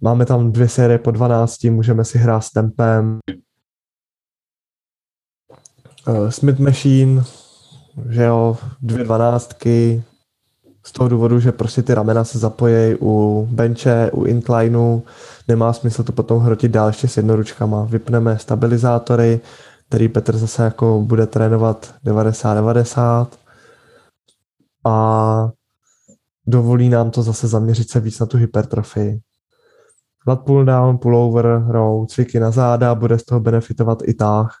Máme 0.00 0.26
tam 0.26 0.52
dvě 0.52 0.68
série 0.68 0.98
po 0.98 1.10
12, 1.10 1.64
můžeme 1.64 2.04
si 2.04 2.18
hrát 2.18 2.40
s 2.40 2.50
tempem. 2.50 3.18
Uh, 6.08 6.28
Smith 6.28 6.58
Machine, 6.58 7.22
že 8.08 8.22
jo, 8.22 8.56
dvě 8.82 9.04
dvanáctky, 9.04 10.02
z 10.86 10.92
toho 10.92 11.08
důvodu, 11.08 11.40
že 11.40 11.52
prostě 11.52 11.82
ty 11.82 11.94
ramena 11.94 12.24
se 12.24 12.38
zapojí 12.38 12.96
u 13.00 13.46
benče, 13.50 14.10
u 14.12 14.24
inclineu, 14.24 15.00
nemá 15.48 15.72
smysl 15.72 16.02
to 16.02 16.12
potom 16.12 16.38
hrotit 16.38 16.72
dál 16.72 16.86
ještě 16.86 17.08
s 17.08 17.16
jednoručkama. 17.16 17.84
Vypneme 17.84 18.38
stabilizátory, 18.38 19.40
který 19.88 20.08
Petr 20.08 20.36
zase 20.36 20.64
jako 20.64 21.02
bude 21.06 21.26
trénovat 21.26 21.94
90-90 22.04 23.26
a 24.86 25.48
dovolí 26.46 26.88
nám 26.88 27.10
to 27.10 27.22
zase 27.22 27.48
zaměřit 27.48 27.90
se 27.90 28.00
víc 28.00 28.18
na 28.18 28.26
tu 28.26 28.36
hypertrofii. 28.36 29.20
Lat 30.26 30.44
pull 30.44 30.64
down, 30.64 30.98
pull 30.98 31.16
over, 31.16 31.64
row, 31.68 32.06
cviky 32.06 32.40
na 32.40 32.50
záda, 32.50 32.94
bude 32.94 33.18
z 33.18 33.24
toho 33.24 33.40
benefitovat 33.40 33.98
i 34.04 34.14
táh. 34.14 34.56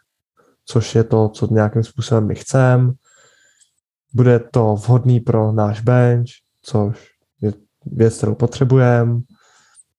což 0.66 0.94
je 0.94 1.04
to, 1.04 1.28
co 1.28 1.46
nějakým 1.50 1.82
způsobem 1.82 2.26
my 2.26 2.34
chceme. 2.34 2.92
Bude 4.14 4.38
to 4.38 4.74
vhodný 4.74 5.20
pro 5.20 5.52
náš 5.52 5.80
bench, 5.80 6.28
což 6.62 7.08
je 7.40 7.52
věc, 7.86 8.16
kterou 8.16 8.34
potřebujeme. 8.34 9.20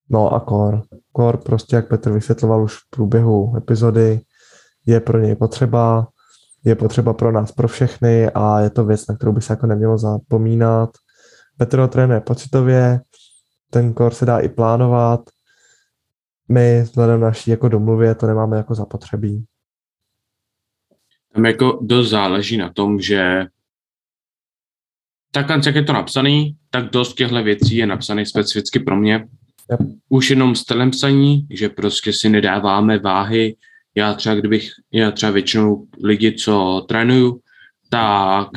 No 0.10 0.34
a 0.34 0.40
core. 0.40 0.82
Core 1.18 1.38
prostě, 1.38 1.76
jak 1.76 1.88
Petr 1.88 2.12
vysvětloval 2.12 2.64
už 2.64 2.76
v 2.76 2.90
průběhu 2.90 3.58
epizody, 3.58 4.22
je 4.86 5.00
pro 5.00 5.20
něj 5.20 5.36
potřeba, 5.36 6.08
je 6.66 6.76
potřeba 6.76 7.14
pro 7.14 7.32
nás, 7.32 7.52
pro 7.52 7.68
všechny 7.68 8.30
a 8.30 8.60
je 8.60 8.70
to 8.70 8.86
věc, 8.86 9.08
na 9.08 9.16
kterou 9.16 9.32
by 9.32 9.42
se 9.42 9.54
jako 9.54 9.68
nemělo 9.68 9.98
zapomínat. 9.98 10.90
Petr 11.58 11.80
ho 11.80 11.88
trénuje 11.88 12.22
pocitově, 12.22 13.02
ten 13.70 13.94
core 13.94 14.16
se 14.16 14.26
dá 14.26 14.40
i 14.40 14.50
plánovat, 14.50 15.22
my 16.50 16.82
vzhledem 16.82 17.20
naší 17.20 17.52
jako 17.52 17.68
domluvě 17.68 18.16
to 18.16 18.28
nemáme 18.28 18.58
jako 18.58 18.76
zapotřebí. 18.76 19.46
Tam 21.34 21.46
jako 21.46 21.80
dost 21.82 22.10
záleží 22.10 22.58
na 22.58 22.74
tom, 22.74 23.00
že 23.00 23.46
tak 25.32 25.66
jak 25.66 25.76
je 25.76 25.84
to 25.84 25.94
napsaný, 25.94 26.58
tak 26.70 26.90
dost 26.90 27.14
těchto 27.14 27.44
věcí 27.44 27.76
je 27.76 27.88
napsaný 27.88 28.26
specificky 28.26 28.80
pro 28.80 28.96
mě. 28.96 29.28
Yep. 29.72 29.80
Už 30.10 30.30
jenom 30.30 30.56
stylem 30.56 30.92
psaní, 30.92 31.48
že 31.50 31.70
prostě 31.70 32.14
si 32.14 32.30
nedáváme 32.30 33.00
váhy. 33.00 33.56
Já 33.96 34.14
třeba, 34.14 34.36
kdybych, 34.36 34.70
já 34.94 35.12
třeba 35.12 35.32
většinou 35.32 35.88
lidi, 36.04 36.32
co 36.32 36.86
trénuju, 36.88 37.40
tak 37.90 38.48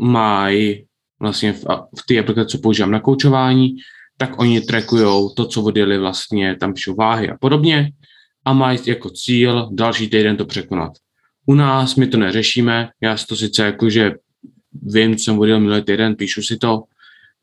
mají 0.00 0.86
vlastně 1.20 1.52
v, 1.52 1.64
v 1.98 2.06
té 2.08 2.18
aplikaci, 2.18 2.48
co 2.48 2.58
používám 2.58 2.90
na 2.90 3.00
koučování, 3.00 3.76
tak 4.16 4.38
oni 4.38 4.60
trackujou 4.60 5.28
to, 5.28 5.46
co 5.46 5.62
odjeli 5.62 5.98
vlastně, 5.98 6.56
tam 6.56 6.74
píšou 6.74 6.94
váhy 6.94 7.30
a 7.30 7.36
podobně 7.40 7.92
a 8.44 8.52
mají 8.52 8.78
jako 8.86 9.10
cíl 9.10 9.68
další 9.72 10.08
týden 10.08 10.36
to 10.36 10.46
překonat. 10.46 10.92
U 11.46 11.54
nás 11.54 11.96
my 11.96 12.06
to 12.06 12.18
neřešíme, 12.18 12.88
já 13.02 13.16
si 13.16 13.26
to 13.26 13.36
sice 13.36 13.62
jakože 13.62 14.12
vím, 14.82 15.16
co 15.16 15.24
jsem 15.24 15.38
odjel 15.38 15.60
minulý 15.60 15.82
týden, 15.82 16.16
píšu 16.16 16.42
si 16.42 16.56
to, 16.56 16.82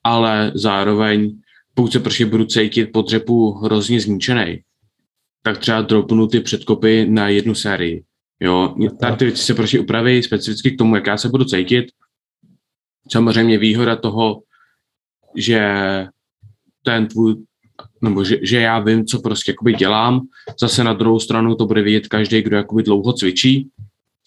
ale 0.03 0.51
zároveň 0.55 1.39
pokud 1.73 1.91
se 1.91 1.99
prostě 1.99 2.25
budu 2.25 2.45
cítit 2.45 2.85
po 2.85 3.01
dřepu 3.01 3.51
hrozně 3.51 3.99
zničený, 3.99 4.61
tak 5.43 5.57
třeba 5.57 5.81
dropnu 5.81 6.27
ty 6.27 6.39
předkopy 6.39 7.05
na 7.09 7.29
jednu 7.29 7.55
sérii. 7.55 8.03
Jo, 8.39 8.75
tak 8.99 9.17
ty 9.17 9.25
věci 9.25 9.43
se 9.43 9.53
prostě 9.53 9.79
upraví 9.79 10.23
specificky 10.23 10.71
k 10.71 10.77
tomu, 10.77 10.95
jak 10.95 11.07
já 11.07 11.17
se 11.17 11.29
budu 11.29 11.45
cítit. 11.45 11.85
Samozřejmě 13.11 13.57
výhoda 13.57 13.95
toho, 13.95 14.41
že 15.35 15.61
ten 16.83 17.07
tvůj, 17.07 17.35
nebo 18.01 18.23
že, 18.23 18.37
že 18.41 18.59
já 18.59 18.79
vím, 18.79 19.05
co 19.05 19.21
prostě 19.21 19.51
jakoby 19.51 19.73
dělám. 19.73 20.21
Zase 20.59 20.83
na 20.83 20.93
druhou 20.93 21.19
stranu 21.19 21.55
to 21.55 21.65
bude 21.65 21.81
vidět 21.81 22.07
každý, 22.07 22.41
kdo 22.41 22.57
jakoby 22.57 22.83
dlouho 22.83 23.13
cvičí. 23.13 23.69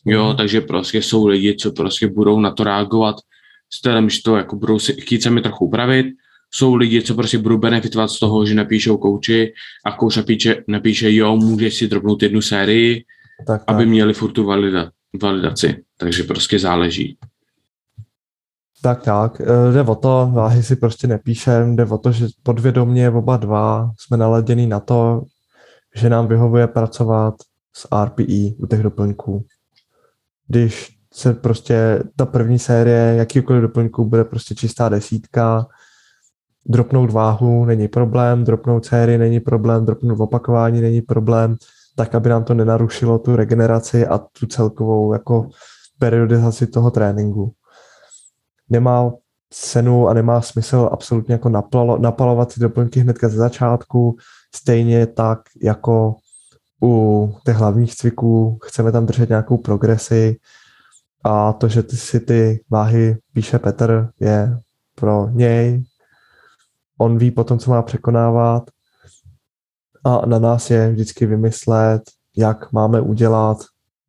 Jo, 0.04 0.30
mm. 0.30 0.36
takže 0.36 0.60
prostě 0.60 1.02
jsou 1.02 1.26
lidi, 1.26 1.56
co 1.56 1.72
prostě 1.72 2.08
budou 2.08 2.40
na 2.40 2.50
to 2.50 2.64
reagovat 2.64 3.16
s 3.72 3.80
tím, 3.82 4.10
že 4.10 4.22
to 4.22 4.36
jako 4.36 4.56
budou 4.56 4.78
si, 4.78 4.92
chtít 4.92 5.22
se 5.22 5.30
mi 5.30 5.40
trochu 5.40 5.64
upravit. 5.64 6.06
Jsou 6.56 6.74
lidi, 6.74 7.02
co 7.02 7.14
prostě 7.14 7.38
budou 7.38 7.58
benefitovat 7.58 8.10
z 8.10 8.18
toho, 8.18 8.46
že 8.46 8.54
napíšou 8.54 8.96
kouči 8.96 9.52
a 9.86 9.92
kouč 9.92 10.16
napíše, 10.16 10.64
napíše 10.68 11.14
jo, 11.14 11.36
můžeš 11.36 11.74
si 11.74 11.88
drobnout 11.88 12.22
jednu 12.22 12.42
sérii, 12.42 13.04
tak, 13.46 13.64
tak. 13.64 13.76
aby 13.76 13.86
měli 13.86 14.14
furt 14.14 14.32
tu 14.32 14.44
valida, 14.44 14.90
validaci. 15.22 15.84
Takže 15.96 16.22
prostě 16.22 16.58
záleží. 16.58 17.18
Tak, 18.82 19.02
tak. 19.02 19.40
E, 19.40 19.72
jde 19.72 19.82
o 19.82 19.94
to, 19.94 20.30
váhy 20.32 20.62
si 20.62 20.76
prostě 20.76 21.06
nepíšem, 21.06 21.76
jde 21.76 21.84
o 21.84 21.98
to, 21.98 22.12
že 22.12 22.26
podvědomě 22.42 23.10
oba 23.10 23.36
dva 23.36 23.90
jsme 23.98 24.16
naladěni 24.16 24.66
na 24.66 24.80
to, 24.80 25.22
že 25.96 26.10
nám 26.10 26.26
vyhovuje 26.26 26.66
pracovat 26.66 27.34
s 27.76 27.88
RPI 28.04 28.56
u 28.58 28.66
těch 28.66 28.82
doplňků. 28.82 29.44
Když 30.48 30.96
se 31.12 31.32
prostě 31.32 32.02
ta 32.16 32.26
první 32.26 32.58
série 32.58 33.14
jakýkoliv 33.16 33.62
doplňků 33.62 34.04
bude 34.04 34.24
prostě 34.24 34.54
čistá 34.54 34.88
desítka, 34.88 35.66
dropnout 36.68 37.10
váhu 37.10 37.64
není 37.64 37.88
problém, 37.88 38.44
dropnout 38.44 38.86
sérii 38.86 39.18
není 39.18 39.40
problém, 39.40 39.84
dropnout 39.84 40.20
opakování 40.20 40.80
není 40.80 41.02
problém, 41.02 41.56
tak 41.96 42.14
aby 42.14 42.28
nám 42.28 42.44
to 42.44 42.54
nenarušilo 42.54 43.18
tu 43.18 43.36
regeneraci 43.36 44.06
a 44.06 44.18
tu 44.18 44.46
celkovou 44.46 45.12
jako 45.12 45.48
periodizaci 45.98 46.66
toho 46.66 46.90
tréninku 46.90 47.52
nemá 48.68 49.12
cenu 49.50 50.08
a 50.08 50.14
nemá 50.14 50.40
smysl 50.40 50.88
absolutně 50.92 51.32
jako 51.32 51.48
napalo, 51.48 51.98
napalovat 51.98 52.52
si 52.52 52.60
doplňky 52.60 53.00
hnedka 53.00 53.28
ze 53.28 53.36
začátku, 53.36 54.16
stejně 54.54 55.06
tak 55.06 55.38
jako 55.62 56.16
u 56.82 57.34
těch 57.44 57.56
hlavních 57.56 57.94
cviků 57.94 58.58
chceme 58.64 58.92
tam 58.92 59.06
držet 59.06 59.28
nějakou 59.28 59.56
progresi 59.56 60.36
a 61.24 61.52
to, 61.52 61.68
že 61.68 61.82
ty 61.82 61.96
si 61.96 62.20
ty 62.20 62.64
váhy 62.70 63.16
píše 63.32 63.58
Petr, 63.58 64.08
je 64.20 64.58
pro 64.94 65.28
něj. 65.30 65.84
On 66.98 67.18
ví 67.18 67.30
potom, 67.30 67.58
co 67.58 67.70
má 67.70 67.82
překonávat 67.82 68.70
a 70.04 70.26
na 70.26 70.38
nás 70.38 70.70
je 70.70 70.92
vždycky 70.92 71.26
vymyslet, 71.26 72.02
jak 72.36 72.72
máme 72.72 73.00
udělat 73.00 73.58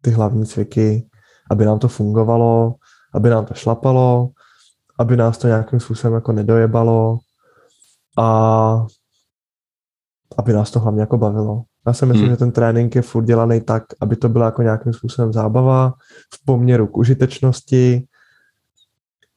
ty 0.02 0.12
hlavní 0.12 0.46
cviky, 0.46 1.08
aby 1.52 1.66
nám 1.66 1.80
to 1.80 1.88
fungovalo, 1.88 2.76
aby 3.14 3.30
nám 3.30 3.46
to 3.46 3.54
šlapalo, 3.54 4.30
aby 5.00 5.18
nás 5.18 5.38
to 5.38 5.48
nějakým 5.48 5.80
způsobem 5.80 6.14
jako 6.14 6.32
nedojebalo 6.32 7.18
a 8.18 8.86
aby 10.38 10.54
nás 10.54 10.72
to 10.72 10.80
hlavně 10.80 11.02
jako 11.02 11.18
bavilo. 11.18 11.64
Já 11.88 11.94
si 11.94 12.06
myslím, 12.06 12.26
hmm. 12.26 12.34
že 12.34 12.38
ten 12.38 12.52
trénink 12.52 12.96
je 12.96 13.02
furt 13.02 13.26
dělaný 13.26 13.62
tak, 13.62 13.84
aby 14.02 14.16
to 14.16 14.30
byla 14.30 14.46
jako 14.46 14.62
nějakým 14.62 14.94
způsobem 14.94 15.34
zábava 15.34 15.94
v 16.34 16.46
poměru 16.46 16.88
k 16.88 16.98
užitečnosti 16.98 18.08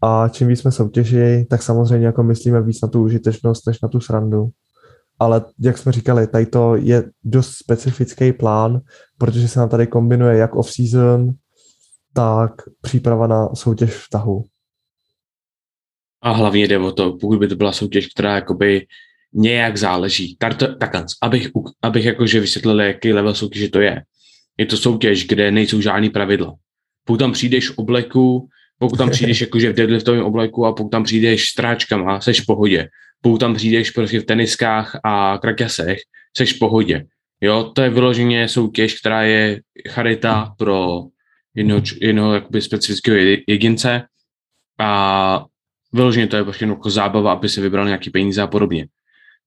a 0.03 0.29
čím 0.29 0.49
víc 0.49 0.61
jsme 0.61 0.73
soutěži, 0.73 1.47
tak 1.51 1.63
samozřejmě 1.63 2.07
jako 2.07 2.23
myslíme 2.23 2.63
víc 2.63 2.81
na 2.83 2.89
tu 2.89 3.03
užitečnost, 3.03 3.67
než 3.67 3.81
na 3.81 3.89
tu 3.89 4.01
srandu. 4.01 4.49
Ale 5.19 5.45
jak 5.61 5.79
jsme 5.79 5.93
říkali, 5.93 6.27
tady 6.27 6.47
to 6.47 6.77
je 6.77 7.11
dost 7.25 7.53
specifický 7.53 8.33
plán, 8.33 8.81
protože 9.19 9.49
se 9.49 9.61
nám 9.61 9.69
tady 9.69 9.87
kombinuje 9.87 10.37
jak 10.37 10.55
off-season, 10.55 11.31
tak 12.13 12.53
příprava 12.81 13.27
na 13.27 13.55
soutěž 13.55 13.95
v 13.95 14.09
tahu. 14.11 14.45
A 16.23 16.33
hlavně 16.33 16.69
jde 16.69 16.79
o 16.79 16.93
to, 16.93 17.17
pokud 17.21 17.39
by 17.39 17.49
to 17.49 17.57
byla 17.57 17.73
soutěž, 17.73 18.07
která 18.07 18.35
jakoby 18.35 18.87
nějak 19.33 19.77
záleží. 19.77 20.37
Tarto, 20.37 20.75
takhle, 20.75 21.05
abych, 21.23 21.51
abych 21.83 22.05
jakože 22.05 22.41
vysvětlil, 22.41 22.81
jaký 22.81 23.13
level 23.13 23.35
soutěže 23.35 23.69
to 23.69 23.81
je. 23.81 24.03
Je 24.59 24.67
to 24.67 24.77
soutěž, 24.77 25.27
kde 25.27 25.51
nejsou 25.51 25.81
žádný 25.81 26.11
pravidla. 26.11 26.55
Pokud 27.05 27.17
tam 27.17 27.33
přijdeš 27.33 27.79
obleku, 27.79 28.49
pokud 28.81 28.97
tam 28.97 29.11
přijdeš 29.11 29.41
jakože 29.41 29.73
v 29.73 29.77
deadliftovém 29.77 30.25
obleku 30.25 30.67
a 30.67 30.73
pokud 30.73 30.89
tam 30.89 31.05
přijdeš 31.05 31.49
s 31.49 31.55
tráčkama, 31.55 32.21
seš 32.21 32.41
v 32.41 32.47
pohodě. 32.47 32.89
Pokud 33.23 33.39
tam 33.39 33.55
přijdeš 33.55 33.91
prostě 33.91 34.21
v 34.21 34.25
teniskách 34.25 35.01
a 35.05 35.39
krakasech, 35.39 35.99
seš 36.37 36.53
v 36.53 36.59
pohodě. 36.59 37.05
Jo, 37.41 37.73
to 37.75 37.83
je 37.83 37.91
vyloženě 37.91 38.49
soutěž, 38.49 39.01
která 39.01 39.23
je 39.23 39.61
charita 39.89 40.55
pro 40.59 41.05
jednoho, 41.55 41.83
jednoho 42.01 42.35
jakoby 42.35 42.63
specifického 42.63 43.17
jedince 43.47 44.03
a 44.79 45.45
vyloženě 45.93 46.27
to 46.27 46.37
je 46.37 46.45
prostě 46.45 46.65
jako 46.65 46.91
zábava, 46.91 47.33
aby 47.33 47.49
se 47.49 47.61
vybral 47.61 47.87
nějaký 47.87 48.11
peníze 48.11 48.43
a 48.43 48.47
podobně. 48.47 48.87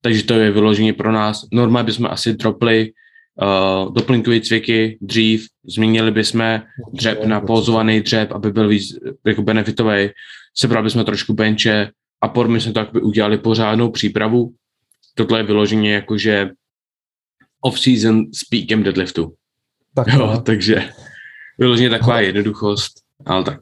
Takže 0.00 0.24
to 0.24 0.34
je 0.34 0.50
vyloženě 0.50 0.92
pro 0.92 1.12
nás. 1.12 1.46
Normálně 1.52 1.86
bychom 1.86 2.06
asi 2.06 2.34
dropli 2.34 2.92
uh, 3.42 3.94
doplňkové 3.94 4.40
cviky 4.40 4.98
dřív, 5.00 5.46
změnili 5.66 6.10
bychom 6.10 6.60
dřep 6.92 7.24
na 7.24 7.40
pozovaný 7.40 8.00
dřep, 8.00 8.32
aby 8.32 8.52
byl 8.52 8.68
víc 8.68 8.98
jako 9.26 9.42
benefitový, 9.42 10.08
sebrali 10.56 10.84
bychom 10.84 11.04
trošku 11.04 11.32
benče 11.32 11.90
a 12.20 12.28
potom 12.28 12.60
jsme 12.60 12.72
to 12.72 12.78
jakoby 12.78 13.00
udělali 13.00 13.38
pořádnou 13.38 13.90
přípravu. 13.90 14.52
Tohle 15.14 15.38
je 15.38 15.42
vyloženě 15.42 15.94
jakože 15.94 16.50
off-season 17.64 18.24
s 18.34 18.44
peakem 18.44 18.82
deadliftu. 18.82 19.34
Tak, 19.94 20.06
jo, 20.06 20.42
takže 20.44 20.90
vyloženě 21.58 21.90
taková 21.90 22.20
jednoduchost, 22.20 22.92
ale 23.26 23.44
tak. 23.44 23.60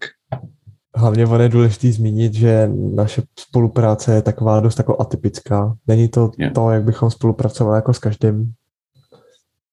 Hlavně 0.97 1.27
on 1.27 1.41
je 1.41 1.49
důležité 1.49 1.93
zmínit, 1.93 2.35
že 2.35 2.69
naše 2.95 3.23
spolupráce 3.39 4.15
je 4.15 4.23
taková 4.23 4.61
dost 4.61 4.79
jako 4.79 5.01
atypická. 5.01 5.77
Není 5.87 6.09
to 6.09 6.31
yeah. 6.39 6.53
to, 6.53 6.71
jak 6.71 6.85
bychom 6.85 7.11
spolupracovali 7.11 7.77
jako 7.77 7.95
s 7.95 7.99
každým. 7.99 8.53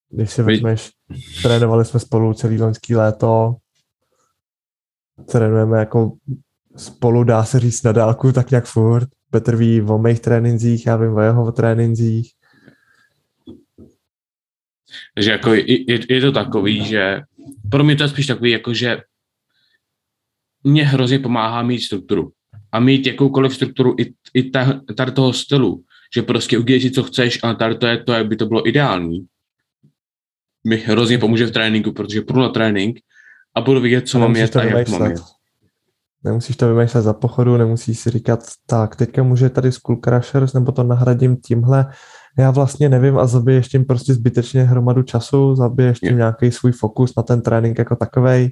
Když 0.09 0.31
si 0.31 0.43
vezmeš, 0.43 0.91
trénovali 1.43 1.85
jsme 1.85 1.99
spolu 1.99 2.33
celý 2.33 2.61
loňský 2.61 2.95
léto, 2.95 3.55
trénujeme 5.31 5.79
jako 5.79 6.17
spolu, 6.75 7.23
dá 7.23 7.43
se 7.43 7.59
říct 7.59 7.83
na 7.83 7.91
dálku, 7.91 8.31
tak 8.31 8.51
nějak 8.51 8.65
furt. 8.65 9.09
Petr 9.31 9.55
ví 9.55 9.81
o 9.81 9.97
mých 9.97 10.19
trénincích, 10.19 10.85
já 10.85 10.95
vím 10.95 11.13
o 11.13 11.21
jeho 11.21 11.51
trénincích. 11.51 12.31
Takže 15.15 15.31
jako 15.31 15.53
je, 15.53 15.99
je 16.09 16.21
to 16.21 16.31
takový, 16.31 16.85
že 16.85 17.21
pro 17.71 17.83
mě 17.83 17.95
to 17.95 18.03
je 18.03 18.09
spíš 18.09 18.27
takový, 18.27 18.51
jako 18.51 18.73
že 18.73 19.01
mě 20.63 20.85
hrozně 20.85 21.19
pomáhá 21.19 21.63
mít 21.63 21.79
strukturu. 21.79 22.31
A 22.71 22.79
mít 22.79 23.07
jakoukoliv 23.07 23.55
strukturu 23.55 23.95
i, 23.99 24.13
i 24.33 24.49
ta, 24.49 24.81
tady 24.97 25.11
toho 25.11 25.33
stylu, 25.33 25.83
že 26.15 26.21
prostě 26.21 26.57
udělej 26.57 26.81
si, 26.81 26.91
co 26.91 27.03
chceš, 27.03 27.39
a 27.43 27.53
tady 27.53 27.75
to 27.75 27.87
je 27.87 28.03
to, 28.03 28.13
jak 28.13 28.27
by 28.27 28.35
to 28.35 28.45
bylo 28.45 28.67
ideální, 28.67 29.27
mi 30.67 30.77
hrozně 30.77 31.17
pomůže 31.17 31.45
v 31.45 31.51
tréninku, 31.51 31.91
protože 31.91 32.21
půjdu 32.21 32.41
na 32.41 32.49
trénink 32.49 32.97
a 33.55 33.61
budu 33.61 33.81
vidět, 33.81 34.07
co 34.07 34.19
mám 34.19 34.35
jet 34.35 34.55
a 34.55 34.63
jak 34.63 34.89
mám 34.89 35.05
jet. 35.05 35.21
Nemusíš 36.23 36.55
to 36.57 36.75
vymýšlet 36.75 37.01
za 37.01 37.13
pochodu, 37.13 37.57
nemusíš 37.57 37.99
si 37.99 38.09
říkat, 38.09 38.39
tak 38.65 38.95
teďka 38.95 39.23
může 39.23 39.49
tady 39.49 39.71
Skull 39.71 39.99
Crushers, 40.05 40.53
nebo 40.53 40.71
to 40.71 40.83
nahradím 40.83 41.37
tímhle. 41.37 41.85
Já 42.39 42.51
vlastně 42.51 42.89
nevím 42.89 43.17
a 43.17 43.27
zabiješ 43.27 43.67
tím 43.67 43.85
prostě 43.85 44.13
zbytečně 44.13 44.63
hromadu 44.63 45.03
času, 45.03 45.55
zabiješ 45.55 45.99
tím 45.99 46.17
nějaký 46.17 46.51
svůj 46.51 46.71
fokus 46.71 47.15
na 47.15 47.23
ten 47.23 47.41
trénink 47.41 47.77
jako 47.77 47.95
takovej. 47.95 48.51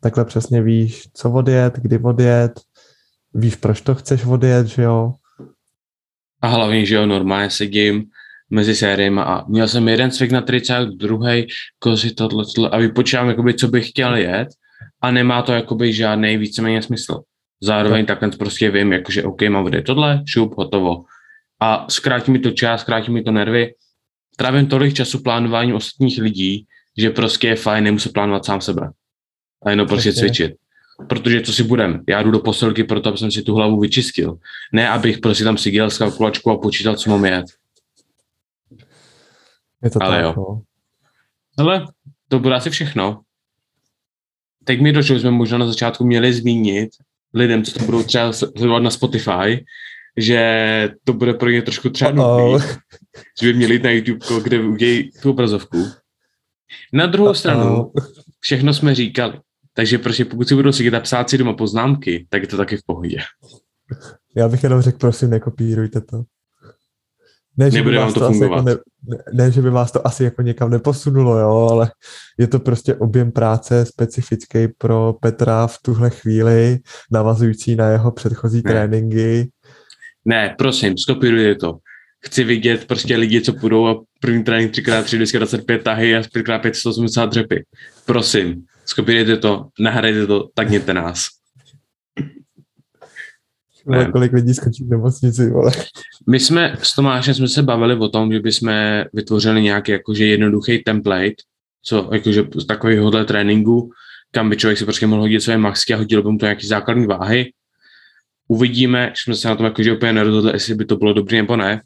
Takhle 0.00 0.24
přesně 0.24 0.62
víš, 0.62 1.08
co 1.14 1.30
odjet, 1.30 1.74
kdy 1.76 1.98
odjet, 1.98 2.60
víš, 3.34 3.56
proč 3.56 3.80
to 3.80 3.94
chceš 3.94 4.24
odjet, 4.24 4.66
že 4.66 4.82
jo. 4.82 5.12
A 6.42 6.46
hlavně, 6.48 6.86
že 6.86 6.94
jo, 6.94 7.06
normálně 7.06 7.50
sedím 7.50 8.04
mezi 8.50 8.74
sériemi 8.74 9.20
a 9.20 9.44
měl 9.48 9.68
jsem 9.68 9.88
jeden 9.88 10.10
cvik 10.10 10.30
na 10.30 10.40
trice, 10.40 10.86
druhý 10.96 11.46
kozy 11.78 12.14
tohle, 12.14 12.44
tohle 12.54 12.70
a 12.70 12.78
vypočítám, 12.78 13.28
jakoby, 13.28 13.54
co 13.54 13.68
bych 13.68 13.88
chtěl 13.88 14.16
jet 14.16 14.48
a 15.02 15.10
nemá 15.10 15.42
to 15.42 15.52
jakoby 15.52 15.92
žádný 15.92 16.36
víceméně 16.36 16.82
smysl. 16.82 17.20
Zároveň 17.62 18.06
tak. 18.06 18.20
takhle 18.20 18.38
prostě 18.38 18.70
vím, 18.70 18.92
jakože 18.92 19.24
OK, 19.24 19.42
mám 19.42 19.62
vody 19.62 19.82
tohle, 19.82 20.22
šup, 20.26 20.54
hotovo. 20.56 21.04
A 21.60 21.86
zkrátí 21.88 22.30
mi 22.30 22.38
to 22.38 22.50
čas, 22.50 22.80
zkrátí 22.80 23.10
mi 23.10 23.22
to 23.22 23.32
nervy. 23.32 23.74
Trávím 24.36 24.66
tolik 24.66 24.94
času 24.94 25.22
plánováním 25.22 25.74
ostatních 25.74 26.18
lidí, 26.18 26.66
že 26.98 27.10
prostě 27.10 27.48
je 27.48 27.56
fajn, 27.56 27.84
nemusím 27.84 28.12
plánovat 28.12 28.44
sám 28.44 28.60
sebe. 28.60 28.90
A 29.64 29.70
jenom 29.70 29.86
prostě 29.86 30.12
cvičit. 30.12 30.52
Protože 31.08 31.40
co 31.40 31.52
si 31.52 31.62
budem? 31.62 32.04
Já 32.08 32.22
jdu 32.22 32.30
do 32.30 32.38
posilky 32.38 32.84
proto, 32.84 33.08
aby 33.08 33.18
jsem 33.18 33.30
si 33.30 33.42
tu 33.42 33.54
hlavu 33.54 33.80
vyčistil. 33.80 34.38
Ne, 34.72 34.88
abych 34.88 35.18
prostě 35.18 35.44
tam 35.44 35.58
si 35.58 35.70
dělal 35.70 35.90
kalkulačku 35.90 36.50
a 36.50 36.58
počítal, 36.58 36.96
co 36.96 37.10
mám 37.10 37.24
jet. 37.24 37.46
Je 39.82 39.90
to 39.90 40.02
Ale 40.02 40.16
tak, 40.16 40.24
jo. 40.24 40.34
no. 40.36 40.62
Ale 41.58 41.86
to 42.28 42.38
bude 42.38 42.54
asi 42.54 42.70
všechno. 42.70 43.20
Teď 44.64 44.80
mi 44.80 44.92
došlo, 44.92 45.14
že 45.14 45.20
jsme 45.20 45.30
možná 45.30 45.58
na 45.58 45.66
začátku 45.66 46.04
měli 46.04 46.32
zmínit 46.32 46.90
lidem, 47.34 47.64
co 47.64 47.78
to 47.78 47.84
budou 47.84 48.02
třeba 48.02 48.32
sledovat 48.32 48.78
na 48.78 48.90
Spotify, 48.90 49.64
že 50.16 50.90
to 51.04 51.12
bude 51.12 51.34
pro 51.34 51.50
ně 51.50 51.62
trošku 51.62 51.90
třeba 51.90 52.12
Uh-oh. 52.12 52.52
nutný, 52.52 52.68
že 53.40 53.46
by 53.46 53.54
měli 53.54 53.74
jít 53.74 53.82
na 53.82 53.90
YouTube, 53.90 54.42
kde 54.42 54.60
udějí 54.60 55.10
tu 55.22 55.30
obrazovku. 55.30 55.86
Na 56.92 57.06
druhou 57.06 57.34
stranu, 57.34 57.92
všechno 58.40 58.74
jsme 58.74 58.94
říkali. 58.94 59.40
Takže 59.72 59.98
prostě 59.98 60.24
pokud 60.24 60.48
si 60.48 60.54
budou 60.54 60.72
sedět 60.72 60.94
a 60.94 61.00
psát 61.00 61.30
si 61.30 61.38
doma 61.38 61.52
poznámky, 61.52 62.26
tak 62.28 62.42
je 62.42 62.48
to 62.48 62.56
taky 62.56 62.76
v 62.76 62.82
pohodě. 62.86 63.18
Já 64.36 64.48
bych 64.48 64.62
jenom 64.62 64.80
řekl, 64.80 64.98
prosím, 64.98 65.30
nekopírujte 65.30 66.00
to. 66.00 66.22
Ne, 67.58 67.70
že 67.70 67.76
by 67.76 67.78
Nebude 67.78 67.98
vás 67.98 68.14
to 68.14 68.20
jako 68.20 68.32
fungovat. 68.32 68.64
ne, 68.64 68.74
ne, 69.08 69.16
ne, 69.32 69.50
že 69.50 69.62
by 69.62 69.70
vás 69.70 69.92
to 69.92 70.06
asi 70.06 70.24
jako 70.24 70.42
někam 70.42 70.70
neposunulo, 70.70 71.38
jo, 71.38 71.68
ale 71.70 71.90
je 72.38 72.46
to 72.46 72.58
prostě 72.58 72.94
objem 72.94 73.32
práce 73.32 73.84
specifický 73.86 74.68
pro 74.78 75.14
Petra 75.20 75.66
v 75.66 75.78
tuhle 75.82 76.10
chvíli, 76.10 76.78
navazující 77.12 77.76
na 77.76 77.88
jeho 77.88 78.12
předchozí 78.12 78.62
Ne. 78.64 78.70
tréninky. 78.70 79.50
Ne, 80.24 80.54
prosím, 80.58 80.98
skopírujte 80.98 81.54
to. 81.54 81.76
Chci 82.26 82.44
vidět 82.44 82.84
prostě 82.86 83.16
lidi, 83.16 83.40
co 83.40 83.52
půjdou 83.52 83.86
a 83.86 84.00
první 84.20 84.44
trénink 84.44 84.72
3x3, 84.72 85.16
225 85.16 85.82
tahy 85.82 86.16
a 86.16 86.20
5x5 86.20 86.72
180 86.72 87.26
dřepy. 87.26 87.64
Prosím, 88.06 88.64
skopírujte 88.86 89.36
to, 89.36 89.66
nahrajte 89.80 90.26
to, 90.26 90.48
tagněte 90.54 90.94
nás. 90.94 91.26
Ne. 93.88 94.12
kolik 94.12 94.32
lidí 94.32 94.54
skončí 94.54 94.84
v 94.84 94.88
nemocnici, 94.88 95.50
vole. 95.50 95.72
My 96.26 96.40
jsme 96.40 96.76
s 96.82 96.94
Tomášem 96.94 97.34
jsme 97.34 97.48
se 97.48 97.62
bavili 97.62 97.96
o 97.96 98.08
tom, 98.08 98.32
že 98.32 98.40
bychom 98.40 98.72
vytvořili 99.12 99.62
nějaký 99.62 99.92
jakože 99.92 100.26
jednoduchý 100.26 100.78
template, 100.78 101.42
co 101.82 102.08
jakože 102.12 102.44
z 102.54 102.66
takovéhohle 102.66 103.24
tréninku, 103.24 103.90
kam 104.30 104.50
by 104.50 104.56
člověk 104.56 104.78
si 104.78 104.84
prostě 104.84 105.06
mohl 105.06 105.22
hodit 105.22 105.40
své 105.40 105.58
maxky 105.58 105.94
a 105.94 105.96
hodil 105.96 106.22
by 106.22 106.30
mu 106.30 106.38
to 106.38 106.46
nějaký 106.46 106.66
základní 106.66 107.06
váhy. 107.06 107.52
Uvidíme, 108.48 109.12
že 109.16 109.22
jsme 109.22 109.34
se 109.34 109.48
na 109.48 109.56
tom 109.56 109.66
jakože 109.66 109.92
úplně 109.92 110.12
nerozhodli, 110.12 110.52
jestli 110.52 110.74
by 110.74 110.84
to 110.84 110.96
bylo 110.96 111.12
dobré 111.12 111.36
nebo 111.36 111.56
ne. 111.56 111.82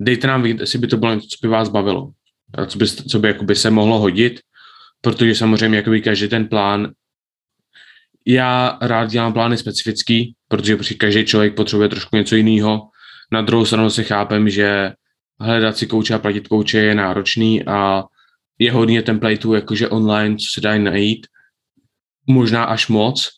Dejte 0.00 0.26
nám 0.26 0.42
vědět, 0.42 0.60
jestli 0.60 0.78
by 0.78 0.86
to 0.86 0.96
bylo 0.96 1.14
něco, 1.14 1.26
co 1.26 1.36
by 1.42 1.48
vás 1.48 1.68
bavilo. 1.68 2.10
A 2.54 2.66
co 2.66 2.78
by, 2.78 2.86
co 2.86 3.18
by 3.18 3.28
jakoby 3.28 3.54
se 3.54 3.70
mohlo 3.70 3.98
hodit, 3.98 4.40
protože 5.00 5.34
samozřejmě 5.34 5.76
jakoby 5.76 6.00
každý 6.00 6.28
ten 6.28 6.48
plán 6.48 6.92
já 8.28 8.78
rád 8.82 9.10
dělám 9.10 9.32
plány 9.32 9.56
specifický, 9.56 10.34
protože 10.48 10.76
prostě 10.76 10.94
každý 10.94 11.24
člověk 11.24 11.54
potřebuje 11.54 11.88
trošku 11.88 12.16
něco 12.16 12.36
jiného. 12.36 12.80
Na 13.32 13.42
druhou 13.42 13.64
stranu 13.64 13.90
si 13.90 14.04
chápem, 14.04 14.50
že 14.50 14.92
hledat 15.40 15.76
si 15.76 15.86
kouče 15.86 16.14
a 16.14 16.18
platit 16.18 16.48
kouče 16.48 16.78
je 16.78 16.94
náročný 16.94 17.64
a 17.66 18.02
je 18.58 18.72
hodně 18.72 19.02
templateů 19.02 19.54
jakože 19.54 19.88
online, 19.88 20.36
co 20.36 20.44
se 20.54 20.60
dají 20.60 20.84
najít. 20.84 21.26
Možná 22.26 22.64
až 22.64 22.88
moc, 22.88 23.30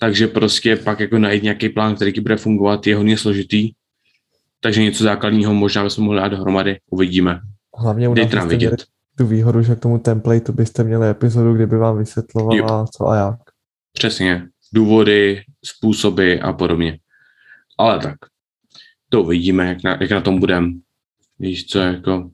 takže 0.00 0.26
prostě 0.26 0.76
pak 0.76 1.00
jako 1.00 1.18
najít 1.18 1.42
nějaký 1.42 1.68
plán, 1.68 1.94
který 1.94 2.20
bude 2.20 2.36
fungovat, 2.36 2.86
je 2.86 2.96
hodně 2.96 3.18
složitý. 3.18 3.70
Takže 4.60 4.82
něco 4.82 5.04
základního 5.04 5.54
možná 5.54 5.84
bychom 5.84 6.04
mohli 6.04 6.20
dát 6.20 6.28
dohromady, 6.28 6.78
uvidíme. 6.90 7.40
Hlavně 7.78 8.08
u 8.08 8.14
nás 8.14 8.46
vědět. 8.46 8.84
tu 9.18 9.26
výhodu, 9.26 9.62
že 9.62 9.76
k 9.76 9.80
tomu 9.80 9.98
templateu 9.98 10.52
byste 10.52 10.84
měli 10.84 11.08
epizodu, 11.08 11.54
kde 11.54 11.66
by 11.66 11.76
vám 11.76 11.98
vysvětlovala, 11.98 12.86
co 12.86 13.08
a 13.08 13.16
jak. 13.16 13.51
Přesně. 13.92 14.48
Důvody, 14.74 15.42
způsoby 15.64 16.34
a 16.42 16.52
podobně. 16.52 16.98
Ale 17.78 17.98
tak, 17.98 18.16
to 19.08 19.22
uvidíme, 19.22 19.66
jak 19.66 19.82
na, 19.82 19.98
jak 20.00 20.10
na 20.10 20.20
tom 20.20 20.40
budem. 20.40 20.80
Víš 21.38 21.66
co, 21.66 21.78
jako 21.78 22.30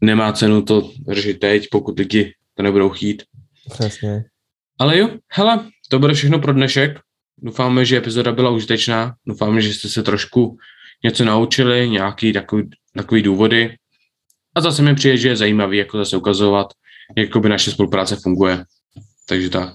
nemá 0.00 0.32
cenu 0.32 0.62
to 0.62 0.92
řešit 1.10 1.40
teď, 1.40 1.66
pokud 1.70 1.98
lidi 1.98 2.34
to 2.54 2.62
nebudou 2.62 2.88
chtít. 2.88 3.22
Přesně. 3.70 4.24
Ale 4.78 4.98
jo, 4.98 5.08
hele, 5.32 5.70
to 5.88 5.98
bude 5.98 6.14
všechno 6.14 6.38
pro 6.38 6.52
dnešek. 6.52 7.00
Doufáme, 7.38 7.84
že 7.84 7.96
epizoda 7.96 8.32
byla 8.32 8.50
užitečná. 8.50 9.14
Doufáme, 9.26 9.60
že 9.60 9.74
jste 9.74 9.88
se 9.88 10.02
trošku 10.02 10.58
něco 11.04 11.24
naučili, 11.24 11.88
nějaký 11.88 12.32
takový, 12.32 12.70
takový 12.94 13.22
důvody. 13.22 13.76
A 14.54 14.60
zase 14.60 14.82
mi 14.82 14.94
přijde, 14.94 15.16
že 15.16 15.28
je 15.28 15.36
zajímavý 15.36 15.78
jako 15.78 15.98
zase 15.98 16.16
ukazovat, 16.16 16.66
jak 17.16 17.36
by 17.36 17.48
naše 17.48 17.70
spolupráce 17.70 18.16
funguje. 18.22 18.64
Takže 19.26 19.50
tak. 19.50 19.74